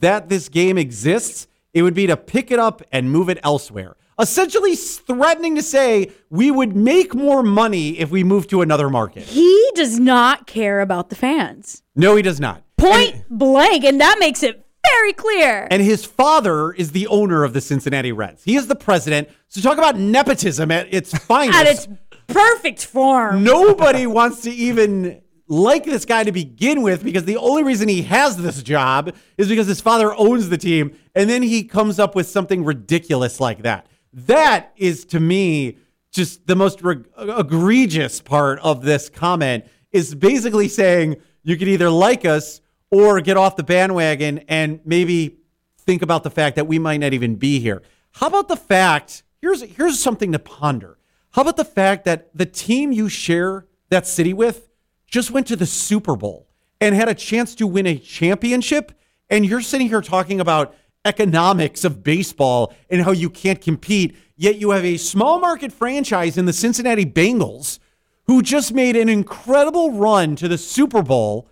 that 0.00 0.30
this 0.30 0.48
game 0.48 0.78
exists, 0.78 1.46
it 1.74 1.82
would 1.82 1.94
be 1.94 2.06
to 2.06 2.16
pick 2.16 2.50
it 2.50 2.58
up 2.58 2.82
and 2.90 3.10
move 3.10 3.28
it 3.28 3.38
elsewhere. 3.42 3.94
Essentially 4.18 4.76
threatening 4.76 5.56
to 5.56 5.62
say 5.62 6.12
we 6.30 6.50
would 6.50 6.76
make 6.76 7.14
more 7.14 7.42
money 7.42 7.98
if 7.98 8.10
we 8.10 8.22
moved 8.22 8.50
to 8.50 8.62
another 8.62 8.88
market. 8.88 9.24
He 9.24 9.70
does 9.74 9.98
not 9.98 10.46
care 10.46 10.80
about 10.80 11.08
the 11.10 11.16
fans. 11.16 11.82
No, 11.96 12.14
he 12.16 12.22
does 12.22 12.38
not. 12.40 12.62
Point 12.76 13.14
And, 13.14 13.24
blank. 13.30 13.84
And 13.84 14.00
that 14.00 14.18
makes 14.20 14.42
it 14.42 14.64
very 14.86 15.12
clear. 15.14 15.66
and 15.70 15.82
his 15.82 16.04
father 16.04 16.72
is 16.72 16.92
the 16.92 17.06
owner 17.08 17.42
of 17.42 17.54
the 17.54 17.60
Cincinnati 17.60 18.12
Reds. 18.12 18.44
He 18.44 18.54
is 18.56 18.66
the 18.66 18.76
president. 18.76 19.28
So 19.48 19.60
talk 19.60 19.78
about 19.78 19.98
nepotism 19.98 20.70
at 20.70 20.92
its 20.94 21.16
finest. 21.24 21.58
At 21.58 21.66
its 21.66 21.88
perfect 22.28 22.84
form. 22.84 23.42
Nobody 23.42 24.06
wants 24.06 24.42
to 24.42 24.50
even 24.50 25.22
like 25.48 25.84
this 25.84 26.04
guy 26.04 26.24
to 26.24 26.32
begin 26.32 26.82
with 26.82 27.02
because 27.04 27.24
the 27.24 27.36
only 27.36 27.62
reason 27.64 27.88
he 27.88 28.02
has 28.02 28.36
this 28.36 28.62
job 28.62 29.14
is 29.38 29.48
because 29.48 29.66
his 29.66 29.80
father 29.80 30.14
owns 30.14 30.48
the 30.50 30.58
team. 30.58 30.96
And 31.14 31.28
then 31.28 31.42
he 31.42 31.64
comes 31.64 31.98
up 31.98 32.14
with 32.14 32.28
something 32.28 32.64
ridiculous 32.64 33.40
like 33.40 33.62
that. 33.62 33.86
That 34.14 34.72
is 34.76 35.04
to 35.06 35.18
me 35.18 35.78
just 36.12 36.46
the 36.46 36.54
most 36.54 36.82
re- 36.82 37.02
egregious 37.18 38.20
part 38.20 38.60
of 38.60 38.82
this 38.82 39.08
comment 39.10 39.64
is 39.90 40.14
basically 40.14 40.68
saying 40.68 41.16
you 41.42 41.56
can 41.56 41.66
either 41.66 41.90
like 41.90 42.24
us 42.24 42.60
or 42.90 43.20
get 43.20 43.36
off 43.36 43.56
the 43.56 43.64
bandwagon 43.64 44.38
and 44.48 44.78
maybe 44.84 45.38
think 45.78 46.00
about 46.00 46.22
the 46.22 46.30
fact 46.30 46.54
that 46.56 46.68
we 46.68 46.78
might 46.78 46.98
not 46.98 47.12
even 47.12 47.34
be 47.34 47.58
here. 47.58 47.82
How 48.12 48.28
about 48.28 48.46
the 48.46 48.56
fact? 48.56 49.24
Here's 49.40 49.62
here's 49.62 49.98
something 49.98 50.30
to 50.30 50.38
ponder. 50.38 50.96
How 51.32 51.42
about 51.42 51.56
the 51.56 51.64
fact 51.64 52.04
that 52.04 52.30
the 52.36 52.46
team 52.46 52.92
you 52.92 53.08
share 53.08 53.66
that 53.90 54.06
city 54.06 54.32
with 54.32 54.68
just 55.08 55.32
went 55.32 55.48
to 55.48 55.56
the 55.56 55.66
Super 55.66 56.14
Bowl 56.14 56.48
and 56.80 56.94
had 56.94 57.08
a 57.08 57.14
chance 57.14 57.56
to 57.56 57.66
win 57.66 57.86
a 57.86 57.98
championship 57.98 58.92
and 59.28 59.44
you're 59.44 59.60
sitting 59.60 59.88
here 59.88 60.00
talking 60.00 60.40
about 60.40 60.76
economics 61.04 61.84
of 61.84 62.02
baseball 62.02 62.74
and 62.90 63.02
how 63.02 63.10
you 63.10 63.30
can't 63.30 63.60
compete, 63.60 64.16
yet 64.36 64.56
you 64.56 64.70
have 64.70 64.84
a 64.84 64.96
small 64.96 65.38
market 65.38 65.72
franchise 65.72 66.38
in 66.38 66.46
the 66.46 66.52
Cincinnati 66.52 67.04
Bengals 67.04 67.78
who 68.26 68.42
just 68.42 68.72
made 68.72 68.96
an 68.96 69.08
incredible 69.08 69.92
run 69.92 70.34
to 70.36 70.48
the 70.48 70.58
Super 70.58 71.02
Bowl. 71.02 71.48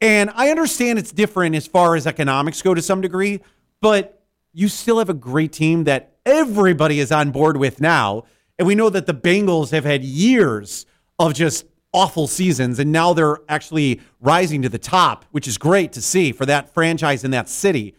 And 0.00 0.30
I 0.34 0.50
understand 0.50 0.98
it's 0.98 1.12
different 1.12 1.54
as 1.54 1.66
far 1.66 1.96
as 1.96 2.06
economics 2.06 2.62
go 2.62 2.74
to 2.74 2.82
some 2.82 3.00
degree, 3.00 3.40
but 3.80 4.22
you 4.52 4.68
still 4.68 4.98
have 4.98 5.10
a 5.10 5.14
great 5.14 5.52
team 5.52 5.84
that 5.84 6.16
everybody 6.24 7.00
is 7.00 7.12
on 7.12 7.30
board 7.30 7.56
with 7.56 7.80
now. 7.80 8.24
And 8.58 8.66
we 8.66 8.74
know 8.74 8.88
that 8.88 9.06
the 9.06 9.14
Bengals 9.14 9.70
have 9.70 9.84
had 9.84 10.04
years 10.04 10.86
of 11.18 11.34
just 11.34 11.66
awful 11.92 12.26
seasons, 12.26 12.78
and 12.78 12.90
now 12.90 13.12
they're 13.12 13.38
actually 13.48 14.00
rising 14.20 14.62
to 14.62 14.68
the 14.68 14.78
top, 14.78 15.24
which 15.30 15.46
is 15.46 15.58
great 15.58 15.92
to 15.92 16.02
see 16.02 16.32
for 16.32 16.46
that 16.46 16.72
franchise 16.72 17.24
in 17.24 17.30
that 17.30 17.48
city. 17.48 17.94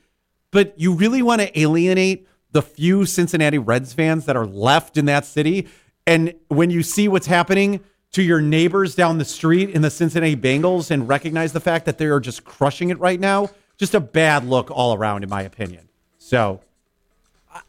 But 0.56 0.80
you 0.80 0.94
really 0.94 1.22
want 1.22 1.42
to 1.42 1.60
alienate 1.60 2.30
the 2.54 2.62
few 2.62 3.06
Cincinnati 3.06 3.58
Reds 3.58 3.92
fans 3.92 4.26
that 4.26 4.38
are 4.38 4.46
left 4.46 4.96
in 4.96 5.04
that 5.08 5.26
city. 5.26 5.68
And 6.08 6.34
when 6.48 6.70
you 6.70 6.82
see 6.82 7.10
what's 7.10 7.28
happening 7.28 7.82
to 8.14 8.22
your 8.22 8.40
neighbors 8.40 8.96
down 8.96 9.18
the 9.18 9.26
street 9.26 9.72
in 9.72 9.82
the 9.82 9.90
Cincinnati 9.90 10.38
Bengals 10.38 10.92
and 10.92 11.10
recognize 11.10 11.52
the 11.52 11.60
fact 11.60 11.86
that 11.88 11.98
they 11.98 12.06
are 12.06 12.22
just 12.22 12.46
crushing 12.46 12.90
it 12.90 12.98
right 13.00 13.20
now, 13.20 13.50
just 13.76 13.94
a 13.96 14.00
bad 14.00 14.46
look 14.46 14.72
all 14.72 14.94
around, 14.94 15.24
in 15.24 15.30
my 15.30 15.42
opinion. 15.42 15.90
So 16.20 16.62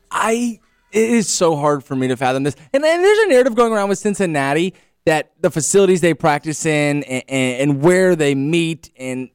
I 0.09 0.61
it 0.93 1.11
is 1.11 1.29
so 1.29 1.57
hard 1.57 1.83
for 1.83 1.97
me 1.97 2.07
to 2.07 2.17
fathom 2.17 2.45
this. 2.45 2.55
And, 2.73 2.85
and 2.85 3.05
there's 3.05 3.19
a 3.19 3.27
narrative 3.27 3.57
going 3.57 3.73
around 3.73 3.89
with 3.89 3.99
Cincinnati 3.99 4.75
that 5.07 5.33
the 5.41 5.51
facilities 5.51 6.03
they 6.03 6.15
practice 6.15 6.65
in 6.65 7.03
and, 7.03 7.25
and, 7.27 7.71
and 7.71 7.83
where 7.83 8.15
they 8.15 8.37
meet 8.37 8.93
and 8.97 9.31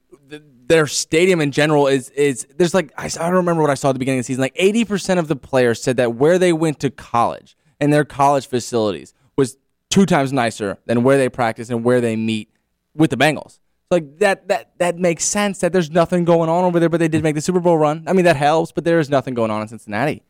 their 0.71 0.87
stadium 0.87 1.41
in 1.41 1.51
general 1.51 1.87
is 1.87 2.09
is 2.11 2.47
there's 2.55 2.73
like 2.73 2.93
I 2.97 3.09
don't 3.09 3.33
remember 3.33 3.61
what 3.61 3.69
I 3.69 3.73
saw 3.73 3.89
at 3.89 3.91
the 3.91 3.99
beginning 3.99 4.19
of 4.19 4.25
the 4.25 4.27
season. 4.27 4.41
Like 4.41 4.55
80% 4.55 5.19
of 5.19 5.27
the 5.27 5.35
players 5.35 5.83
said 5.83 5.97
that 5.97 6.15
where 6.15 6.39
they 6.39 6.53
went 6.53 6.79
to 6.79 6.89
college 6.89 7.57
and 7.81 7.91
their 7.91 8.05
college 8.05 8.47
facilities 8.47 9.13
was 9.35 9.57
two 9.89 10.05
times 10.05 10.31
nicer 10.31 10.77
than 10.85 11.03
where 11.03 11.17
they 11.17 11.27
practice 11.27 11.69
and 11.69 11.83
where 11.83 11.99
they 11.99 12.15
meet 12.15 12.49
with 12.95 13.09
the 13.09 13.17
Bengals. 13.17 13.59
Like 13.89 14.19
that 14.19 14.47
that 14.47 14.71
that 14.77 14.97
makes 14.97 15.25
sense 15.25 15.59
that 15.59 15.73
there's 15.73 15.91
nothing 15.91 16.23
going 16.23 16.49
on 16.49 16.63
over 16.63 16.79
there, 16.79 16.87
but 16.87 17.01
they 17.01 17.09
did 17.09 17.21
make 17.21 17.35
the 17.35 17.41
Super 17.41 17.59
Bowl 17.59 17.77
run. 17.77 18.05
I 18.07 18.13
mean 18.13 18.23
that 18.23 18.37
helps, 18.37 18.71
but 18.71 18.85
there 18.85 18.99
is 18.99 19.09
nothing 19.09 19.33
going 19.33 19.51
on 19.51 19.61
in 19.61 19.67
Cincinnati. 19.67 20.23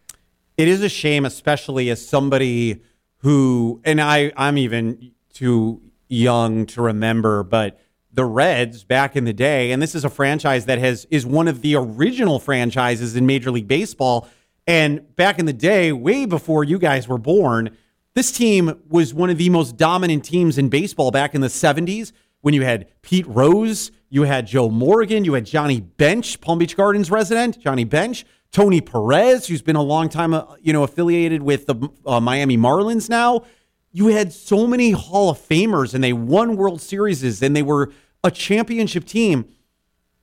it 0.57 0.67
is 0.67 0.81
a 0.81 0.89
shame, 0.89 1.23
especially 1.23 1.91
as 1.91 2.03
somebody 2.03 2.81
who, 3.17 3.79
and 3.85 4.01
I, 4.01 4.31
I'm 4.35 4.57
even 4.57 5.11
too 5.33 5.83
young 6.09 6.65
to 6.65 6.81
remember, 6.81 7.43
but 7.43 7.79
the 8.13 8.25
Reds 8.25 8.83
back 8.83 9.15
in 9.15 9.25
the 9.25 9.33
day, 9.33 9.71
and 9.71 9.81
this 9.81 9.95
is 9.95 10.03
a 10.03 10.09
franchise 10.09 10.65
that 10.65 10.79
has 10.79 11.05
is 11.09 11.25
one 11.25 11.47
of 11.47 11.61
the 11.61 11.75
original 11.75 12.39
franchises 12.39 13.15
in 13.15 13.25
Major 13.25 13.51
League 13.51 13.67
Baseball. 13.67 14.27
And 14.67 15.15
back 15.15 15.39
in 15.39 15.45
the 15.45 15.53
day, 15.53 15.91
way 15.91 16.25
before 16.25 16.63
you 16.63 16.77
guys 16.77 17.07
were 17.07 17.17
born, 17.17 17.75
this 18.13 18.31
team 18.31 18.81
was 18.89 19.13
one 19.13 19.29
of 19.29 19.37
the 19.37 19.49
most 19.49 19.77
dominant 19.77 20.25
teams 20.25 20.57
in 20.57 20.69
baseball 20.69 21.11
back 21.11 21.33
in 21.33 21.41
the 21.41 21.47
70s 21.47 22.11
when 22.41 22.53
you 22.53 22.63
had 22.63 22.87
Pete 23.01 23.27
Rose, 23.27 23.91
you 24.09 24.23
had 24.23 24.47
Joe 24.47 24.69
Morgan, 24.69 25.23
you 25.23 25.33
had 25.33 25.45
Johnny 25.45 25.79
Bench, 25.79 26.41
Palm 26.41 26.59
Beach 26.59 26.75
Gardens 26.75 27.09
resident, 27.09 27.59
Johnny 27.59 27.83
Bench, 27.83 28.25
Tony 28.51 28.81
Perez, 28.81 29.47
who's 29.47 29.61
been 29.61 29.75
a 29.75 29.81
long 29.81 30.09
time, 30.09 30.33
uh, 30.33 30.45
you 30.61 30.73
know, 30.73 30.83
affiliated 30.83 31.41
with 31.41 31.67
the 31.67 31.89
uh, 32.05 32.19
Miami 32.19 32.57
Marlins 32.57 33.09
now. 33.09 33.43
You 33.91 34.07
had 34.07 34.31
so 34.31 34.67
many 34.67 34.91
Hall 34.91 35.29
of 35.29 35.37
Famers 35.37 35.93
and 35.93 36.03
they 36.03 36.13
won 36.13 36.55
World 36.55 36.81
Series 36.81 37.41
and 37.41 37.55
they 37.55 37.63
were 37.63 37.91
a 38.23 38.31
championship 38.31 39.05
team. 39.05 39.45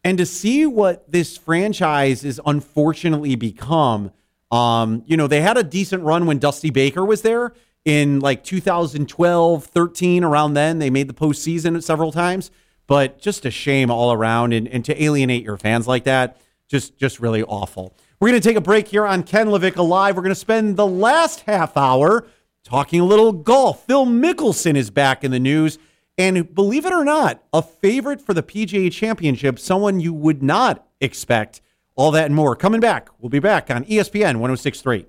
And 0.05 0.17
to 0.19 0.27
see 0.27 0.65
what 0.65 1.11
this 1.11 1.37
franchise 1.37 2.25
is 2.25 2.41
unfortunately 2.47 3.35
become, 3.35 4.13
um, 4.51 5.03
you 5.07 5.17
know, 5.17 5.27
they 5.27 5.41
had 5.41 5.59
a 5.59 5.63
decent 5.63 6.03
run 6.03 6.27
when 6.27 6.39
Dusty 6.39 6.71
Baker 6.71 7.05
was 7.05 7.23
there 7.23 7.53
in 7.85 8.21
like 8.21 8.45
2012, 8.45 9.65
13, 9.65 10.25
around 10.25 10.55
then. 10.55 10.79
They 10.79 10.91
made 10.91 11.09
the 11.09 11.15
postseason 11.15 11.83
several 11.83 12.13
times, 12.13 12.51
but 12.87 13.21
just 13.21 13.45
a 13.45 13.51
shame 13.51 13.91
all 13.91 14.13
around. 14.13 14.53
And, 14.53 14.69
and 14.69 14.85
to 14.85 15.03
alienate 15.03 15.43
your 15.43 15.57
fans 15.57 15.87
like 15.87 16.05
that, 16.05 16.41
just 16.69 16.97
just 16.99 17.19
really 17.19 17.43
awful. 17.43 17.95
We're 18.21 18.31
going 18.31 18.41
to 18.41 18.49
take 18.49 18.57
a 18.57 18.63
break 18.63 18.89
here 18.89 19.07
on 19.07 19.23
Ken 19.23 19.47
LaVicka 19.47 19.87
Live. 19.87 20.17
We're 20.17 20.23
going 20.23 20.35
to 20.35 20.41
spend 20.41 20.77
the 20.77 20.87
last 20.87 21.41
half 21.41 21.77
hour 21.77 22.27
talking 22.69 23.01
a 23.01 23.05
little 23.05 23.33
golf. 23.33 23.87
Phil 23.87 24.05
Mickelson 24.05 24.77
is 24.77 24.91
back 24.91 25.25
in 25.25 25.31
the 25.31 25.41
news. 25.41 25.79
And 26.19 26.55
believe 26.55 26.85
it 26.85 26.93
or 26.93 27.05
not, 27.05 27.43
a 27.53 27.63
favorite 27.63 28.21
for 28.21 28.35
the 28.35 28.43
PGA 28.43 28.93
Championship, 28.93 29.59
someone 29.59 30.01
you 30.01 30.13
would 30.13 30.43
not 30.43 30.87
expect. 31.01 31.63
All 31.95 32.11
that 32.11 32.27
and 32.27 32.35
more 32.35 32.55
coming 32.55 32.81
back. 32.81 33.09
We'll 33.19 33.31
be 33.31 33.39
back 33.39 33.71
on 33.71 33.85
ESPN 33.85 34.37
1063. 34.39 35.07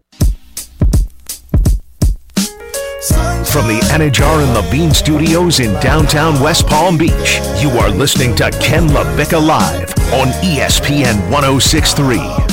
From 3.52 3.68
the 3.68 3.80
Anajar 3.92 4.44
and 4.44 4.54
Levine 4.54 4.92
Studios 4.92 5.60
in 5.60 5.74
downtown 5.82 6.40
West 6.40 6.68
Palm 6.68 6.98
Beach, 6.98 7.40
you 7.60 7.72
are 7.72 7.90
listening 7.90 8.36
to 8.36 8.52
Ken 8.62 8.88
LaVicka 8.88 9.46
Live 9.46 9.90
on 10.14 10.28
ESPN 10.44 11.30
1063. 11.32 12.49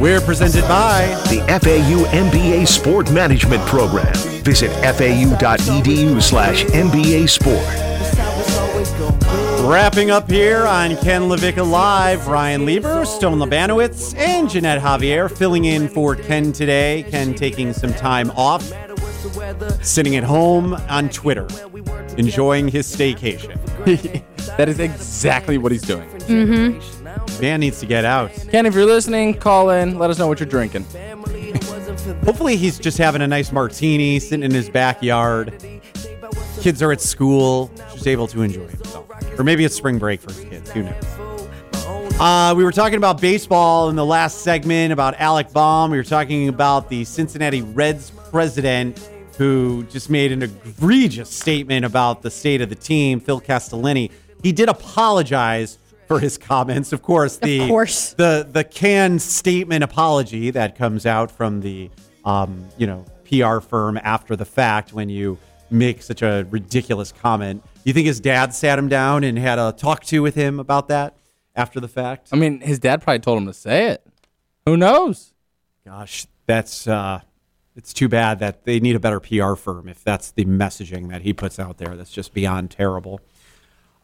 We're 0.00 0.20
presented 0.20 0.60
by 0.68 1.06
The 1.30 1.40
FAU 1.48 2.04
MBA 2.10 2.68
Sport 2.68 3.10
Management 3.10 3.62
Program. 3.62 4.12
Visit 4.44 4.70
fau.edu 4.94 6.22
slash 6.22 6.64
MBA 6.66 7.26
Sport. 7.30 7.64
Wrapping 9.66 10.10
up 10.10 10.30
here 10.30 10.66
on 10.66 10.98
Ken 10.98 11.22
LaVicka 11.22 11.66
Live, 11.68 12.28
Ryan 12.28 12.66
Lieber, 12.66 13.06
Stone 13.06 13.38
Labanowitz, 13.38 14.14
and 14.18 14.50
Jeanette 14.50 14.82
Javier 14.82 15.34
filling 15.34 15.64
in 15.64 15.88
for 15.88 16.14
Ken 16.14 16.52
today. 16.52 17.06
Ken 17.08 17.32
taking 17.32 17.72
some 17.72 17.94
time 17.94 18.30
off, 18.32 18.70
sitting 19.82 20.14
at 20.16 20.24
home 20.24 20.74
on 20.90 21.08
Twitter, 21.08 21.48
enjoying 22.18 22.68
his 22.68 22.86
staycation. 22.94 23.58
That 24.56 24.68
is 24.70 24.78
exactly 24.78 25.58
what 25.58 25.70
he's 25.70 25.82
doing. 25.82 26.08
Mm-hmm. 26.08 26.95
Man 27.40 27.60
needs 27.60 27.80
to 27.80 27.86
get 27.86 28.04
out. 28.04 28.32
Ken, 28.50 28.66
if 28.66 28.74
you're 28.74 28.86
listening, 28.86 29.34
call 29.34 29.70
in. 29.70 29.98
Let 29.98 30.10
us 30.10 30.18
know 30.18 30.26
what 30.26 30.40
you're 30.40 30.48
drinking. 30.48 30.84
Hopefully, 32.24 32.56
he's 32.56 32.78
just 32.78 32.98
having 32.98 33.22
a 33.22 33.26
nice 33.26 33.52
martini, 33.52 34.18
sitting 34.18 34.44
in 34.44 34.50
his 34.52 34.70
backyard. 34.70 35.52
Kids 36.60 36.82
are 36.82 36.92
at 36.92 37.00
school, 37.00 37.70
just 37.92 38.06
able 38.06 38.26
to 38.28 38.42
enjoy 38.42 38.66
himself. 38.66 39.38
Or 39.38 39.44
maybe 39.44 39.64
it's 39.64 39.74
spring 39.74 39.98
break 39.98 40.20
for 40.20 40.32
his 40.32 40.44
kids. 40.44 40.70
Who 40.70 40.82
knows? 40.84 41.04
Uh, 42.18 42.54
we 42.56 42.64
were 42.64 42.72
talking 42.72 42.96
about 42.96 43.20
baseball 43.20 43.90
in 43.90 43.96
the 43.96 44.06
last 44.06 44.40
segment 44.40 44.92
about 44.92 45.14
Alec 45.20 45.52
Bohm. 45.52 45.90
We 45.90 45.98
were 45.98 46.04
talking 46.04 46.48
about 46.48 46.88
the 46.88 47.04
Cincinnati 47.04 47.60
Reds 47.60 48.10
president 48.30 48.98
who 49.36 49.84
just 49.84 50.08
made 50.08 50.32
an 50.32 50.42
egregious 50.42 51.28
statement 51.28 51.84
about 51.84 52.22
the 52.22 52.30
state 52.30 52.62
of 52.62 52.70
the 52.70 52.74
team, 52.74 53.20
Phil 53.20 53.40
Castellini. 53.40 54.10
He 54.42 54.52
did 54.52 54.70
apologize 54.70 55.76
for 56.06 56.20
his 56.20 56.38
comments. 56.38 56.92
Of 56.92 57.02
course, 57.02 57.36
the 57.42 57.66
course. 57.68 58.14
the 58.14 58.48
the 58.50 58.64
canned 58.64 59.22
statement 59.22 59.84
apology 59.84 60.50
that 60.50 60.76
comes 60.76 61.06
out 61.06 61.30
from 61.30 61.60
the 61.60 61.90
um, 62.24 62.66
you 62.76 62.86
know 62.86 63.04
PR 63.28 63.60
firm 63.60 63.98
after 64.02 64.36
the 64.36 64.44
fact 64.44 64.92
when 64.92 65.08
you 65.08 65.38
make 65.70 66.02
such 66.02 66.22
a 66.22 66.46
ridiculous 66.50 67.12
comment. 67.12 67.62
You 67.84 67.92
think 67.92 68.06
his 68.06 68.20
dad 68.20 68.54
sat 68.54 68.78
him 68.78 68.88
down 68.88 69.24
and 69.24 69.38
had 69.38 69.58
a 69.58 69.72
talk 69.72 70.04
to 70.04 70.22
with 70.22 70.34
him 70.34 70.60
about 70.60 70.88
that 70.88 71.16
after 71.54 71.80
the 71.80 71.88
fact? 71.88 72.28
I 72.32 72.36
mean, 72.36 72.60
his 72.60 72.78
dad 72.78 73.02
probably 73.02 73.20
told 73.20 73.38
him 73.38 73.46
to 73.46 73.54
say 73.54 73.88
it. 73.88 74.06
Who 74.66 74.76
knows? 74.76 75.32
Gosh, 75.84 76.26
that's 76.46 76.86
uh, 76.86 77.20
it's 77.76 77.92
too 77.92 78.08
bad 78.08 78.40
that 78.40 78.64
they 78.64 78.80
need 78.80 78.96
a 78.96 79.00
better 79.00 79.20
PR 79.20 79.54
firm 79.54 79.88
if 79.88 80.02
that's 80.02 80.32
the 80.32 80.44
messaging 80.44 81.10
that 81.10 81.22
he 81.22 81.32
puts 81.32 81.58
out 81.58 81.78
there. 81.78 81.96
That's 81.96 82.10
just 82.10 82.34
beyond 82.34 82.70
terrible. 82.70 83.20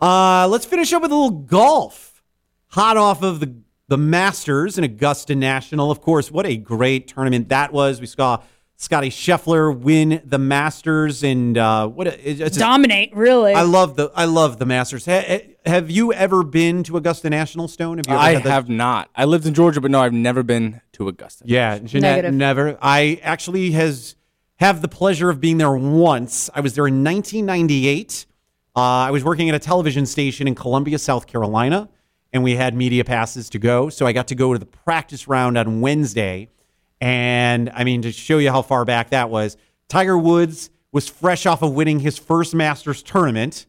Uh, 0.02 0.48
let's 0.48 0.64
finish 0.64 0.92
up 0.92 1.00
with 1.02 1.12
a 1.12 1.14
little 1.14 1.30
golf. 1.30 2.22
Hot 2.68 2.96
off 2.96 3.22
of 3.22 3.40
the 3.40 3.54
the 3.88 3.96
Masters 3.98 4.78
in 4.78 4.84
Augusta 4.84 5.34
National. 5.34 5.90
Of 5.90 6.00
course, 6.00 6.30
what 6.30 6.46
a 6.46 6.56
great 6.56 7.08
tournament 7.08 7.50
that 7.50 7.72
was. 7.74 8.00
We 8.00 8.06
saw 8.06 8.42
Scottie 8.76 9.10
Scheffler 9.10 9.76
win 9.78 10.22
the 10.24 10.38
Masters, 10.38 11.22
and 11.22 11.58
uh, 11.58 11.86
what 11.88 12.06
a, 12.06 12.28
it's 12.30 12.38
just- 12.40 12.58
Dominate, 12.58 13.14
really. 13.14 13.52
I 13.52 13.62
love 13.62 13.96
the 13.96 14.10
I 14.14 14.24
love 14.24 14.58
the 14.58 14.64
Masters. 14.66 15.04
Ha- 15.06 15.40
have 15.66 15.90
you 15.90 16.12
ever 16.14 16.42
been 16.42 16.82
to 16.84 16.96
Augusta 16.96 17.28
National, 17.30 17.68
Stone? 17.68 17.98
Have 17.98 18.06
you 18.08 18.14
ever 18.14 18.22
I 18.22 18.34
the- 18.40 18.50
have 18.50 18.68
not. 18.68 19.10
I 19.14 19.26
lived 19.26 19.46
in 19.46 19.54
Georgia, 19.54 19.80
but 19.80 19.90
no, 19.90 20.00
I've 20.00 20.12
never 20.14 20.42
been 20.42 20.80
to 20.92 21.06
Augusta. 21.08 21.44
Yeah, 21.46 21.78
Jeanette 21.78 22.16
Negative. 22.16 22.34
never. 22.34 22.78
I 22.82 23.20
actually 23.22 23.72
has 23.72 24.16
have 24.56 24.80
the 24.80 24.88
pleasure 24.88 25.28
of 25.28 25.38
being 25.40 25.58
there 25.58 25.70
once. 25.76 26.48
I 26.54 26.60
was 26.60 26.74
there 26.74 26.86
in 26.88 27.04
1998. 27.04 28.26
Uh, 28.74 28.80
I 28.80 29.10
was 29.10 29.22
working 29.22 29.48
at 29.50 29.54
a 29.54 29.58
television 29.58 30.06
station 30.06 30.48
in 30.48 30.54
Columbia, 30.54 30.98
South 30.98 31.26
Carolina, 31.26 31.90
and 32.32 32.42
we 32.42 32.56
had 32.56 32.74
media 32.74 33.04
passes 33.04 33.50
to 33.50 33.58
go. 33.58 33.90
So 33.90 34.06
I 34.06 34.12
got 34.12 34.28
to 34.28 34.34
go 34.34 34.54
to 34.54 34.58
the 34.58 34.66
practice 34.66 35.28
round 35.28 35.58
on 35.58 35.82
Wednesday. 35.82 36.48
And 37.00 37.70
I 37.74 37.84
mean, 37.84 38.02
to 38.02 38.12
show 38.12 38.38
you 38.38 38.50
how 38.50 38.62
far 38.62 38.84
back 38.84 39.10
that 39.10 39.28
was, 39.28 39.58
Tiger 39.88 40.16
Woods 40.16 40.70
was 40.90 41.08
fresh 41.08 41.44
off 41.44 41.62
of 41.62 41.72
winning 41.72 42.00
his 42.00 42.16
first 42.16 42.54
Masters 42.54 43.02
tournament. 43.02 43.66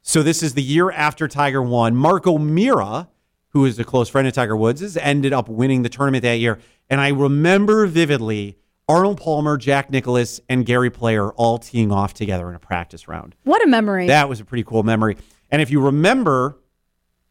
So 0.00 0.22
this 0.22 0.42
is 0.42 0.54
the 0.54 0.62
year 0.62 0.90
after 0.90 1.28
Tiger 1.28 1.60
won. 1.60 1.94
Mark 1.94 2.26
O'Meara, 2.26 3.08
who 3.50 3.66
is 3.66 3.78
a 3.78 3.84
close 3.84 4.08
friend 4.08 4.26
of 4.26 4.32
Tiger 4.32 4.56
Woods, 4.56 4.96
ended 4.96 5.34
up 5.34 5.48
winning 5.48 5.82
the 5.82 5.88
tournament 5.90 6.22
that 6.22 6.38
year. 6.38 6.58
And 6.88 7.02
I 7.02 7.08
remember 7.08 7.86
vividly 7.86 8.56
Arnold 8.88 9.18
Palmer, 9.20 9.58
Jack 9.58 9.90
Nicklaus, 9.90 10.40
and 10.48 10.64
Gary 10.64 10.90
Player 10.90 11.30
all 11.32 11.58
teeing 11.58 11.92
off 11.92 12.14
together 12.14 12.48
in 12.48 12.54
a 12.54 12.58
practice 12.58 13.06
round. 13.06 13.34
what 13.44 13.62
a 13.62 13.66
memory. 13.66 14.06
That 14.06 14.28
was 14.28 14.40
a 14.40 14.44
pretty 14.44 14.64
cool 14.64 14.82
memory. 14.82 15.16
And 15.50 15.60
if 15.60 15.70
you 15.70 15.80
remember 15.80 16.58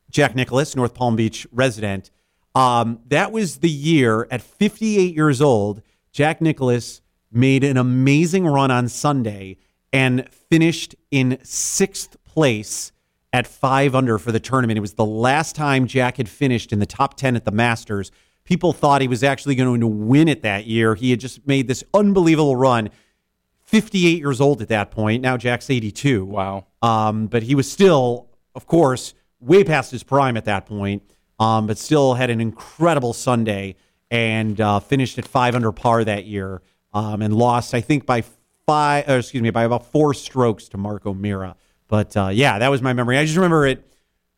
Jack 0.09 0.35
Nicklaus, 0.35 0.75
North 0.75 0.93
Palm 0.93 1.15
Beach 1.15 1.47
resident, 1.51 2.11
um, 2.53 2.99
that 3.07 3.31
was 3.31 3.57
the 3.57 3.69
year 3.69 4.27
at 4.31 4.41
58 4.41 5.15
years 5.15 5.41
old, 5.41 5.81
Jack 6.11 6.41
Nicklaus 6.41 7.01
made 7.31 7.63
an 7.63 7.77
amazing 7.77 8.45
run 8.45 8.71
on 8.71 8.87
Sunday 8.87 9.57
and 9.91 10.29
finished 10.29 10.95
in 11.11 11.39
sixth 11.43 12.17
place 12.23 12.91
at 13.33 13.45
five 13.47 13.93
under 13.95 14.17
for 14.17 14.31
the 14.31 14.39
tournament. 14.39 14.77
It 14.77 14.81
was 14.81 14.93
the 14.93 15.05
last 15.05 15.55
time 15.55 15.87
Jack 15.87 16.17
had 16.17 16.29
finished 16.29 16.71
in 16.71 16.79
the 16.79 16.85
top 16.85 17.17
10 17.17 17.35
at 17.35 17.45
the 17.45 17.51
Masters. 17.51 18.11
People 18.47 18.71
thought 18.71 19.01
he 19.01 19.09
was 19.09 19.23
actually 19.23 19.55
going 19.55 19.81
to 19.81 19.87
win 19.87 20.29
it 20.29 20.41
that 20.43 20.65
year. 20.65 20.95
He 20.95 21.09
had 21.09 21.19
just 21.19 21.45
made 21.45 21.67
this 21.67 21.83
unbelievable 21.93 22.55
run. 22.55 22.89
58 23.63 24.19
years 24.19 24.39
old 24.39 24.61
at 24.61 24.69
that 24.69 24.89
point. 24.89 25.21
Now 25.21 25.35
Jack's 25.35 25.69
82. 25.69 26.23
Wow. 26.23 26.65
Um, 26.81 27.27
but 27.27 27.43
he 27.43 27.55
was 27.55 27.69
still, 27.69 28.29
of 28.55 28.65
course, 28.65 29.13
way 29.41 29.65
past 29.65 29.91
his 29.91 30.01
prime 30.01 30.37
at 30.37 30.45
that 30.45 30.65
point. 30.65 31.03
Um, 31.39 31.67
but 31.67 31.77
still 31.77 32.13
had 32.13 32.29
an 32.29 32.39
incredible 32.39 33.11
Sunday 33.11 33.75
and 34.09 34.59
uh, 34.61 34.79
finished 34.79 35.17
at 35.17 35.27
five 35.27 35.53
under 35.53 35.73
par 35.73 36.05
that 36.05 36.23
year. 36.23 36.61
Um, 36.93 37.21
and 37.21 37.35
lost, 37.35 37.73
I 37.73 37.81
think, 37.81 38.05
by 38.05 38.23
five. 38.65 39.09
Or 39.09 39.17
excuse 39.17 39.43
me, 39.43 39.49
by 39.49 39.65
about 39.65 39.91
four 39.91 40.13
strokes 40.13 40.69
to 40.69 40.77
Mark 40.77 41.05
O'Meara. 41.05 41.57
But 41.89 42.15
uh, 42.15 42.29
yeah, 42.31 42.59
that 42.59 42.69
was 42.69 42.81
my 42.81 42.93
memory. 42.93 43.17
I 43.17 43.25
just 43.25 43.35
remember 43.35 43.67
it, 43.67 43.91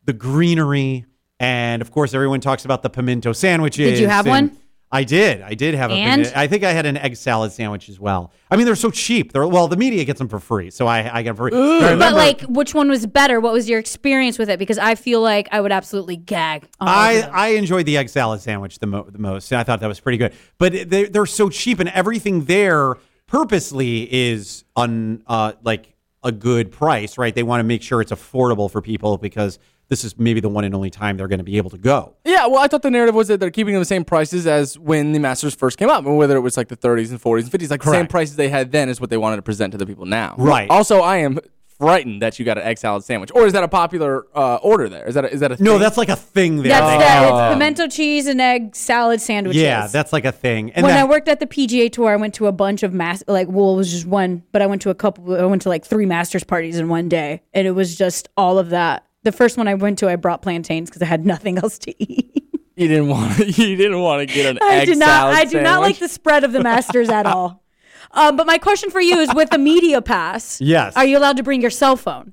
the 0.04 0.12
greenery, 0.12 1.06
and 1.40 1.82
of 1.82 1.90
course, 1.90 2.14
everyone 2.14 2.40
talks 2.40 2.64
about 2.64 2.82
the 2.82 2.90
pimento 2.90 3.32
sandwiches. 3.32 3.92
Did 3.92 3.98
you 3.98 4.08
have 4.08 4.26
one? 4.26 4.56
I 4.92 5.04
did. 5.04 5.40
I 5.40 5.54
did 5.54 5.74
have 5.74 5.92
a. 5.92 5.94
And? 5.94 6.22
pimento- 6.24 6.38
I 6.38 6.48
think 6.48 6.64
I 6.64 6.72
had 6.72 6.84
an 6.84 6.96
egg 6.96 7.16
salad 7.16 7.52
sandwich 7.52 7.88
as 7.88 8.00
well. 8.00 8.32
I 8.50 8.56
mean, 8.56 8.66
they're 8.66 8.74
so 8.74 8.90
cheap. 8.90 9.32
They're 9.32 9.46
well, 9.46 9.68
the 9.68 9.76
media 9.76 10.04
gets 10.04 10.18
them 10.18 10.28
for 10.28 10.40
free, 10.40 10.70
so 10.70 10.86
I 10.86 10.98
I 11.18 11.22
get 11.22 11.30
them 11.30 11.36
for 11.36 11.48
free. 11.48 11.58
But 11.80 11.92
I 11.94 11.96
but 11.96 12.14
like, 12.14 12.40
which 12.42 12.74
one 12.74 12.88
was 12.88 13.06
better? 13.06 13.40
What 13.40 13.52
was 13.52 13.68
your 13.68 13.78
experience 13.78 14.36
with 14.38 14.50
it? 14.50 14.58
Because 14.58 14.78
I 14.78 14.96
feel 14.96 15.22
like 15.22 15.48
I 15.52 15.60
would 15.60 15.72
absolutely 15.72 16.16
gag. 16.16 16.68
I. 16.80 17.22
I 17.32 17.48
enjoyed 17.50 17.86
the 17.86 17.96
egg 17.96 18.08
salad 18.08 18.40
sandwich 18.40 18.80
the, 18.80 18.86
mo- 18.86 19.08
the 19.08 19.18
most. 19.18 19.50
And 19.52 19.60
I 19.60 19.62
thought 19.62 19.80
that 19.80 19.86
was 19.86 20.00
pretty 20.00 20.18
good. 20.18 20.34
But 20.58 20.90
they, 20.90 21.04
they're 21.04 21.24
so 21.24 21.48
cheap, 21.48 21.78
and 21.80 21.88
everything 21.90 22.44
there 22.44 22.96
purposely 23.28 24.12
is 24.12 24.64
on 24.76 25.22
uh, 25.26 25.52
like 25.62 25.94
a 26.22 26.32
good 26.32 26.70
price, 26.70 27.16
right? 27.18 27.34
They 27.34 27.42
want 27.42 27.60
to 27.60 27.64
make 27.64 27.82
sure 27.82 28.00
it's 28.00 28.12
affordable 28.12 28.70
for 28.70 28.82
people 28.82 29.16
because 29.18 29.58
this 29.88 30.04
is 30.04 30.18
maybe 30.18 30.40
the 30.40 30.48
one 30.48 30.64
and 30.64 30.74
only 30.74 30.90
time 30.90 31.16
they're 31.16 31.28
going 31.28 31.38
to 31.38 31.44
be 31.44 31.56
able 31.56 31.70
to 31.70 31.78
go. 31.78 32.14
Yeah, 32.24 32.46
well, 32.46 32.58
I 32.58 32.68
thought 32.68 32.82
the 32.82 32.90
narrative 32.90 33.14
was 33.14 33.28
that 33.28 33.40
they're 33.40 33.50
keeping 33.50 33.74
them 33.74 33.80
the 33.80 33.86
same 33.86 34.04
prices 34.04 34.46
as 34.46 34.78
when 34.78 35.12
the 35.12 35.18
Masters 35.18 35.54
first 35.54 35.78
came 35.78 35.88
up, 35.88 36.06
and 36.06 36.16
whether 36.16 36.36
it 36.36 36.40
was 36.40 36.56
like 36.56 36.68
the 36.68 36.76
30s 36.76 37.10
and 37.10 37.20
40s 37.20 37.42
and 37.42 37.50
50s, 37.50 37.70
like 37.70 37.82
the 37.82 37.90
same 37.90 38.06
prices 38.06 38.36
they 38.36 38.48
had 38.48 38.70
then 38.70 38.88
is 38.88 39.00
what 39.00 39.10
they 39.10 39.16
wanted 39.16 39.36
to 39.36 39.42
present 39.42 39.72
to 39.72 39.78
the 39.78 39.86
people 39.86 40.06
now. 40.06 40.34
Right. 40.38 40.70
Also, 40.70 41.00
I 41.00 41.18
am 41.18 41.40
frightened 41.80 42.22
that 42.22 42.38
you 42.38 42.44
got 42.44 42.58
an 42.58 42.64
egg 42.64 42.78
salad 42.78 43.02
sandwich, 43.02 43.30
or 43.34 43.46
is 43.46 43.52
that 43.54 43.64
a 43.64 43.68
popular 43.68 44.26
uh, 44.34 44.56
order 44.56 44.88
there? 44.88 45.04
Is 45.08 45.14
that 45.14 45.24
a, 45.24 45.32
is 45.32 45.40
that 45.40 45.50
a 45.50 45.62
No, 45.62 45.72
thing? 45.72 45.80
that's 45.80 45.96
like 45.96 46.10
a 46.10 46.14
thing 46.16 46.56
there. 46.56 46.68
That's 46.68 46.92
They 46.92 46.98
that. 46.98 47.24
have- 47.24 47.34
It's 47.50 47.54
pimento 47.54 47.88
cheese 47.88 48.26
and 48.26 48.40
egg 48.40 48.76
salad 48.76 49.20
sandwiches. 49.20 49.60
yeah, 49.60 49.86
that's 49.88 50.12
like 50.12 50.24
a 50.24 50.32
thing. 50.32 50.70
And 50.72 50.84
when 50.84 50.94
that- 50.94 51.00
I 51.04 51.08
worked 51.08 51.26
at 51.28 51.40
the 51.40 51.46
PGA 51.46 51.90
Tour, 51.90 52.10
I 52.12 52.16
went 52.16 52.34
to 52.34 52.46
a 52.46 52.52
bunch 52.52 52.82
of 52.82 52.92
mass. 52.92 53.24
Like, 53.26 53.48
well, 53.48 53.72
it 53.74 53.76
was 53.78 53.90
just 53.90 54.06
one, 54.06 54.42
but 54.52 54.62
I 54.62 54.66
went 54.66 54.82
to 54.82 54.90
a 54.90 54.94
couple. 54.94 55.34
I 55.34 55.44
went 55.46 55.62
to 55.62 55.68
like 55.70 55.84
three 55.84 56.06
masters 56.06 56.44
parties 56.44 56.78
in 56.78 56.88
one 56.88 57.08
day, 57.08 57.42
and 57.54 57.66
it 57.66 57.72
was 57.72 57.96
just 57.96 58.28
all 58.36 58.58
of 58.58 58.70
that. 58.70 59.06
The 59.22 59.32
first 59.32 59.56
one 59.56 59.66
I 59.66 59.74
went 59.74 59.98
to, 60.00 60.08
I 60.08 60.16
brought 60.16 60.42
plantains 60.42 60.88
because 60.90 61.02
I 61.02 61.06
had 61.06 61.26
nothing 61.26 61.58
else 61.58 61.78
to 61.80 61.94
eat. 62.02 62.44
you 62.76 62.88
didn't 62.88 63.08
want 63.08 63.36
To, 63.36 63.44
you 63.50 63.76
didn't 63.76 64.00
want 64.00 64.26
to 64.28 64.34
get 64.34 64.46
an 64.46 64.58
I 64.62 64.76
egg 64.76 64.86
do 64.88 64.94
not. 64.94 65.06
salad 65.06 65.34
I 65.36 65.44
do 65.44 65.60
not 65.60 65.80
like 65.80 65.98
the 65.98 66.08
spread 66.08 66.44
of 66.44 66.52
the 66.52 66.62
masters 66.62 67.08
at 67.08 67.26
all. 67.26 67.62
Um, 68.12 68.36
but 68.36 68.46
my 68.46 68.58
question 68.58 68.90
for 68.90 69.00
you 69.00 69.18
is: 69.18 69.30
with 69.34 69.50
the 69.50 69.58
media 69.58 70.02
pass, 70.02 70.60
Yes. 70.60 70.96
are 70.96 71.04
you 71.04 71.16
allowed 71.18 71.36
to 71.36 71.42
bring 71.42 71.60
your 71.60 71.70
cell 71.70 71.96
phone? 71.96 72.32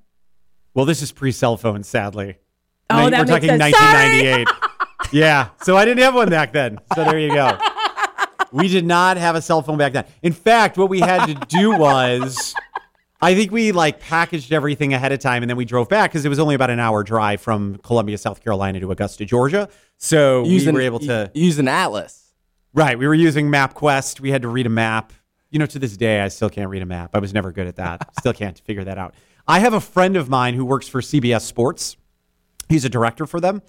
Well, 0.73 0.85
this 0.85 1.01
is 1.01 1.11
pre-cell 1.11 1.57
phone, 1.57 1.83
sadly. 1.83 2.37
Oh, 2.89 3.01
Nin- 3.03 3.11
that 3.11 3.27
we're 3.27 3.33
makes 3.33 3.45
talking 3.47 3.59
sense. 3.59 3.77
Sorry. 3.77 4.21
1998. 4.33 4.47
yeah, 5.11 5.49
so 5.61 5.75
I 5.77 5.85
didn't 5.85 6.03
have 6.03 6.15
one 6.15 6.29
back 6.29 6.53
then. 6.53 6.79
So 6.95 7.03
there 7.03 7.19
you 7.19 7.33
go. 7.33 7.57
We 8.51 8.67
did 8.69 8.85
not 8.85 9.17
have 9.17 9.35
a 9.35 9.41
cell 9.41 9.61
phone 9.61 9.77
back 9.77 9.93
then. 9.93 10.05
In 10.21 10.33
fact, 10.33 10.77
what 10.77 10.89
we 10.89 10.99
had 11.01 11.25
to 11.25 11.33
do 11.47 11.75
was, 11.77 12.53
I 13.21 13.35
think 13.35 13.51
we 13.51 13.71
like 13.73 13.99
packaged 13.99 14.53
everything 14.53 14.93
ahead 14.93 15.11
of 15.11 15.19
time, 15.19 15.43
and 15.43 15.49
then 15.49 15.57
we 15.57 15.65
drove 15.65 15.89
back 15.89 16.11
because 16.11 16.23
it 16.25 16.29
was 16.29 16.39
only 16.39 16.55
about 16.55 16.69
an 16.69 16.79
hour 16.79 17.03
drive 17.03 17.41
from 17.41 17.77
Columbia, 17.79 18.17
South 18.17 18.41
Carolina, 18.43 18.79
to 18.79 18.91
Augusta, 18.91 19.25
Georgia. 19.25 19.67
So 19.97 20.45
Use 20.45 20.63
we 20.63 20.69
an- 20.69 20.75
were 20.75 20.81
able 20.81 20.99
to. 20.99 21.29
use 21.33 21.59
an 21.59 21.67
atlas. 21.67 22.23
Right. 22.73 22.97
We 22.97 23.07
were 23.07 23.13
using 23.15 23.49
MapQuest. 23.49 24.19
We 24.21 24.29
had 24.31 24.43
to 24.43 24.47
read 24.47 24.65
a 24.65 24.69
map. 24.69 25.11
You 25.49 25.59
know, 25.59 25.65
to 25.65 25.79
this 25.79 25.95
day, 25.95 26.21
I 26.21 26.27
still 26.27 26.49
can't 26.49 26.69
read 26.69 26.81
a 26.81 26.85
map. 26.85 27.11
I 27.13 27.19
was 27.19 27.33
never 27.33 27.51
good 27.51 27.67
at 27.67 27.77
that. 27.77 28.09
still 28.19 28.33
can't 28.33 28.59
figure 28.59 28.83
that 28.83 28.97
out. 28.97 29.13
I 29.47 29.59
have 29.59 29.73
a 29.73 29.79
friend 29.79 30.17
of 30.17 30.29
mine 30.29 30.53
who 30.53 30.65
works 30.65 30.87
for 30.87 31.01
CBS 31.01 31.41
Sports. 31.41 31.95
He's 32.67 32.83
a 32.83 32.89
director 32.89 33.25
for 33.25 33.39
them. 33.39 33.61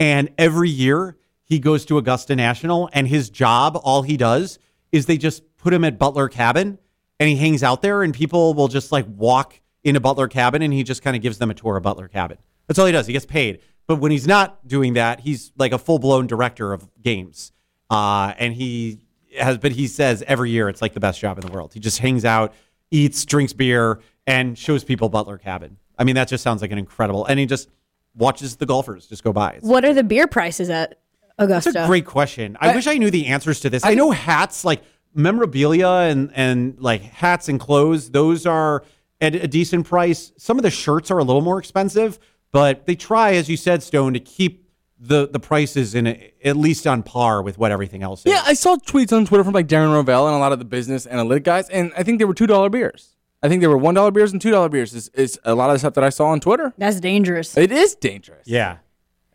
And 0.00 0.30
every 0.38 0.70
year 0.70 1.16
he 1.44 1.58
goes 1.58 1.84
to 1.86 1.98
Augusta 1.98 2.34
National, 2.34 2.88
and 2.92 3.06
his 3.06 3.30
job, 3.30 3.78
all 3.82 4.02
he 4.02 4.16
does 4.16 4.58
is 4.92 5.06
they 5.06 5.18
just 5.18 5.56
put 5.58 5.72
him 5.72 5.84
at 5.84 5.98
Butler 5.98 6.28
Cabin 6.28 6.78
and 7.18 7.28
he 7.28 7.36
hangs 7.36 7.62
out 7.62 7.82
there, 7.82 8.02
and 8.02 8.12
people 8.12 8.52
will 8.52 8.68
just 8.68 8.92
like 8.92 9.06
walk 9.08 9.60
into 9.84 10.00
Butler 10.00 10.28
Cabin 10.28 10.62
and 10.62 10.72
he 10.72 10.82
just 10.82 11.02
kind 11.02 11.16
of 11.16 11.22
gives 11.22 11.38
them 11.38 11.50
a 11.50 11.54
tour 11.54 11.76
of 11.76 11.82
Butler 11.82 12.08
Cabin. 12.08 12.38
That's 12.66 12.78
all 12.78 12.86
he 12.86 12.92
does. 12.92 13.06
He 13.06 13.12
gets 13.12 13.24
paid. 13.24 13.60
But 13.86 13.96
when 13.96 14.10
he's 14.10 14.26
not 14.26 14.66
doing 14.66 14.94
that, 14.94 15.20
he's 15.20 15.52
like 15.56 15.72
a 15.72 15.78
full 15.78 15.98
blown 15.98 16.26
director 16.26 16.72
of 16.72 16.88
games. 17.00 17.52
Uh, 17.88 18.34
and 18.36 18.52
he 18.52 18.98
has, 19.38 19.58
but 19.58 19.72
he 19.72 19.86
says 19.86 20.22
every 20.26 20.50
year 20.50 20.68
it's 20.68 20.82
like 20.82 20.94
the 20.94 21.00
best 21.00 21.20
job 21.20 21.38
in 21.38 21.46
the 21.46 21.52
world. 21.52 21.72
He 21.74 21.80
just 21.80 21.98
hangs 21.98 22.24
out, 22.24 22.54
eats, 22.90 23.24
drinks 23.24 23.52
beer, 23.52 24.00
and 24.26 24.58
shows 24.58 24.84
people 24.84 25.08
Butler 25.08 25.38
Cabin. 25.38 25.76
I 25.98 26.04
mean, 26.04 26.14
that 26.16 26.28
just 26.28 26.42
sounds 26.42 26.62
like 26.62 26.72
an 26.72 26.78
incredible. 26.78 27.24
And 27.26 27.38
he 27.38 27.46
just 27.46 27.68
watches 28.14 28.56
the 28.56 28.66
golfers 28.66 29.06
just 29.06 29.24
go 29.24 29.32
by. 29.32 29.52
It's, 29.52 29.64
What 29.64 29.84
are 29.84 29.94
the 29.94 30.04
beer 30.04 30.26
prices 30.26 30.70
at 30.70 31.00
Augusta? 31.38 31.72
that's 31.72 31.84
a 31.84 31.88
great 31.88 32.06
question. 32.06 32.56
I, 32.60 32.74
wish 32.74 32.86
I 32.86 32.98
knew 32.98 33.10
the 33.10 33.26
answers 33.26 33.60
to 33.60 33.70
this. 33.70 33.84
I, 33.84 33.94
know 33.94 34.10
hats, 34.10 34.64
like 34.64 34.82
memorabilia 35.14 35.88
and 35.88 36.30
and 36.34 36.78
like 36.78 37.02
hats 37.02 37.48
and 37.48 37.58
clothes, 37.58 38.10
those 38.10 38.46
are 38.46 38.84
at 39.20 39.34
a 39.34 39.48
decent 39.48 39.86
price. 39.86 40.32
Some 40.36 40.58
of 40.58 40.62
the 40.62 40.70
shirts 40.70 41.10
are 41.10 41.18
a 41.18 41.24
little 41.24 41.42
more 41.42 41.58
expensive, 41.58 42.18
but 42.52 42.86
they 42.86 42.94
try, 42.94 43.34
as 43.34 43.48
you 43.48 43.56
said, 43.56 43.82
Stone, 43.82 44.14
to 44.14 44.20
keep 44.20 44.65
the 44.98 45.28
the 45.28 45.38
price 45.40 45.76
is 45.76 45.94
in 45.94 46.06
a, 46.06 46.32
at 46.44 46.56
least 46.56 46.86
on 46.86 47.02
par 47.02 47.42
with 47.42 47.58
what 47.58 47.70
everything 47.70 48.02
else 48.02 48.20
is. 48.24 48.32
Yeah, 48.32 48.42
I 48.44 48.54
saw 48.54 48.76
tweets 48.76 49.12
on 49.14 49.26
Twitter 49.26 49.44
from 49.44 49.52
like 49.52 49.66
Darren 49.68 49.92
Rovell 49.92 50.26
and 50.26 50.34
a 50.34 50.38
lot 50.38 50.52
of 50.52 50.58
the 50.58 50.64
business 50.64 51.06
analytic 51.06 51.44
guys, 51.44 51.68
and 51.68 51.92
I 51.96 52.02
think 52.02 52.18
they 52.18 52.24
were 52.24 52.34
two 52.34 52.46
dollar 52.46 52.70
beers. 52.70 53.14
I 53.42 53.48
think 53.48 53.60
they 53.60 53.66
were 53.68 53.76
one 53.76 53.94
dollar 53.94 54.10
beers 54.10 54.32
and 54.32 54.40
two 54.40 54.50
dollar 54.50 54.68
beers. 54.70 54.94
Is, 54.94 55.08
is 55.10 55.38
a 55.44 55.54
lot 55.54 55.68
of 55.70 55.74
the 55.74 55.78
stuff 55.80 55.94
that 55.94 56.04
I 56.04 56.08
saw 56.08 56.26
on 56.28 56.40
Twitter. 56.40 56.72
That's 56.78 56.98
dangerous. 57.00 57.56
It 57.56 57.70
is 57.72 57.94
dangerous. 57.94 58.46
yeah. 58.46 58.78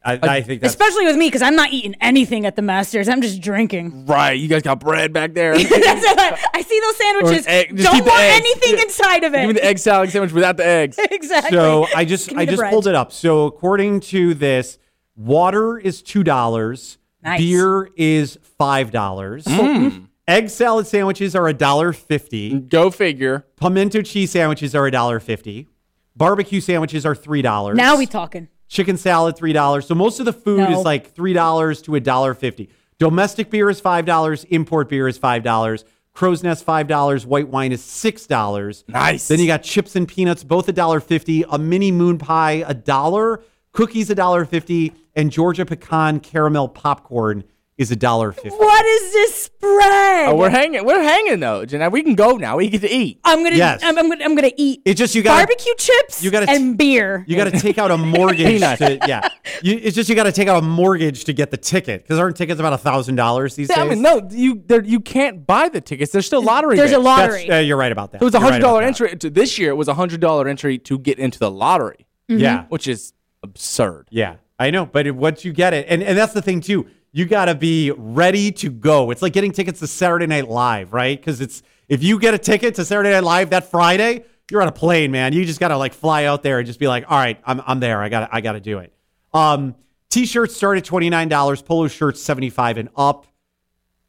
I, 0.03 0.13
I 0.23 0.41
think 0.41 0.61
that's 0.61 0.73
Especially 0.73 1.05
with 1.05 1.15
me, 1.15 1.27
because 1.27 1.43
I'm 1.43 1.55
not 1.55 1.71
eating 1.71 1.93
anything 2.01 2.47
at 2.47 2.55
the 2.55 2.63
Masters. 2.63 3.07
I'm 3.07 3.21
just 3.21 3.39
drinking. 3.39 4.07
Right, 4.07 4.31
you 4.31 4.47
guys 4.47 4.63
got 4.63 4.79
bread 4.79 5.13
back 5.13 5.35
there. 5.35 5.53
That's 5.55 5.69
what 5.69 6.19
I, 6.19 6.39
I 6.55 6.61
see 6.63 6.79
those 6.79 6.97
sandwiches. 6.97 7.45
Egg- 7.45 7.77
just 7.77 7.83
Don't 7.83 7.93
keep 7.97 8.05
the 8.05 8.09
want 8.09 8.19
eggs. 8.23 8.35
anything 8.43 8.75
Yeah. 8.77 8.81
inside 8.81 9.23
of 9.25 9.33
Give 9.33 9.43
me 9.43 9.49
it. 9.51 9.53
the 9.53 9.63
egg 9.63 9.77
salad 9.77 10.09
sandwich 10.09 10.31
without 10.31 10.57
the 10.57 10.65
eggs. 10.65 10.97
exactly. 11.11 11.51
So 11.55 11.85
I 11.95 12.05
just 12.05 12.33
I 12.33 12.45
just 12.47 12.57
bread. 12.57 12.71
pulled 12.71 12.87
it 12.87 12.95
up. 12.95 13.11
So 13.11 13.45
according 13.45 13.99
to 13.99 14.33
this, 14.33 14.79
water 15.15 15.77
is 15.77 16.01
two 16.01 16.23
dollars. 16.23 16.97
Nice. 17.23 17.39
Beer 17.39 17.89
is 17.95 18.37
five 18.57 18.91
dollars. 18.91 19.45
Mm. 19.45 20.07
Egg 20.27 20.49
salad 20.49 20.87
sandwiches 20.87 21.35
are 21.35 21.47
a 21.47 21.53
dollar 21.53 21.93
fifty. 21.93 22.59
Go 22.59 22.89
figure. 22.89 23.45
Pimento 23.57 24.01
cheese 24.01 24.31
sandwiches 24.31 24.73
are 24.75 24.87
a 24.87 24.91
dollar 24.91 25.19
fifty. 25.19 25.67
Barbecue 26.15 26.61
sandwiches 26.61 27.05
are 27.05 27.15
three 27.15 27.41
dollars. 27.41 27.77
Now 27.77 27.97
we 27.97 28.05
talking. 28.05 28.47
Chicken 28.67 28.97
salad 28.97 29.35
three 29.35 29.53
dollars. 29.53 29.85
So 29.87 29.95
most 29.95 30.19
of 30.19 30.25
the 30.25 30.33
food 30.33 30.59
No. 30.69 30.79
is 30.79 30.85
like 30.85 31.13
three 31.13 31.33
dollars 31.33 31.81
to 31.83 31.95
a 31.95 31.99
dollar 31.99 32.33
fifty. 32.33 32.69
Domestic 32.99 33.49
beer 33.49 33.69
is 33.69 33.79
five 33.81 34.05
dollars. 34.05 34.43
Import 34.45 34.89
beer 34.89 35.07
is 35.07 35.17
five 35.17 35.43
dollars. 35.43 35.83
Crow's 36.13 36.43
Nest 36.43 36.63
five 36.63 36.87
dollars. 36.87 37.25
White 37.25 37.47
wine 37.49 37.71
is 37.71 37.83
six 37.83 38.25
dollars. 38.27 38.83
Nice. 38.87 39.27
Then 39.27 39.39
you 39.39 39.47
got 39.47 39.63
chips 39.63 39.95
and 39.95 40.07
peanuts, 40.07 40.43
both 40.43 40.67
a 40.69 40.73
dollar 40.73 40.99
fifty. 40.99 41.43
A 41.49 41.57
mini 41.57 41.91
moon 41.91 42.17
pie, 42.17 42.63
a 42.65 42.73
dollar. 42.73 43.41
Cookies, 43.73 44.09
a 44.09 44.15
dollar 44.15 44.45
fifty, 44.45 44.93
and 45.15 45.31
Georgia 45.31 45.65
pecan 45.65 46.19
caramel 46.19 46.67
popcorn 46.67 47.43
is 47.77 47.89
a 47.89 47.95
dollar 47.95 48.33
fifty. 48.33 48.49
What 48.49 48.85
is 48.85 49.13
this 49.13 49.43
spread? 49.43 50.27
Oh, 50.29 50.35
we're 50.35 50.49
hanging. 50.49 50.85
We're 50.85 51.01
hanging 51.01 51.39
though, 51.39 51.65
Jeanette. 51.65 51.93
We 51.93 52.03
can 52.03 52.15
go 52.15 52.35
now. 52.35 52.57
We 52.57 52.67
get 52.67 52.81
to 52.81 52.89
eat. 52.91 53.21
I'm 53.23 53.41
gonna. 53.43 53.55
Yes. 53.55 53.79
I'm, 53.81 53.97
I'm 53.97 54.09
gonna. 54.09 54.25
I'm 54.25 54.35
gonna 54.35 54.51
eat. 54.57 54.81
It's 54.83 54.97
just 54.99 55.15
you 55.15 55.23
got 55.23 55.37
barbecue 55.37 55.73
chips. 55.77 56.21
you 56.21 56.31
gotta 56.31 56.49
and 56.49 56.77
beer. 56.77 57.23
You 57.27 57.37
got 57.37 57.45
to 57.45 57.57
take 57.59 57.77
out 57.77 57.91
a 57.91 57.97
mortgage. 57.97 58.45
Peanuts. 58.45 58.79
to, 58.79 58.99
yeah, 59.07 59.29
you, 59.63 59.79
it's 59.81 59.95
just 59.95 60.09
you 60.09 60.15
got 60.15 60.23
to 60.23 60.33
take 60.33 60.49
out 60.49 60.61
a 60.61 60.65
mortgage 60.65 61.23
to 61.25 61.33
get 61.33 61.49
the 61.49 61.57
ticket 61.57 62.03
because 62.03 62.19
aren't 62.19 62.35
tickets 62.35 62.59
about 62.59 62.73
a 62.73 62.77
thousand 62.77 63.15
dollars 63.15 63.55
these 63.55 63.71
I 63.71 63.75
days? 63.87 63.89
mean, 63.91 64.01
no, 64.01 64.27
you. 64.29 64.61
You 64.83 64.99
can't 64.99 65.47
buy 65.47 65.69
the 65.69 65.79
tickets. 65.79 66.11
There's 66.11 66.25
still 66.25 66.43
lottery. 66.43 66.75
There's 66.75 66.91
a 66.91 66.99
lottery. 66.99 67.47
That's, 67.47 67.51
uh, 67.51 67.65
you're 67.65 67.77
right 67.77 67.91
about 67.93 68.11
that. 68.11 68.21
It 68.21 68.25
was 68.25 68.35
a 68.35 68.39
hundred 68.41 68.59
dollar 68.59 68.81
about 68.81 68.97
that. 68.97 69.03
entry. 69.05 69.17
To 69.17 69.29
this 69.29 69.57
year, 69.57 69.69
it 69.69 69.75
was 69.77 69.87
a 69.87 69.93
hundred 69.93 70.19
dollar 70.19 70.49
entry 70.49 70.77
to 70.79 70.99
get 70.99 71.19
into 71.19 71.39
the 71.39 71.49
lottery, 71.49 72.05
Yeah, 72.27 72.65
which 72.67 72.87
is 72.89 73.13
absurd. 73.43 74.07
yeah, 74.09 74.35
I 74.59 74.69
know. 74.71 74.85
But 74.85 75.11
once 75.11 75.43
you 75.45 75.53
get 75.53 75.73
it, 75.73 75.85
and 75.89 76.01
and 76.03 76.17
that's 76.17 76.33
the 76.33 76.41
thing 76.41 76.61
too. 76.61 76.87
You 77.13 77.25
got 77.25 77.45
to 77.45 77.55
be 77.55 77.91
ready 77.91 78.53
to 78.53 78.69
go. 78.69 79.11
It's 79.11 79.21
like 79.21 79.33
getting 79.33 79.51
tickets 79.51 79.81
to 79.81 79.87
Saturday 79.87 80.27
Night 80.27 80.47
Live, 80.47 80.93
right? 80.93 81.19
Because 81.19 81.41
it's 81.41 81.61
if 81.89 82.01
you 82.01 82.17
get 82.19 82.33
a 82.33 82.37
ticket 82.37 82.75
to 82.75 82.85
Saturday 82.85 83.09
Night 83.09 83.25
Live 83.25 83.49
that 83.49 83.69
Friday, 83.69 84.23
you're 84.49 84.61
on 84.61 84.69
a 84.69 84.71
plane, 84.71 85.11
man. 85.11 85.33
You 85.33 85.43
just 85.43 85.59
got 85.59 85.69
to 85.69 85.77
like 85.77 85.93
fly 85.93 86.23
out 86.23 86.41
there 86.41 86.59
and 86.59 86.65
just 86.65 86.79
be 86.79 86.87
like, 86.87 87.03
all 87.11 87.17
right, 87.17 87.37
I'm 87.45 87.61
I'm 87.65 87.79
there. 87.81 88.01
I 88.01 88.07
got 88.07 88.27
to 88.27 88.35
I 88.35 88.39
got 88.39 88.53
to 88.53 88.61
do 88.61 88.79
it. 88.79 88.93
Um, 89.33 89.75
t-shirts 90.09 90.55
start 90.55 90.77
at 90.77 90.85
twenty 90.85 91.09
nine 91.09 91.27
dollars. 91.27 91.61
Polo 91.61 91.89
shirts 91.89 92.21
seventy 92.21 92.49
five 92.49 92.77
and 92.77 92.87
up. 92.95 93.27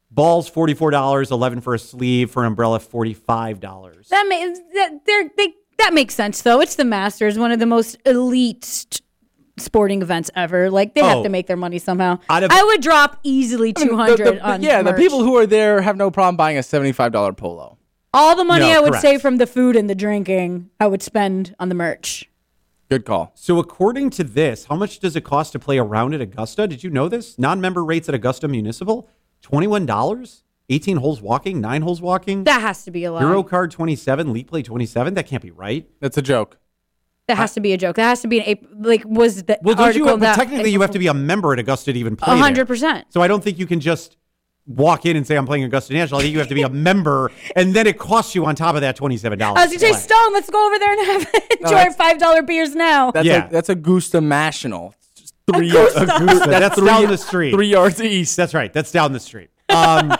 Balls 0.09 0.47
forty 0.47 0.73
four 0.73 0.91
dollars. 0.91 1.29
Eleven 1.29 1.59
for 1.59 1.73
a 1.73 1.79
sleeve. 1.79 2.31
For 2.31 2.43
an 2.43 2.47
umbrella 2.47 2.79
forty 2.79 3.13
five 3.13 3.59
dollars. 3.59 4.07
That 4.09 4.27
makes 4.29 4.59
that 4.75 5.05
they're, 5.05 5.29
they 5.35 5.53
that 5.79 5.93
makes 5.93 6.15
sense 6.15 6.41
though. 6.41 6.61
It's 6.61 6.75
the 6.75 6.85
Masters, 6.85 7.37
one 7.37 7.51
of 7.51 7.59
the 7.59 7.65
most 7.65 7.97
elite 8.05 9.01
sporting 9.63 10.01
events 10.01 10.29
ever. 10.35 10.69
Like 10.69 10.93
they 10.93 11.01
Oh. 11.01 11.05
have 11.07 11.21
to 11.23 11.29
oh. 11.29 11.31
make 11.31 11.47
their 11.47 11.57
money 11.57 11.79
somehow. 11.79 12.19
Of- 12.29 12.51
I 12.51 12.63
would 12.63 12.81
drop 12.81 13.19
easily 13.23 13.73
two 13.73 13.95
hundred 13.95 14.17
The- 14.19 14.23
hundred 14.25 14.41
on 14.41 14.61
yeah, 14.61 14.81
the 14.81 14.93
people 14.93 15.23
who 15.23 15.35
are 15.37 15.45
there 15.47 15.81
have 15.81 15.97
no 15.97 16.11
problem 16.11 16.35
buying 16.35 16.57
a 16.57 16.63
seventy 16.63 16.91
five 16.91 17.11
dollar 17.11 17.33
polo. 17.33 17.77
all 18.13 18.35
the 18.35 18.43
money 18.43 18.65
No, 18.67 18.77
I 18.77 18.79
would 18.79 18.89
correct. 18.91 19.01
save 19.01 19.21
from 19.21 19.37
the 19.37 19.47
food 19.47 19.75
and 19.75 19.89
the 19.89 19.95
drinking, 19.95 20.69
I 20.79 20.85
would 20.87 21.01
spend 21.01 21.55
on 21.59 21.69
the 21.69 21.75
merch. 21.75 22.29
Good 22.89 23.05
call. 23.05 23.31
So 23.33 23.57
according 23.57 24.11
to 24.11 24.23
this, 24.23 24.65
how 24.65 24.75
much 24.75 24.99
does 24.99 25.15
it 25.15 25.21
cost 25.23 25.51
to 25.53 25.59
play 25.59 25.77
a 25.79 25.83
round 25.83 26.13
at 26.13 26.21
Augusta? 26.21 26.67
Did 26.67 26.83
you 26.83 26.91
know 26.91 27.09
this? 27.09 27.39
Non-member 27.39 27.83
rates 27.83 28.07
at 28.09 28.13
Augusta 28.13 28.47
Municipal, 28.47 29.09
twenty-one 29.41 29.85
dollars. 29.85 30.43
18 30.69 30.97
holes 30.97 31.21
walking, 31.21 31.59
nine 31.59 31.81
holes 31.81 32.01
walking. 32.01 32.45
That 32.45 32.61
has 32.61 32.85
to 32.85 32.91
be 32.91 33.03
a 33.03 33.11
lot. 33.11 33.21
Euro 33.21 33.43
card 33.43 33.69
27, 33.71 34.31
league 34.31 34.47
play 34.47 34.61
27. 34.63 35.13
That 35.15 35.27
can't 35.27 35.43
be 35.43 35.51
right. 35.51 35.89
That's 35.99 36.17
a 36.17 36.21
joke. 36.21 36.57
That 37.27 37.37
has 37.37 37.53
to 37.53 37.59
be 37.61 37.73
a 37.73 37.77
joke. 37.77 37.95
That 37.95 38.03
has 38.09 38.21
to 38.21 38.27
be 38.27 38.39
an 38.39 38.45
April. 38.47 38.71
Like 38.79 39.03
was 39.05 39.43
the 39.43 39.57
Well, 39.61 39.75
don't 39.75 39.95
you? 39.95 40.03
article 40.03 40.17
But 40.17 40.19
that 40.21 40.35
technically, 40.35 40.71
you 40.71 40.81
have 40.81 40.91
to 40.91 40.99
be 40.99 41.07
a 41.07 41.13
member 41.13 41.53
at 41.53 41.59
Augusta 41.59 41.93
to 41.93 41.99
even 41.99 42.15
play. 42.15 42.33
A 42.33 42.37
hundred 42.37 42.67
percent. 42.67 43.05
So 43.09 43.21
I 43.21 43.27
don't 43.27 43.43
think 43.43 43.57
you 43.59 43.65
can 43.67 43.79
just 43.79 44.17
walk 44.65 45.05
in 45.05 45.17
and 45.17 45.27
say 45.27 45.35
I'm 45.35 45.45
playing 45.45 45.63
Augusta 45.65 45.93
National. 45.93 46.19
I 46.19 46.23
think 46.23 46.33
you 46.33 46.39
have 46.39 46.47
to 46.47 46.55
be 46.55 46.61
a 46.61 46.69
member, 46.69 47.31
and 47.55 47.73
then 47.73 47.85
it 47.87 47.97
costs 47.99 48.33
you 48.35 48.45
on 48.45 48.55
top 48.55 48.75
of 48.75 48.81
that 48.81 48.95
twenty-seven 48.95 49.37
dollars. 49.39 49.59
I 49.59 49.65
was 49.67 49.81
gonna 49.81 49.93
say, 49.93 49.99
Stone, 49.99 50.33
let's 50.33 50.49
go 50.49 50.65
over 50.67 50.79
there 50.79 50.91
and 50.93 51.05
have 51.23 51.33
enjoy 51.61 51.75
our 51.77 51.91
five 51.93 52.17
dollar 52.17 52.41
beers 52.43 52.75
now. 52.75 53.11
That's 53.11 53.25
Yeah. 53.25 53.47
a, 53.47 53.51
that's 53.51 53.69
Augusta 53.69 54.21
National. 54.21 54.93
Just 55.15 55.33
Three, 55.53 55.69
Augusta. 55.69 56.03
Augusta. 56.03 56.49
That's 56.49 56.75
three- 56.77 56.87
down 56.87 57.07
the 57.07 57.17
street. 57.17 57.51
three 57.51 57.67
yards 57.67 58.01
east. 58.01 58.37
That's 58.37 58.53
right. 58.53 58.71
That's 58.71 58.91
down 58.91 59.11
the 59.13 59.19
street. 59.19 59.49
Um, 59.69 60.11
all 60.11 60.15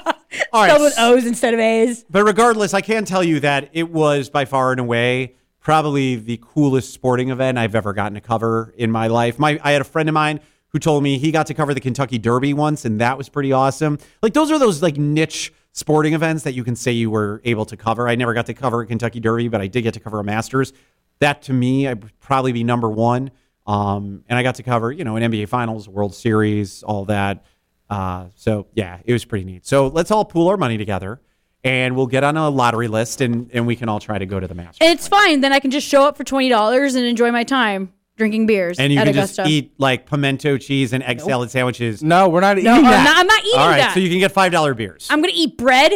right. 0.53 0.69
Spelled 0.69 0.81
with 0.81 0.95
O's 0.99 1.25
instead 1.25 1.53
of 1.53 1.59
A's. 1.61 2.03
But 2.09 2.23
regardless, 2.25 2.73
I 2.73 2.81
can 2.81 3.05
tell 3.05 3.23
you 3.23 3.39
that 3.41 3.69
it 3.73 3.89
was 3.91 4.29
by 4.29 4.45
far 4.45 4.71
and 4.71 4.79
away 4.81 5.35
probably 5.63 6.17
the 6.17 6.37
coolest 6.41 6.93
sporting 6.93 7.29
event 7.29 7.57
I've 7.57 7.73
ever 7.73 7.93
gotten 7.93 8.15
to 8.15 8.21
cover 8.21 8.73
in 8.77 8.91
my 8.91 9.07
life. 9.07 9.39
My 9.39 9.59
I 9.63 9.71
had 9.71 9.81
a 9.81 9.85
friend 9.85 10.09
of 10.09 10.13
mine 10.13 10.41
who 10.67 10.79
told 10.79 11.03
me 11.03 11.17
he 11.17 11.31
got 11.31 11.47
to 11.47 11.53
cover 11.53 11.73
the 11.73 11.79
Kentucky 11.79 12.17
Derby 12.17 12.53
once, 12.53 12.83
and 12.83 12.99
that 12.99 13.17
was 13.17 13.29
pretty 13.29 13.53
awesome. 13.53 13.97
Like 14.21 14.33
those 14.33 14.51
are 14.51 14.59
those 14.59 14.81
like 14.81 14.97
niche 14.97 15.53
sporting 15.71 16.13
events 16.13 16.43
that 16.43 16.53
you 16.53 16.63
can 16.63 16.75
say 16.75 16.91
you 16.91 17.09
were 17.09 17.41
able 17.45 17.65
to 17.65 17.77
cover. 17.77 18.07
I 18.07 18.15
never 18.15 18.33
got 18.33 18.45
to 18.47 18.53
cover 18.53 18.81
a 18.81 18.85
Kentucky 18.85 19.21
Derby, 19.21 19.47
but 19.47 19.61
I 19.61 19.67
did 19.67 19.83
get 19.83 19.93
to 19.93 19.99
cover 19.99 20.19
a 20.19 20.23
Masters. 20.23 20.73
That 21.19 21.41
to 21.43 21.53
me, 21.53 21.87
I'd 21.87 22.19
probably 22.19 22.51
be 22.51 22.63
number 22.63 22.89
one. 22.89 23.31
Um, 23.65 24.25
and 24.27 24.37
I 24.37 24.43
got 24.43 24.55
to 24.55 24.63
cover, 24.63 24.91
you 24.91 25.05
know, 25.05 25.15
an 25.15 25.31
NBA 25.31 25.47
Finals, 25.47 25.87
World 25.87 26.13
Series, 26.13 26.83
all 26.83 27.05
that. 27.05 27.45
Uh, 27.89 28.25
so 28.35 28.67
yeah, 28.73 28.99
it 29.05 29.13
was 29.13 29.23
pretty 29.23 29.45
neat. 29.45 29.65
So 29.65 29.87
let's 29.87 30.11
all 30.11 30.25
pool 30.25 30.49
our 30.49 30.57
money 30.57 30.77
together, 30.77 31.21
and 31.63 31.95
we'll 31.95 32.07
get 32.07 32.23
on 32.23 32.35
a 32.37 32.49
lottery 32.49 32.87
list, 32.87 33.21
and 33.21 33.49
and 33.53 33.65
we 33.67 33.75
can 33.75 33.89
all 33.89 33.99
try 33.99 34.17
to 34.17 34.25
go 34.25 34.39
to 34.39 34.47
the 34.47 34.55
Masters. 34.55 34.79
It's 34.87 35.07
fine. 35.07 35.41
Then 35.41 35.53
I 35.53 35.59
can 35.59 35.71
just 35.71 35.87
show 35.87 36.05
up 36.05 36.17
for 36.17 36.23
twenty 36.23 36.49
dollars 36.49 36.95
and 36.95 37.05
enjoy 37.05 37.31
my 37.31 37.43
time 37.43 37.93
drinking 38.15 38.45
beers 38.45 38.77
And 38.77 38.93
you 38.93 38.99
at 38.99 39.05
can 39.07 39.15
Augusta. 39.15 39.37
just 39.37 39.49
eat 39.49 39.73
like 39.79 40.05
pimento 40.07 40.55
cheese 40.59 40.93
and 40.93 41.01
egg 41.03 41.19
salad 41.19 41.49
sandwiches. 41.49 42.03
No, 42.03 42.29
we're 42.29 42.41
not 42.41 42.57
eating 42.59 42.65
no, 42.71 42.77
I'm 42.77 42.83
that. 42.83 43.03
not, 43.05 43.17
I'm 43.17 43.25
not 43.25 43.39
eating 43.43 43.59
All 43.59 43.67
right, 43.67 43.77
that. 43.79 43.93
so 43.95 43.99
you 44.01 44.09
can 44.09 44.19
get 44.19 44.31
five 44.31 44.51
dollar 44.51 44.73
beers. 44.75 45.07
I'm 45.09 45.19
gonna 45.21 45.33
eat 45.35 45.57
bread, 45.57 45.93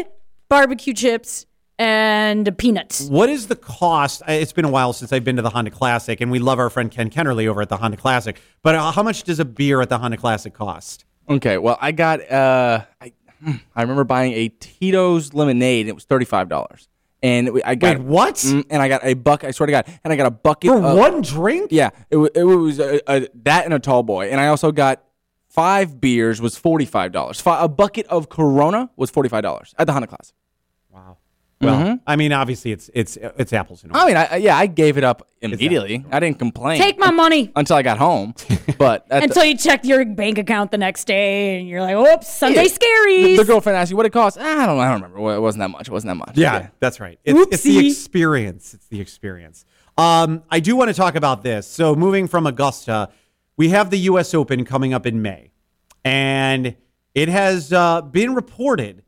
barbecue 0.49 0.93
chips, 0.95 1.45
and 1.77 2.57
peanuts. 2.57 3.07
What 3.07 3.29
is 3.29 3.47
the 3.47 3.55
cost? 3.55 4.23
It's 4.27 4.51
been 4.53 4.65
a 4.65 4.69
while 4.71 4.93
since 4.93 5.13
I've 5.13 5.23
been 5.23 5.35
to 5.35 5.41
the 5.43 5.51
Honda 5.51 5.69
Classic, 5.71 6.19
and 6.21 6.31
we 6.31 6.39
love 6.39 6.57
our 6.59 6.69
friend 6.71 6.89
Ken 6.89 7.09
Kennerly 7.11 7.47
over 7.47 7.61
at 7.61 7.69
the 7.69 7.77
Honda 7.77 7.97
Classic. 7.97 8.41
But 8.63 8.73
uh, 8.75 8.91
how 8.91 9.03
much 9.03 9.23
does 9.23 9.39
a 9.39 9.45
beer 9.45 9.81
at 9.81 9.89
the 9.89 9.99
Honda 9.99 10.17
Classic 10.17 10.53
cost? 10.53 11.05
Okay, 11.29 11.57
well, 11.57 11.77
I 11.81 11.91
got 11.91 12.31
uh, 12.31 12.85
I, 13.01 13.13
I 13.75 13.81
remember 13.81 14.03
buying 14.03 14.33
a 14.33 14.49
Tito's 14.49 15.33
lemonade. 15.33 15.87
It 15.87 15.95
was 15.95 16.03
thirty 16.05 16.25
five 16.25 16.49
dollars, 16.49 16.87
and 17.21 17.49
I 17.65 17.75
got 17.75 17.97
Wait, 17.97 18.05
what? 18.05 18.35
Mm, 18.35 18.65
and 18.69 18.81
I 18.81 18.87
got 18.87 19.01
a 19.03 19.13
buck. 19.13 19.43
I 19.43 19.51
swear 19.51 19.67
to 19.67 19.71
God, 19.71 19.85
and 20.03 20.11
I 20.11 20.15
got 20.15 20.27
a 20.27 20.31
bucket 20.31 20.69
For 20.69 20.77
of, 20.77 20.97
one 20.97 21.21
drink? 21.21 21.71
Yeah, 21.71 21.89
it, 22.09 22.17
wa- 22.17 22.29
it 22.33 22.43
was 22.43 22.79
a, 22.79 22.99
a, 23.11 23.27
that 23.43 23.65
and 23.65 23.73
a 23.73 23.79
tall 23.79 24.03
boy, 24.03 24.29
and 24.29 24.39
I 24.41 24.47
also 24.47 24.71
got 24.71 25.03
five 25.49 25.99
beers 26.01 26.41
was 26.41 26.57
forty 26.57 26.85
five 26.85 27.11
dollars. 27.11 27.41
A 27.45 27.67
bucket 27.67 28.07
of 28.07 28.29
Corona 28.29 28.89
was 28.95 29.09
forty 29.09 29.29
five 29.29 29.43
dollars 29.43 29.73
at 29.77 29.87
the 29.87 29.93
Honda 29.93 30.07
Classic. 30.07 30.35
Wow. 30.89 31.17
Well, 31.59 31.97
I 32.05 32.15
mean, 32.17 32.33
obviously, 32.33 32.71
it's 32.71 32.89
it's 32.93 33.17
it's 33.17 33.51
apples 33.51 33.83
and 33.83 33.91
I 33.91 34.01
oranges. 34.01 34.13
mean, 34.15 34.27
I, 34.31 34.35
I- 34.35 34.37
yeah, 34.37 34.55
I 34.57 34.67
gave 34.67 34.97
it 34.99 35.03
up 35.03 35.27
immediately. 35.41 36.05
I 36.11 36.19
didn't 36.19 36.37
complain. 36.37 36.77
Take 36.79 36.99
my 36.99 37.09
money 37.09 37.51
until 37.55 37.75
I 37.77 37.81
got 37.81 37.97
home, 37.97 38.35
but 38.77 39.07
at 39.09 39.19
the- 39.19 39.23
until 39.23 39.43
you 39.43 39.57
check 39.57 39.83
your 39.83 40.05
bank 40.05 40.37
account 40.37 40.69
the 40.69 40.77
next 40.77 41.05
day 41.05 41.57
and 41.59 41.67
you're 41.67 41.81
like, 41.81 41.95
"Oops, 41.95 42.27
Sunday 42.31 42.67
the, 42.67 42.69
scaries." 42.69 43.37
the 43.37 43.45
girlfriend 43.45 43.75
asked 43.75 43.89
you 43.89 43.97
what 43.97 44.05
it 44.05 44.11
cost. 44.11 44.37
I 44.37 44.67
don't. 44.67 44.77
I 44.79 44.85
don't 44.85 45.01
remember. 45.01 45.19
Well, 45.19 45.35
It 45.35 45.39
wasn't 45.41 45.61
that 45.61 45.69
much. 45.69 45.87
It 45.87 45.91
wasn't 45.91 46.11
that 46.11 46.15
much. 46.27 46.37
Yeah, 46.37 46.67
that's 46.79 46.99
right. 46.99 47.19
It's, 47.23 47.53
it's 47.53 47.63
the 47.63 47.87
experience. 47.87 48.75
It's 48.75 48.87
the 48.87 49.01
experience. 49.01 49.65
Um, 49.97 50.43
I 50.51 50.59
do 50.59 50.75
want 50.75 50.89
to 50.89 50.93
talk 50.93 51.15
about 51.15 51.41
this. 51.41 51.65
So, 51.67 51.95
moving 51.95 52.27
from 52.27 52.45
Augusta, 52.45 53.09
we 53.57 53.69
have 53.69 53.89
the 53.89 53.97
U.S. 54.11 54.35
Open 54.35 54.63
coming 54.63 54.93
up 54.93 55.07
in 55.07 55.23
May, 55.23 55.49
and 56.05 56.75
it 57.15 57.29
has 57.29 57.73
uh, 57.73 58.01
been 58.03 58.35
reported 58.35 59.01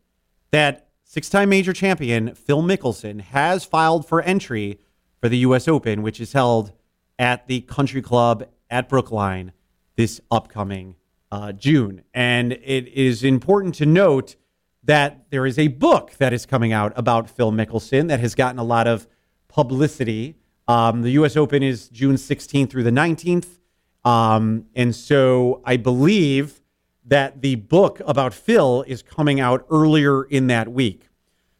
that 0.49 0.88
six-time 1.09 1.49
major 1.49 1.73
champion 1.73 2.35
Phil 2.35 2.61
Mickelson 2.61 3.19
has 3.19 3.65
filed 3.65 4.07
for 4.07 4.21
entry 4.21 4.79
for 5.19 5.27
the 5.27 5.39
U.S. 5.39 5.67
Open, 5.67 6.03
which 6.03 6.21
is 6.21 6.33
held 6.33 6.71
at 7.17 7.47
the 7.47 7.61
Country 7.61 8.03
Club 8.03 8.47
at 8.69 8.87
Brookline 8.87 9.51
this 9.95 10.21
upcoming 10.29 10.95
uh, 11.31 11.51
June. 11.51 12.03
And 12.13 12.53
it 12.53 12.87
is 12.89 13.23
important 13.23 13.73
to 13.75 13.87
note 13.87 14.35
that 14.83 15.25
there 15.31 15.47
is 15.47 15.57
a 15.57 15.69
book 15.69 16.11
that 16.19 16.31
is 16.31 16.45
coming 16.45 16.71
out 16.73 16.93
about 16.95 17.27
Phil 17.27 17.51
Mickelson 17.51 18.07
that 18.09 18.19
has 18.19 18.35
gotten 18.35 18.59
a 18.59 18.63
lot 18.63 18.85
of 18.85 19.07
publicity. 19.47 20.35
Um, 20.67 21.01
the 21.01 21.11
U.S. 21.11 21.35
Open 21.35 21.63
is 21.63 21.89
June 21.89 22.17
16th 22.17 22.69
through 22.69 22.83
the 22.83 22.91
19th, 22.91 23.57
Um, 24.05 24.67
and 24.75 24.95
so 24.95 25.63
I 25.65 25.77
believe 25.77 26.58
that 27.09 27.41
the 27.41 27.55
book 27.55 28.01
about 28.05 28.33
Phil 28.33 28.83
is 28.87 29.01
coming 29.01 29.39
out 29.39 29.65
earlier 29.69 30.23
in 30.23 30.47
that 30.47 30.71
week. 30.71 31.09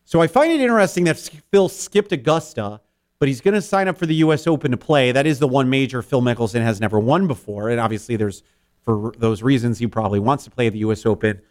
So 0.06 0.22
I 0.22 0.28
find 0.28 0.52
it 0.52 0.62
interesting 0.62 1.04
that 1.04 1.18
Phil 1.52 1.70
skipped 1.70 2.12
Augusta, 2.12 2.82
but 3.20 3.28
he's 3.28 3.42
going 3.42 3.54
to 3.56 3.62
sign 3.62 3.88
up 3.88 3.98
for 3.98 4.06
the 4.06 4.16
U.S. 4.16 4.48
Open 4.48 4.72
to 4.72 4.78
play. 4.78 5.12
That 5.12 5.28
is 5.28 5.40
the 5.40 5.48
one 5.48 5.70
major 5.70 6.02
Phil 6.02 6.22
Mickelson 6.22 6.62
has 6.62 6.80
never 6.80 7.00
won 7.00 7.28
before. 7.28 7.70
And 7.70 7.80
obviously, 7.80 8.16
there's 8.16 8.44
for 8.82 9.14
those 9.18 9.44
reasons 9.44 9.80
he 9.80 9.88
probably 9.88 10.20
wants 10.20 10.46
to 10.46 10.50
play 10.50 10.70
the 10.70 10.80
U.S. 10.80 11.06
Open. 11.06 11.42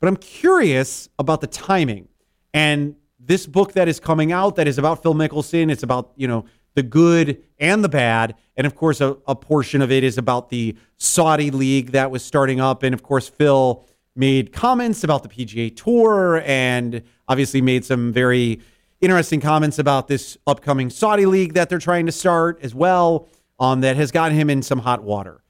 But 0.00 0.08
I'm 0.08 0.16
curious 0.16 1.08
about 1.18 1.40
the 1.40 1.46
timing. 1.46 2.08
And 2.54 2.94
this 3.18 3.46
book 3.46 3.72
that 3.72 3.88
is 3.88 3.98
coming 3.98 4.32
out 4.32 4.56
that 4.56 4.68
is 4.68 4.78
about 4.78 5.02
Phil 5.02 5.14
Mickelson, 5.14 5.70
it's 5.70 5.82
about, 5.82 6.12
you 6.16 6.28
know, 6.28 6.44
the 6.76 6.84
good 6.84 7.42
and 7.58 7.82
the 7.82 7.88
bad. 7.88 8.36
And 8.56 8.66
of 8.66 8.76
course, 8.76 9.00
a, 9.00 9.16
a 9.26 9.34
portion 9.34 9.82
of 9.82 9.90
it 9.90 10.04
is 10.04 10.16
about 10.16 10.50
the 10.50 10.76
Saudi 10.98 11.50
League 11.50 11.90
that 11.90 12.10
was 12.12 12.24
starting 12.24 12.60
up. 12.60 12.84
And 12.84 12.94
of 12.94 13.02
course, 13.02 13.28
Phil 13.28 13.84
made 14.14 14.52
comments 14.52 15.02
about 15.02 15.24
the 15.24 15.28
PGA 15.28 15.74
Tour 15.74 16.42
and 16.44 17.02
obviously 17.26 17.60
made 17.60 17.84
some 17.84 18.12
very 18.12 18.60
interesting 19.00 19.40
comments 19.40 19.78
about 19.78 20.06
this 20.06 20.38
upcoming 20.46 20.88
Saudi 20.90 21.26
League 21.26 21.54
that 21.54 21.68
they're 21.68 21.78
trying 21.78 22.06
to 22.06 22.12
start 22.12 22.58
as 22.62 22.74
well, 22.74 23.28
um, 23.58 23.80
that 23.80 23.96
has 23.96 24.10
gotten 24.10 24.36
him 24.36 24.48
in 24.48 24.62
some 24.62 24.78
hot 24.78 25.02
water. 25.02 25.42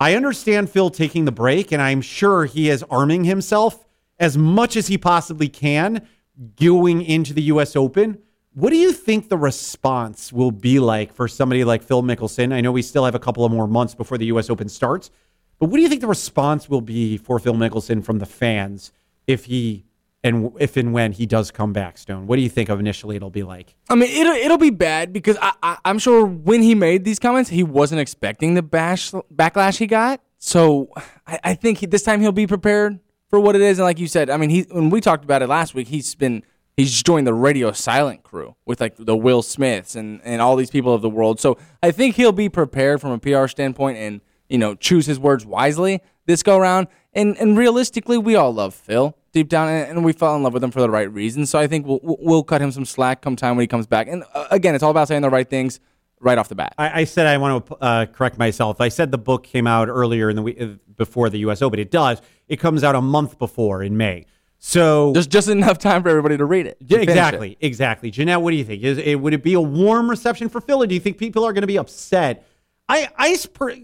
I 0.00 0.16
understand 0.16 0.70
Phil 0.70 0.90
taking 0.90 1.24
the 1.24 1.32
break, 1.32 1.72
and 1.72 1.80
I'm 1.80 2.00
sure 2.00 2.44
he 2.44 2.68
is 2.68 2.82
arming 2.90 3.24
himself 3.24 3.86
as 4.18 4.36
much 4.36 4.76
as 4.76 4.88
he 4.88 4.98
possibly 4.98 5.48
can 5.48 6.06
going 6.56 7.02
into 7.02 7.32
the 7.32 7.42
U.S. 7.42 7.76
Open. 7.76 8.18
What 8.54 8.70
do 8.70 8.76
you 8.76 8.92
think 8.92 9.28
the 9.28 9.36
response 9.36 10.32
will 10.32 10.52
be 10.52 10.78
like 10.78 11.12
for 11.12 11.26
somebody 11.26 11.64
like 11.64 11.82
Phil 11.82 12.04
Mickelson? 12.04 12.52
I 12.52 12.60
know 12.60 12.70
we 12.70 12.82
still 12.82 13.04
have 13.04 13.16
a 13.16 13.18
couple 13.18 13.44
of 13.44 13.50
more 13.50 13.66
months 13.66 13.96
before 13.96 14.16
the 14.16 14.26
U.S. 14.26 14.48
Open 14.48 14.68
starts, 14.68 15.10
but 15.58 15.66
what 15.66 15.76
do 15.76 15.82
you 15.82 15.88
think 15.88 16.00
the 16.00 16.06
response 16.06 16.68
will 16.68 16.80
be 16.80 17.16
for 17.16 17.40
Phil 17.40 17.54
Mickelson 17.54 18.04
from 18.04 18.20
the 18.20 18.26
fans 18.26 18.92
if 19.26 19.46
he 19.46 19.84
and 20.22 20.52
if 20.60 20.76
and 20.76 20.92
when 20.92 21.10
he 21.10 21.26
does 21.26 21.50
come 21.50 21.72
back, 21.72 21.98
Stone? 21.98 22.28
What 22.28 22.36
do 22.36 22.42
you 22.42 22.48
think 22.48 22.68
of 22.68 22.78
initially 22.78 23.16
it'll 23.16 23.28
be 23.28 23.42
like? 23.42 23.74
I 23.90 23.96
mean, 23.96 24.08
it'll 24.08 24.34
it'll 24.34 24.58
be 24.58 24.70
bad 24.70 25.12
because 25.12 25.36
I, 25.42 25.52
I 25.60 25.78
I'm 25.84 25.98
sure 25.98 26.24
when 26.24 26.62
he 26.62 26.76
made 26.76 27.04
these 27.04 27.18
comments, 27.18 27.50
he 27.50 27.64
wasn't 27.64 28.00
expecting 28.00 28.54
the 28.54 28.62
bash 28.62 29.10
backlash 29.34 29.78
he 29.78 29.88
got. 29.88 30.20
So 30.38 30.90
I, 31.26 31.40
I 31.42 31.54
think 31.54 31.78
he, 31.78 31.86
this 31.86 32.04
time 32.04 32.20
he'll 32.20 32.30
be 32.30 32.46
prepared 32.46 33.00
for 33.28 33.40
what 33.40 33.56
it 33.56 33.62
is. 33.62 33.80
And 33.80 33.84
like 33.84 33.98
you 33.98 34.06
said, 34.06 34.30
I 34.30 34.36
mean, 34.36 34.50
he 34.50 34.62
when 34.70 34.90
we 34.90 35.00
talked 35.00 35.24
about 35.24 35.42
it 35.42 35.48
last 35.48 35.74
week, 35.74 35.88
he's 35.88 36.14
been 36.14 36.44
he's 36.76 37.02
joined 37.02 37.26
the 37.26 37.34
radio 37.34 37.72
silent 37.72 38.22
crew 38.22 38.56
with 38.66 38.80
like 38.80 38.94
the 38.98 39.16
Will 39.16 39.42
Smiths 39.42 39.94
and 39.94 40.20
and 40.24 40.40
all 40.40 40.56
these 40.56 40.70
people 40.70 40.94
of 40.94 41.02
the 41.02 41.10
world. 41.10 41.40
So 41.40 41.58
I 41.82 41.90
think 41.90 42.16
he'll 42.16 42.32
be 42.32 42.48
prepared 42.48 43.00
from 43.00 43.12
a 43.12 43.18
PR 43.18 43.46
standpoint 43.46 43.98
and 43.98 44.20
you 44.48 44.58
know 44.58 44.74
choose 44.74 45.06
his 45.06 45.18
words 45.18 45.44
wisely 45.46 46.00
this 46.26 46.42
go 46.42 46.56
around. 46.56 46.88
And 47.12 47.36
and 47.38 47.56
realistically, 47.56 48.18
we 48.18 48.34
all 48.34 48.52
love 48.52 48.74
Phil 48.74 49.16
deep 49.32 49.48
down, 49.48 49.68
and 49.68 50.04
we 50.04 50.12
fell 50.12 50.34
in 50.36 50.42
love 50.42 50.52
with 50.52 50.64
him 50.64 50.70
for 50.70 50.80
the 50.80 50.90
right 50.90 51.10
reasons. 51.12 51.50
So 51.50 51.58
I 51.58 51.66
think 51.66 51.86
we'll 51.86 52.00
we'll 52.02 52.42
cut 52.42 52.60
him 52.60 52.72
some 52.72 52.84
slack 52.84 53.20
come 53.20 53.36
time 53.36 53.56
when 53.56 53.62
he 53.62 53.68
comes 53.68 53.86
back. 53.86 54.08
And 54.08 54.24
uh, 54.34 54.48
again, 54.50 54.74
it's 54.74 54.82
all 54.82 54.90
about 54.90 55.08
saying 55.08 55.22
the 55.22 55.30
right 55.30 55.48
things 55.48 55.80
right 56.20 56.38
off 56.38 56.48
the 56.48 56.54
bat. 56.54 56.74
I, 56.78 57.02
I 57.02 57.04
said 57.04 57.26
I 57.26 57.36
want 57.38 57.66
to 57.66 57.74
uh, 57.76 58.06
correct 58.06 58.38
myself. 58.38 58.80
I 58.80 58.88
said 58.88 59.12
the 59.12 59.18
book 59.18 59.44
came 59.44 59.66
out 59.66 59.88
earlier 59.88 60.28
in 60.28 60.36
the 60.36 60.42
week 60.42 60.58
before 60.96 61.30
the 61.30 61.38
U.S. 61.38 61.62
Open. 61.62 61.78
It 61.78 61.90
does. 61.90 62.20
It 62.48 62.56
comes 62.56 62.82
out 62.82 62.96
a 62.96 63.00
month 63.00 63.38
before 63.38 63.82
in 63.82 63.96
May. 63.96 64.26
So 64.66 65.12
there's 65.12 65.26
just 65.26 65.48
enough 65.48 65.76
time 65.76 66.02
for 66.02 66.08
everybody 66.08 66.38
to 66.38 66.44
read 66.46 66.66
it. 66.66 66.78
Yeah, 66.80 67.00
exactly, 67.00 67.58
it. 67.60 67.66
exactly. 67.66 68.10
Jeanette, 68.10 68.40
what 68.40 68.50
do 68.50 68.56
you 68.56 68.64
think? 68.64 68.82
Is 68.82 68.96
it 68.96 69.20
would 69.20 69.34
it 69.34 69.42
be 69.42 69.52
a 69.52 69.60
warm 69.60 70.08
reception 70.08 70.48
for 70.48 70.58
Phil, 70.58 70.82
or 70.82 70.86
do 70.86 70.94
you 70.94 71.00
think 71.00 71.18
people 71.18 71.44
are 71.44 71.52
going 71.52 71.60
to 71.60 71.66
be 71.66 71.76
upset? 71.76 72.46
I, 72.88 73.10
I 73.18 73.36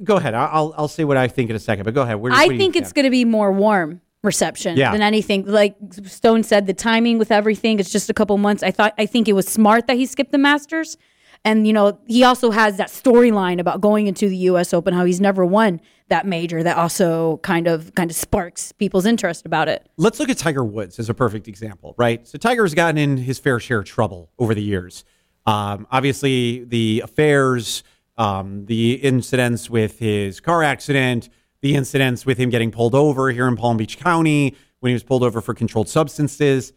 go 0.03 0.16
ahead. 0.16 0.33
I'll, 0.33 0.72
I'll 0.78 0.89
say 0.89 1.05
what 1.05 1.18
I 1.18 1.28
think 1.28 1.51
in 1.51 1.55
a 1.55 1.59
second, 1.59 1.85
but 1.85 1.93
go 1.93 2.01
ahead. 2.01 2.16
Where, 2.16 2.33
I 2.33 2.49
think 2.49 2.76
it's 2.76 2.95
going 2.95 3.05
to 3.05 3.11
be 3.11 3.26
more 3.26 3.53
warm 3.53 4.01
reception 4.22 4.78
yeah. 4.78 4.91
than 4.91 5.03
anything. 5.03 5.45
Like 5.45 5.76
Stone 6.07 6.45
said, 6.45 6.66
the 6.66 6.72
timing 6.72 7.18
with 7.18 7.31
everything, 7.31 7.78
it's 7.78 7.93
just 7.93 8.09
a 8.09 8.14
couple 8.14 8.39
months. 8.39 8.62
I 8.62 8.70
thought, 8.70 8.95
I 8.97 9.05
think 9.05 9.28
it 9.28 9.35
was 9.35 9.47
smart 9.47 9.87
that 9.87 9.99
he 9.99 10.07
skipped 10.07 10.33
the 10.33 10.39
Masters. 10.39 10.97
And, 11.45 11.66
you 11.66 11.74
know, 11.74 11.99
he 12.07 12.24
also 12.24 12.51
has 12.51 12.78
that 12.78 12.89
storyline 12.89 13.61
about 13.61 13.83
going 13.83 14.07
into 14.07 14.31
the 14.31 14.37
U.S. 14.37 14.72
Open, 14.72 14.95
how 14.95 15.05
he's 15.05 15.20
never 15.20 15.45
won 15.45 15.81
that 16.11 16.27
major 16.27 16.63
that 16.63 16.77
also 16.77 17.39
kind 17.39 17.67
of 17.67 17.95
kind 17.95 18.11
of 18.11 18.17
sparks 18.17 18.73
people's 18.73 19.07
interest 19.07 19.47
about 19.47 19.69
it. 19.69 19.89
Let's 19.97 20.21
look 20.21 20.29
at 20.29 20.39
Tiger 20.39 20.65
Woods 20.65 20.99
as 20.99 21.09
a 21.09 21.15
perfect 21.15 21.49
example, 21.49 21.95
right? 21.97 22.27
So 22.29 22.39
Tiger's 22.39 22.75
gotten 22.75 22.99
in 22.99 23.17
his 23.17 23.39
fair 23.39 23.59
share 23.59 23.79
of 23.79 23.87
trouble 23.87 24.31
over 24.39 24.55
the 24.55 24.63
years. 24.63 25.05
Um, 25.47 25.87
obviously, 25.91 26.65
the 26.65 27.01
affairs, 27.03 27.83
um, 28.19 28.67
the 28.67 28.95
incidents 28.95 29.71
with 29.71 29.99
his 29.99 30.41
car 30.41 30.63
accident, 30.63 31.31
the 31.63 31.75
incidents 31.75 32.27
with 32.27 32.39
him 32.39 32.51
getting 32.51 32.71
pulled 32.71 32.95
over 32.95 33.31
here 33.31 33.49
in 33.49 33.57
Palm 33.57 33.77
Beach 33.77 33.99
County 33.99 34.55
when 34.81 34.91
he 34.91 34.95
was 34.95 35.03
pulled 35.03 35.23
over 35.23 35.41
for 35.41 35.55
controlled 35.55 35.89
substances. 35.89 36.73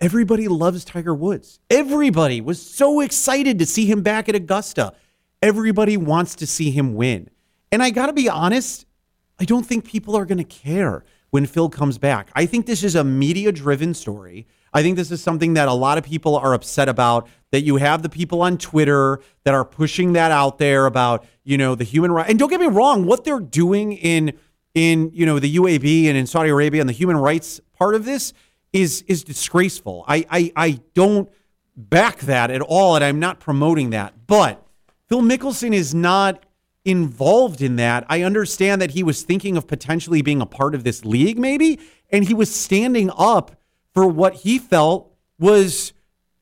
Everybody 0.00 0.48
loves 0.48 0.84
Tiger 0.84 1.14
Woods. 1.14 1.60
Everybody 1.70 2.40
was 2.40 2.60
so 2.60 3.00
excited 3.00 3.58
to 3.58 3.66
see 3.66 3.86
him 3.86 4.02
back 4.02 4.28
at 4.28 4.34
Augusta. 4.34 4.94
Everybody 5.40 5.96
wants 5.96 6.34
to 6.36 6.46
see 6.46 6.70
him 6.70 6.94
win. 6.94 7.30
And 7.74 7.82
I 7.82 7.90
got 7.90 8.06
to 8.06 8.12
be 8.12 8.28
honest, 8.28 8.86
I 9.40 9.44
don't 9.44 9.66
think 9.66 9.84
people 9.84 10.14
are 10.14 10.24
going 10.24 10.38
to 10.38 10.44
care 10.44 11.04
when 11.30 11.44
Phil 11.44 11.68
comes 11.68 11.98
back. 11.98 12.30
I 12.32 12.46
think 12.46 12.66
this 12.66 12.84
is 12.84 12.94
a 12.94 13.02
media 13.02 13.50
driven 13.50 13.94
story. 13.94 14.46
I 14.72 14.80
think 14.80 14.96
this 14.96 15.10
is 15.10 15.20
something 15.20 15.54
that 15.54 15.66
a 15.66 15.72
lot 15.72 15.98
of 15.98 16.04
people 16.04 16.36
are 16.36 16.54
upset 16.54 16.88
about. 16.88 17.26
That 17.50 17.62
you 17.62 17.74
have 17.78 18.04
the 18.04 18.08
people 18.08 18.42
on 18.42 18.58
Twitter 18.58 19.18
that 19.42 19.54
are 19.54 19.64
pushing 19.64 20.12
that 20.12 20.30
out 20.30 20.58
there 20.58 20.86
about, 20.86 21.26
you 21.42 21.58
know, 21.58 21.74
the 21.74 21.82
human 21.82 22.12
rights. 22.12 22.30
And 22.30 22.38
don't 22.38 22.48
get 22.48 22.60
me 22.60 22.68
wrong, 22.68 23.06
what 23.06 23.24
they're 23.24 23.40
doing 23.40 23.94
in 23.94 24.38
in 24.74 25.10
you 25.12 25.26
know 25.26 25.40
the 25.40 25.56
UAE 25.56 26.04
and 26.06 26.16
in 26.16 26.28
Saudi 26.28 26.50
Arabia 26.50 26.80
and 26.80 26.88
the 26.88 26.94
human 26.94 27.16
rights 27.16 27.60
part 27.76 27.96
of 27.96 28.04
this 28.04 28.32
is 28.72 29.02
is 29.08 29.24
disgraceful. 29.24 30.04
I 30.06 30.24
I, 30.30 30.52
I 30.54 30.80
don't 30.94 31.28
back 31.76 32.20
that 32.20 32.52
at 32.52 32.60
all, 32.60 32.94
and 32.94 33.04
I'm 33.04 33.18
not 33.18 33.40
promoting 33.40 33.90
that. 33.90 34.28
But 34.28 34.64
Phil 35.08 35.22
Mickelson 35.22 35.74
is 35.74 35.92
not 35.92 36.44
involved 36.84 37.62
in 37.62 37.76
that. 37.76 38.04
I 38.08 38.22
understand 38.22 38.82
that 38.82 38.92
he 38.92 39.02
was 39.02 39.22
thinking 39.22 39.56
of 39.56 39.66
potentially 39.66 40.22
being 40.22 40.40
a 40.40 40.46
part 40.46 40.74
of 40.74 40.84
this 40.84 41.04
league, 41.04 41.38
maybe, 41.38 41.80
and 42.10 42.24
he 42.24 42.34
was 42.34 42.54
standing 42.54 43.10
up 43.16 43.58
for 43.92 44.06
what 44.06 44.34
he 44.34 44.58
felt 44.58 45.12
was, 45.38 45.92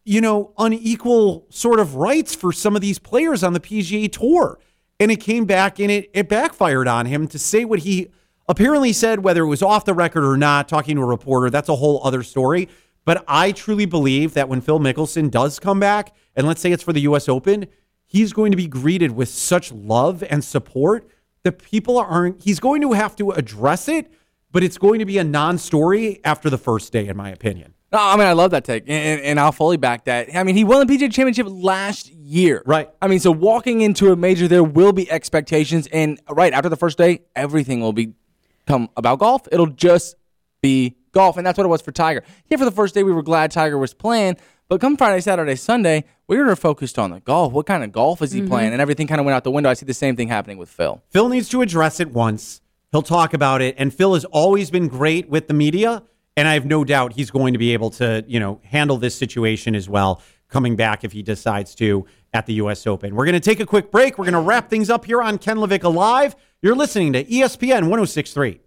you 0.04 0.20
know, 0.20 0.52
unequal 0.58 1.46
sort 1.50 1.78
of 1.78 1.94
rights 1.94 2.34
for 2.34 2.52
some 2.52 2.74
of 2.74 2.82
these 2.82 2.98
players 2.98 3.42
on 3.42 3.52
the 3.52 3.60
PGA 3.60 4.10
Tour. 4.10 4.58
And 4.98 5.10
it 5.10 5.20
came 5.20 5.44
back 5.44 5.78
and 5.78 5.90
it, 5.90 6.10
it 6.12 6.28
backfired 6.28 6.88
on 6.88 7.06
him 7.06 7.26
to 7.28 7.38
say 7.38 7.64
what 7.64 7.80
he 7.80 8.10
apparently 8.48 8.92
said, 8.92 9.20
whether 9.20 9.42
it 9.42 9.48
was 9.48 9.62
off 9.62 9.84
the 9.84 9.94
record 9.94 10.24
or 10.24 10.36
not, 10.36 10.68
talking 10.68 10.96
to 10.96 11.02
a 11.02 11.06
reporter. 11.06 11.50
That's 11.50 11.68
a 11.68 11.76
whole 11.76 12.00
other 12.04 12.22
story. 12.22 12.68
But 13.04 13.24
I 13.26 13.52
truly 13.52 13.86
believe 13.86 14.34
that 14.34 14.48
when 14.48 14.60
Phil 14.60 14.78
Mickelson 14.78 15.30
does 15.30 15.58
come 15.58 15.80
back, 15.80 16.14
and 16.36 16.46
let's 16.46 16.60
say 16.60 16.70
it's 16.70 16.82
for 16.82 16.92
the 16.92 17.00
U.S. 17.02 17.28
Open, 17.28 17.66
he's 18.12 18.34
going 18.34 18.50
to 18.50 18.56
be 18.56 18.66
greeted 18.66 19.12
with 19.12 19.30
such 19.30 19.72
love 19.72 20.22
and 20.28 20.44
support 20.44 21.08
that 21.44 21.58
people 21.58 21.98
aren't, 21.98 22.42
he's 22.42 22.60
going 22.60 22.82
to 22.82 22.92
have 22.92 23.16
to 23.16 23.30
address 23.30 23.88
it, 23.88 24.12
but 24.52 24.62
it's 24.62 24.76
going 24.76 24.98
to 24.98 25.06
be 25.06 25.16
a 25.16 25.24
non 25.24 25.56
story 25.56 26.20
after 26.22 26.50
the 26.50 26.58
first 26.58 26.92
day, 26.92 27.08
in 27.08 27.16
my 27.16 27.30
opinion. 27.30 27.74
No, 27.90 27.98
I 27.98 28.16
mean, 28.16 28.26
I 28.26 28.32
love 28.32 28.52
that 28.52 28.64
take, 28.64 28.84
and, 28.86 29.20
and, 29.20 29.40
I'll 29.40 29.52
fully 29.52 29.76
back 29.76 30.06
that. 30.06 30.34
I 30.34 30.44
mean, 30.44 30.54
he 30.54 30.64
won 30.64 30.86
the 30.86 30.90
PGA 30.90 31.12
Championship 31.12 31.46
last 31.48 32.10
year. 32.10 32.62
Right. 32.64 32.88
I 33.02 33.06
mean, 33.06 33.20
so 33.20 33.30
walking 33.30 33.82
into 33.82 34.10
a 34.12 34.16
major, 34.16 34.48
there 34.48 34.64
will 34.64 34.92
be 34.92 35.10
expectations, 35.10 35.88
and 35.92 36.20
right 36.30 36.54
after 36.54 36.70
the 36.70 36.76
first 36.76 36.96
day, 36.96 37.22
everything 37.36 37.80
will 37.80 37.92
become 37.92 38.88
about 38.96 39.18
golf. 39.18 39.46
It'll 39.52 39.66
just 39.66 40.16
be 40.62 40.96
golf, 41.12 41.36
and 41.36 41.46
that's 41.46 41.58
what 41.58 41.64
it 41.64 41.68
was 41.68 41.82
for 41.82 41.92
Tiger. 41.92 42.24
Yeah, 42.48 42.56
for 42.56 42.64
the 42.64 42.70
first 42.70 42.94
day, 42.94 43.02
we 43.02 43.12
were 43.12 43.22
glad 43.22 43.50
Tiger 43.50 43.76
was 43.76 43.92
playing, 43.92 44.36
but 44.72 44.80
come 44.80 44.96
Friday, 44.96 45.20
Saturday, 45.20 45.54
Sunday, 45.54 46.02
we 46.28 46.38
were 46.38 46.56
focused 46.56 46.98
on 46.98 47.10
the 47.10 47.20
golf. 47.20 47.52
What 47.52 47.66
kind 47.66 47.84
of 47.84 47.92
golf 47.92 48.22
is 48.22 48.32
he 48.32 48.40
mm-hmm. 48.40 48.48
playing? 48.48 48.72
And 48.72 48.80
everything 48.80 49.06
kind 49.06 49.20
of 49.20 49.26
went 49.26 49.36
out 49.36 49.44
the 49.44 49.50
window. 49.50 49.68
I 49.68 49.74
see 49.74 49.84
the 49.84 49.92
same 49.92 50.16
thing 50.16 50.28
happening 50.28 50.56
with 50.56 50.70
Phil. 50.70 51.02
Phil 51.10 51.28
needs 51.28 51.50
to 51.50 51.60
address 51.60 52.00
it 52.00 52.10
once. 52.10 52.62
He'll 52.90 53.02
talk 53.02 53.34
about 53.34 53.60
it. 53.60 53.74
And 53.76 53.92
Phil 53.92 54.14
has 54.14 54.24
always 54.24 54.70
been 54.70 54.88
great 54.88 55.28
with 55.28 55.46
the 55.46 55.52
media. 55.52 56.02
And 56.38 56.48
I 56.48 56.54
have 56.54 56.64
no 56.64 56.84
doubt 56.84 57.12
he's 57.12 57.30
going 57.30 57.52
to 57.52 57.58
be 57.58 57.74
able 57.74 57.90
to, 57.90 58.24
you 58.26 58.40
know, 58.40 58.62
handle 58.64 58.96
this 58.96 59.14
situation 59.14 59.74
as 59.74 59.90
well, 59.90 60.22
coming 60.48 60.74
back 60.74 61.04
if 61.04 61.12
he 61.12 61.22
decides 61.22 61.74
to 61.74 62.06
at 62.32 62.46
the 62.46 62.54
U.S. 62.54 62.86
Open. 62.86 63.14
We're 63.14 63.26
going 63.26 63.34
to 63.34 63.40
take 63.40 63.60
a 63.60 63.66
quick 63.66 63.90
break. 63.90 64.16
We're 64.16 64.24
going 64.24 64.32
to 64.32 64.40
wrap 64.40 64.70
things 64.70 64.88
up 64.88 65.04
here 65.04 65.20
on 65.20 65.36
Ken 65.36 65.58
LaVicka 65.58 65.94
Live. 65.94 66.34
You're 66.62 66.76
listening 66.76 67.12
to 67.12 67.24
ESPN 67.24 67.90
1063. 67.90 68.60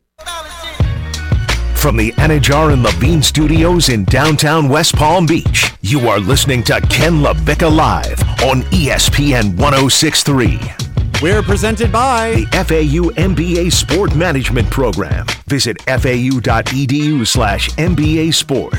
From 1.86 1.98
the 1.98 2.14
Anajar 2.14 2.74
and 2.74 2.82
Levine 2.82 3.22
studios 3.22 3.90
in 3.90 4.06
downtown 4.06 4.70
West 4.70 4.96
Palm 4.96 5.28
Beach, 5.28 5.72
you 5.86 6.10
are 6.10 6.20
listening 6.20 6.64
to 6.64 6.82
Ken 6.90 7.22
LaVicka 7.22 7.72
Live 7.72 8.20
on 8.42 8.64
ESPN 8.72 9.56
1063. 9.56 10.60
We're 11.22 11.44
presented 11.44 11.92
by 11.92 12.32
the 12.32 12.46
FAU 12.54 13.12
MBA 13.22 13.72
Sport 13.72 14.16
Management 14.16 14.72
Program. 14.72 15.28
Visit 15.46 15.80
fau.edu 15.84 17.28
slash 17.28 17.70
MBA 17.74 18.34
Sport. 18.34 18.74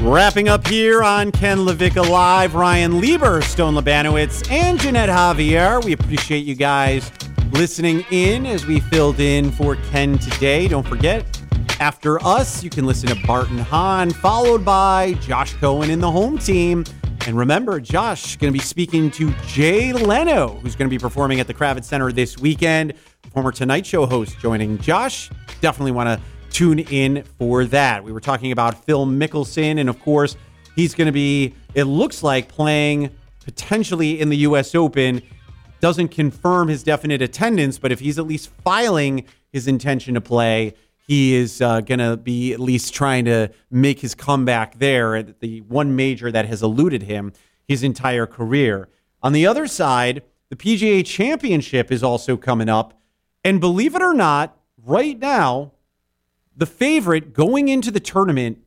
Wrapping 0.00 0.48
up 0.48 0.66
here 0.66 1.04
on 1.04 1.30
Ken 1.30 1.58
LaVicka 1.58 2.08
Live, 2.08 2.56
Ryan 2.56 3.00
Lieber, 3.00 3.40
Stone 3.40 3.74
Labanowitz, 3.74 4.50
and 4.50 4.76
Jeanette 4.80 5.08
Javier. 5.08 5.84
We 5.84 5.92
appreciate 5.92 6.44
you 6.44 6.56
guys 6.56 7.12
listening 7.52 8.04
in 8.10 8.44
as 8.44 8.66
we 8.66 8.80
filled 8.80 9.20
in 9.20 9.52
for 9.52 9.76
Ken 9.76 10.18
today. 10.18 10.66
Don't 10.66 10.86
forget, 10.86 11.39
after 11.80 12.22
us, 12.22 12.62
you 12.62 12.68
can 12.68 12.84
listen 12.84 13.08
to 13.08 13.26
Barton 13.26 13.58
Hahn, 13.58 14.10
followed 14.10 14.64
by 14.64 15.14
Josh 15.14 15.54
Cohen 15.54 15.90
in 15.90 15.98
the 15.98 16.10
home 16.10 16.36
team. 16.36 16.84
And 17.26 17.36
remember, 17.36 17.80
Josh 17.80 18.24
is 18.26 18.36
going 18.36 18.52
to 18.52 18.58
be 18.58 18.62
speaking 18.62 19.10
to 19.12 19.32
Jay 19.46 19.94
Leno, 19.94 20.48
who's 20.62 20.76
going 20.76 20.88
to 20.88 20.94
be 20.94 20.98
performing 20.98 21.40
at 21.40 21.46
the 21.46 21.54
Kravis 21.54 21.84
Center 21.84 22.12
this 22.12 22.38
weekend. 22.38 22.92
Former 23.32 23.50
Tonight 23.50 23.86
Show 23.86 24.04
host 24.04 24.38
joining 24.38 24.76
Josh. 24.78 25.30
Definitely 25.62 25.92
want 25.92 26.08
to 26.08 26.20
tune 26.50 26.80
in 26.80 27.24
for 27.38 27.64
that. 27.64 28.04
We 28.04 28.12
were 28.12 28.20
talking 28.20 28.52
about 28.52 28.84
Phil 28.84 29.06
Mickelson, 29.06 29.80
and 29.80 29.88
of 29.88 29.98
course, 30.00 30.36
he's 30.76 30.94
going 30.94 31.06
to 31.06 31.12
be, 31.12 31.54
it 31.74 31.84
looks 31.84 32.22
like, 32.22 32.48
playing 32.48 33.10
potentially 33.42 34.20
in 34.20 34.28
the 34.28 34.38
U.S. 34.38 34.74
Open. 34.74 35.22
Doesn't 35.80 36.08
confirm 36.08 36.68
his 36.68 36.82
definite 36.82 37.22
attendance, 37.22 37.78
but 37.78 37.90
if 37.90 38.00
he's 38.00 38.18
at 38.18 38.26
least 38.26 38.50
filing 38.62 39.24
his 39.50 39.66
intention 39.66 40.12
to 40.12 40.20
play, 40.20 40.74
he 41.10 41.34
is 41.34 41.60
uh, 41.60 41.80
going 41.80 41.98
to 41.98 42.16
be 42.16 42.52
at 42.52 42.60
least 42.60 42.94
trying 42.94 43.24
to 43.24 43.50
make 43.68 43.98
his 43.98 44.14
comeback 44.14 44.78
there 44.78 45.16
at 45.16 45.40
the 45.40 45.60
one 45.62 45.96
major 45.96 46.30
that 46.30 46.46
has 46.46 46.62
eluded 46.62 47.02
him 47.02 47.32
his 47.66 47.82
entire 47.82 48.26
career. 48.26 48.88
On 49.20 49.32
the 49.32 49.44
other 49.44 49.66
side, 49.66 50.22
the 50.50 50.54
PGA 50.54 51.04
Championship 51.04 51.90
is 51.90 52.04
also 52.04 52.36
coming 52.36 52.68
up. 52.68 52.96
And 53.42 53.60
believe 53.60 53.96
it 53.96 54.02
or 54.02 54.14
not, 54.14 54.56
right 54.80 55.18
now, 55.18 55.72
the 56.56 56.64
favorite 56.64 57.32
going 57.32 57.66
into 57.66 57.90
the 57.90 57.98
tournament 57.98 58.58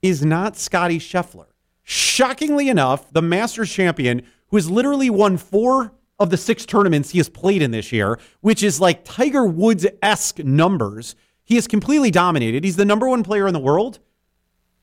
is 0.00 0.24
not 0.24 0.56
Scottie 0.56 1.00
Scheffler. 1.00 1.46
Shockingly 1.82 2.68
enough, 2.68 3.12
the 3.12 3.22
Masters 3.22 3.72
champion, 3.72 4.22
who 4.50 4.56
has 4.56 4.70
literally 4.70 5.10
won 5.10 5.36
four 5.36 5.94
of 6.20 6.30
the 6.30 6.36
six 6.36 6.64
tournaments 6.64 7.10
he 7.10 7.18
has 7.18 7.28
played 7.28 7.60
in 7.60 7.72
this 7.72 7.90
year, 7.90 8.20
which 8.40 8.62
is 8.62 8.80
like 8.80 9.04
Tiger 9.04 9.44
Woods 9.44 9.84
esque 10.00 10.38
numbers, 10.38 11.16
he 11.48 11.56
is 11.56 11.66
completely 11.66 12.10
dominated. 12.10 12.62
He's 12.62 12.76
the 12.76 12.84
number 12.84 13.08
one 13.08 13.22
player 13.22 13.46
in 13.46 13.54
the 13.54 13.58
world. 13.58 14.00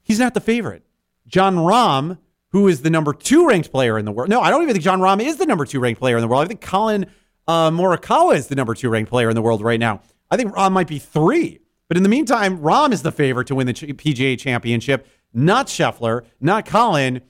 He's 0.01 0.17
not 0.17 0.33
the 0.33 0.41
favorite. 0.41 0.81
Jon 1.27 1.57
Rahm, 1.57 2.17
who 2.53 2.67
is 2.67 2.81
the 2.81 2.89
number 2.89 3.13
two 3.13 3.47
ranked 3.47 3.69
player 3.69 3.99
in 3.99 4.05
the 4.05 4.11
world. 4.11 4.31
No, 4.31 4.41
I 4.41 4.49
don't 4.49 4.63
even 4.63 4.73
think 4.73 4.83
Jon 4.83 4.99
Rahm 4.99 5.21
is 5.21 5.37
the 5.37 5.45
number 5.45 5.65
two 5.65 5.79
ranked 5.79 5.99
player 5.99 6.17
in 6.17 6.23
the 6.23 6.27
world. 6.27 6.43
I 6.43 6.47
think 6.47 6.61
Collin 6.61 7.05
uh, 7.47 7.69
Morikawa 7.69 8.35
is 8.35 8.47
the 8.47 8.55
number 8.55 8.73
two 8.73 8.89
ranked 8.89 9.11
player 9.11 9.29
in 9.29 9.35
the 9.35 9.43
world 9.43 9.61
right 9.61 9.79
now. 9.79 10.01
I 10.31 10.37
think 10.37 10.55
Rahm 10.55 10.71
might 10.71 10.87
be 10.87 10.97
three. 10.97 11.59
But 11.87 11.97
in 11.97 12.03
the 12.03 12.09
meantime, 12.09 12.57
Rahm 12.57 12.91
is 12.93 13.03
the 13.03 13.11
favorite 13.11 13.45
to 13.45 13.53
win 13.53 13.67
the 13.67 13.73
PGA 13.73 14.39
championship, 14.39 15.07
not 15.35 15.67
Scheffler, 15.67 16.25
not 16.41 16.65
Collin. 16.65 17.21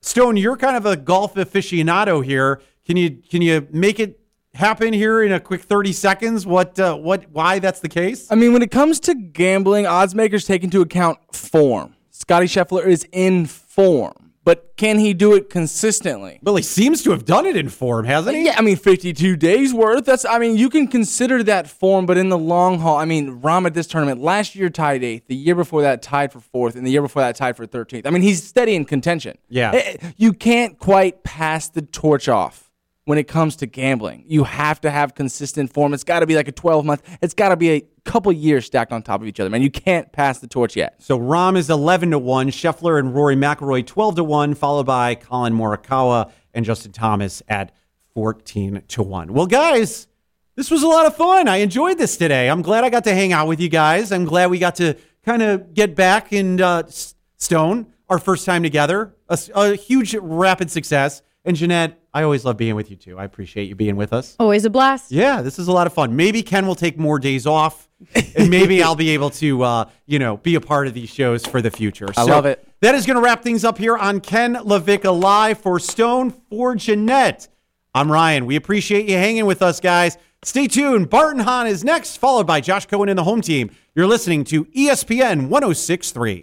Stone, 0.00 0.36
you're 0.36 0.56
kind 0.56 0.76
of 0.76 0.84
a 0.84 0.96
golf 0.96 1.34
aficionado 1.34 2.24
here. 2.24 2.60
Can 2.84 2.96
you 2.96 3.22
can 3.30 3.40
you 3.40 3.68
make 3.70 4.00
it 4.00 4.19
happen 4.54 4.92
here 4.92 5.22
in 5.22 5.32
a 5.32 5.40
quick 5.40 5.62
30 5.62 5.92
seconds 5.92 6.46
what 6.46 6.78
uh, 6.78 6.94
what 6.96 7.30
why 7.30 7.58
that's 7.58 7.80
the 7.80 7.88
case? 7.88 8.30
I 8.30 8.34
mean, 8.34 8.52
when 8.52 8.62
it 8.62 8.70
comes 8.70 9.00
to 9.00 9.14
gambling, 9.14 9.86
odds 9.86 10.14
makers 10.14 10.44
take 10.44 10.64
into 10.64 10.80
account 10.80 11.18
form. 11.34 11.94
Scottie 12.10 12.46
Scheffler 12.46 12.84
is 12.86 13.06
in 13.12 13.46
form, 13.46 14.32
but 14.44 14.74
can 14.76 14.98
he 14.98 15.14
do 15.14 15.34
it 15.34 15.48
consistently? 15.48 16.38
Well, 16.42 16.56
he 16.56 16.62
seems 16.62 17.02
to 17.04 17.12
have 17.12 17.24
done 17.24 17.46
it 17.46 17.56
in 17.56 17.70
form, 17.70 18.04
hasn't 18.04 18.36
he? 18.36 18.44
Yeah, 18.44 18.56
I 18.58 18.60
mean, 18.60 18.76
52 18.76 19.36
days 19.36 19.72
worth. 19.72 20.04
That's, 20.04 20.26
I 20.26 20.38
mean, 20.38 20.56
you 20.56 20.68
can 20.68 20.86
consider 20.86 21.42
that 21.44 21.66
form, 21.66 22.04
but 22.04 22.18
in 22.18 22.28
the 22.28 22.36
long 22.36 22.80
haul, 22.80 22.98
I 22.98 23.06
mean, 23.06 23.40
Rahm 23.40 23.64
at 23.64 23.72
this 23.72 23.86
tournament 23.86 24.20
last 24.20 24.54
year 24.54 24.68
tied 24.68 25.02
eighth, 25.02 25.28
the 25.28 25.34
year 25.34 25.54
before 25.54 25.80
that 25.82 26.02
tied 26.02 26.30
for 26.30 26.40
fourth, 26.40 26.76
and 26.76 26.86
the 26.86 26.90
year 26.90 27.00
before 27.02 27.22
that 27.22 27.36
tied 27.36 27.56
for 27.56 27.66
13th. 27.66 28.06
I 28.06 28.10
mean, 28.10 28.22
he's 28.22 28.44
steady 28.44 28.74
in 28.74 28.84
contention. 28.84 29.38
Yeah. 29.48 29.72
Eh, 29.72 29.96
You 30.18 30.34
can't 30.34 30.78
quite 30.78 31.22
pass 31.24 31.68
the 31.68 31.82
torch 31.82 32.28
off 32.28 32.69
when 33.10 33.18
it 33.18 33.26
comes 33.26 33.56
to 33.56 33.66
gambling. 33.66 34.22
You 34.28 34.44
have 34.44 34.80
to 34.82 34.90
have 34.90 35.16
consistent 35.16 35.72
form. 35.72 35.92
It's 35.92 36.04
got 36.04 36.20
to 36.20 36.26
be 36.26 36.36
like 36.36 36.46
a 36.46 36.52
12 36.52 36.84
month, 36.84 37.02
it's 37.20 37.34
got 37.34 37.48
to 37.48 37.56
be 37.56 37.70
a 37.72 37.80
couple 38.04 38.30
years 38.30 38.66
stacked 38.66 38.92
on 38.92 39.02
top 39.02 39.20
of 39.20 39.26
each 39.26 39.40
other, 39.40 39.50
man. 39.50 39.62
You 39.62 39.70
can't 39.70 40.12
pass 40.12 40.38
the 40.38 40.46
torch 40.46 40.76
yet. 40.76 41.02
So 41.02 41.18
Rahm 41.18 41.56
is 41.56 41.70
11 41.70 42.12
to 42.12 42.20
1, 42.20 42.50
Scheffler 42.50 43.00
and 43.00 43.12
Rory 43.12 43.34
McIlroy 43.34 43.84
12 43.84 44.14
to 44.14 44.22
1, 44.22 44.54
followed 44.54 44.86
by 44.86 45.16
Collin 45.16 45.54
Morikawa 45.54 46.30
and 46.54 46.64
Justin 46.64 46.92
Thomas 46.92 47.42
at 47.48 47.72
14 48.14 48.84
to 48.86 49.02
1. 49.02 49.32
Well, 49.32 49.46
guys, 49.46 50.06
this 50.54 50.70
was 50.70 50.84
a 50.84 50.86
lot 50.86 51.04
of 51.04 51.16
fun. 51.16 51.48
I 51.48 51.56
enjoyed 51.56 51.98
this 51.98 52.16
today. 52.16 52.48
I'm 52.48 52.62
glad 52.62 52.84
I 52.84 52.90
got 52.90 53.02
to 53.04 53.12
hang 53.12 53.32
out 53.32 53.48
with 53.48 53.58
you 53.58 53.68
guys. 53.68 54.12
I'm 54.12 54.24
glad 54.24 54.50
we 54.50 54.60
got 54.60 54.76
to 54.76 54.96
kind 55.24 55.42
of 55.42 55.74
get 55.74 55.96
back 55.96 56.32
in 56.32 56.60
uh, 56.60 56.84
Stone 57.38 57.92
our 58.08 58.20
first 58.20 58.46
time 58.46 58.62
together. 58.62 59.16
A 59.28 59.74
huge 59.74 60.14
rapid 60.14 60.70
success. 60.70 61.22
And 61.44 61.56
Jeanette, 61.56 61.98
I 62.12 62.22
always 62.22 62.44
love 62.44 62.56
being 62.58 62.74
with 62.74 62.90
you 62.90 62.96
too. 62.96 63.18
I 63.18 63.24
appreciate 63.24 63.68
you 63.68 63.74
being 63.74 63.96
with 63.96 64.12
us. 64.12 64.36
Always 64.38 64.64
a 64.64 64.70
blast. 64.70 65.10
Yeah, 65.10 65.40
this 65.40 65.58
is 65.58 65.68
a 65.68 65.72
lot 65.72 65.86
of 65.86 65.92
fun. 65.94 66.14
Maybe 66.14 66.42
Ken 66.42 66.66
will 66.66 66.74
take 66.74 66.98
more 66.98 67.18
days 67.18 67.46
off, 67.46 67.88
and 68.36 68.50
maybe 68.50 68.82
I'll 68.82 68.96
be 68.96 69.10
able 69.10 69.30
to, 69.30 69.62
uh, 69.62 69.84
you 70.06 70.18
know, 70.18 70.36
be 70.36 70.54
a 70.54 70.60
part 70.60 70.86
of 70.86 70.92
these 70.92 71.08
shows 71.08 71.46
for 71.46 71.62
the 71.62 71.70
future. 71.70 72.08
I 72.16 72.24
love 72.24 72.44
it. 72.46 72.66
That 72.80 72.94
is 72.94 73.06
going 73.06 73.16
to 73.16 73.22
wrap 73.22 73.42
things 73.42 73.64
up 73.64 73.78
here 73.78 73.96
on 73.96 74.20
Ken 74.20 74.54
LaVicka 74.54 75.18
Live 75.18 75.58
for 75.58 75.78
Stone 75.78 76.30
for 76.50 76.74
Jeanette. 76.74 77.48
I'm 77.94 78.12
Ryan. 78.12 78.44
We 78.46 78.56
appreciate 78.56 79.08
you 79.08 79.16
hanging 79.16 79.46
with 79.46 79.62
us, 79.62 79.80
guys. 79.80 80.18
Stay 80.42 80.66
tuned. 80.66 81.10
Barton 81.10 81.40
Hahn 81.40 81.66
is 81.66 81.84
next, 81.84 82.16
followed 82.16 82.46
by 82.46 82.60
Josh 82.60 82.86
Cohen 82.86 83.08
and 83.08 83.18
the 83.18 83.24
home 83.24 83.40
team. 83.40 83.70
You're 83.94 84.06
listening 84.06 84.44
to 84.44 84.64
ESPN 84.66 85.48
1063. 85.48 86.38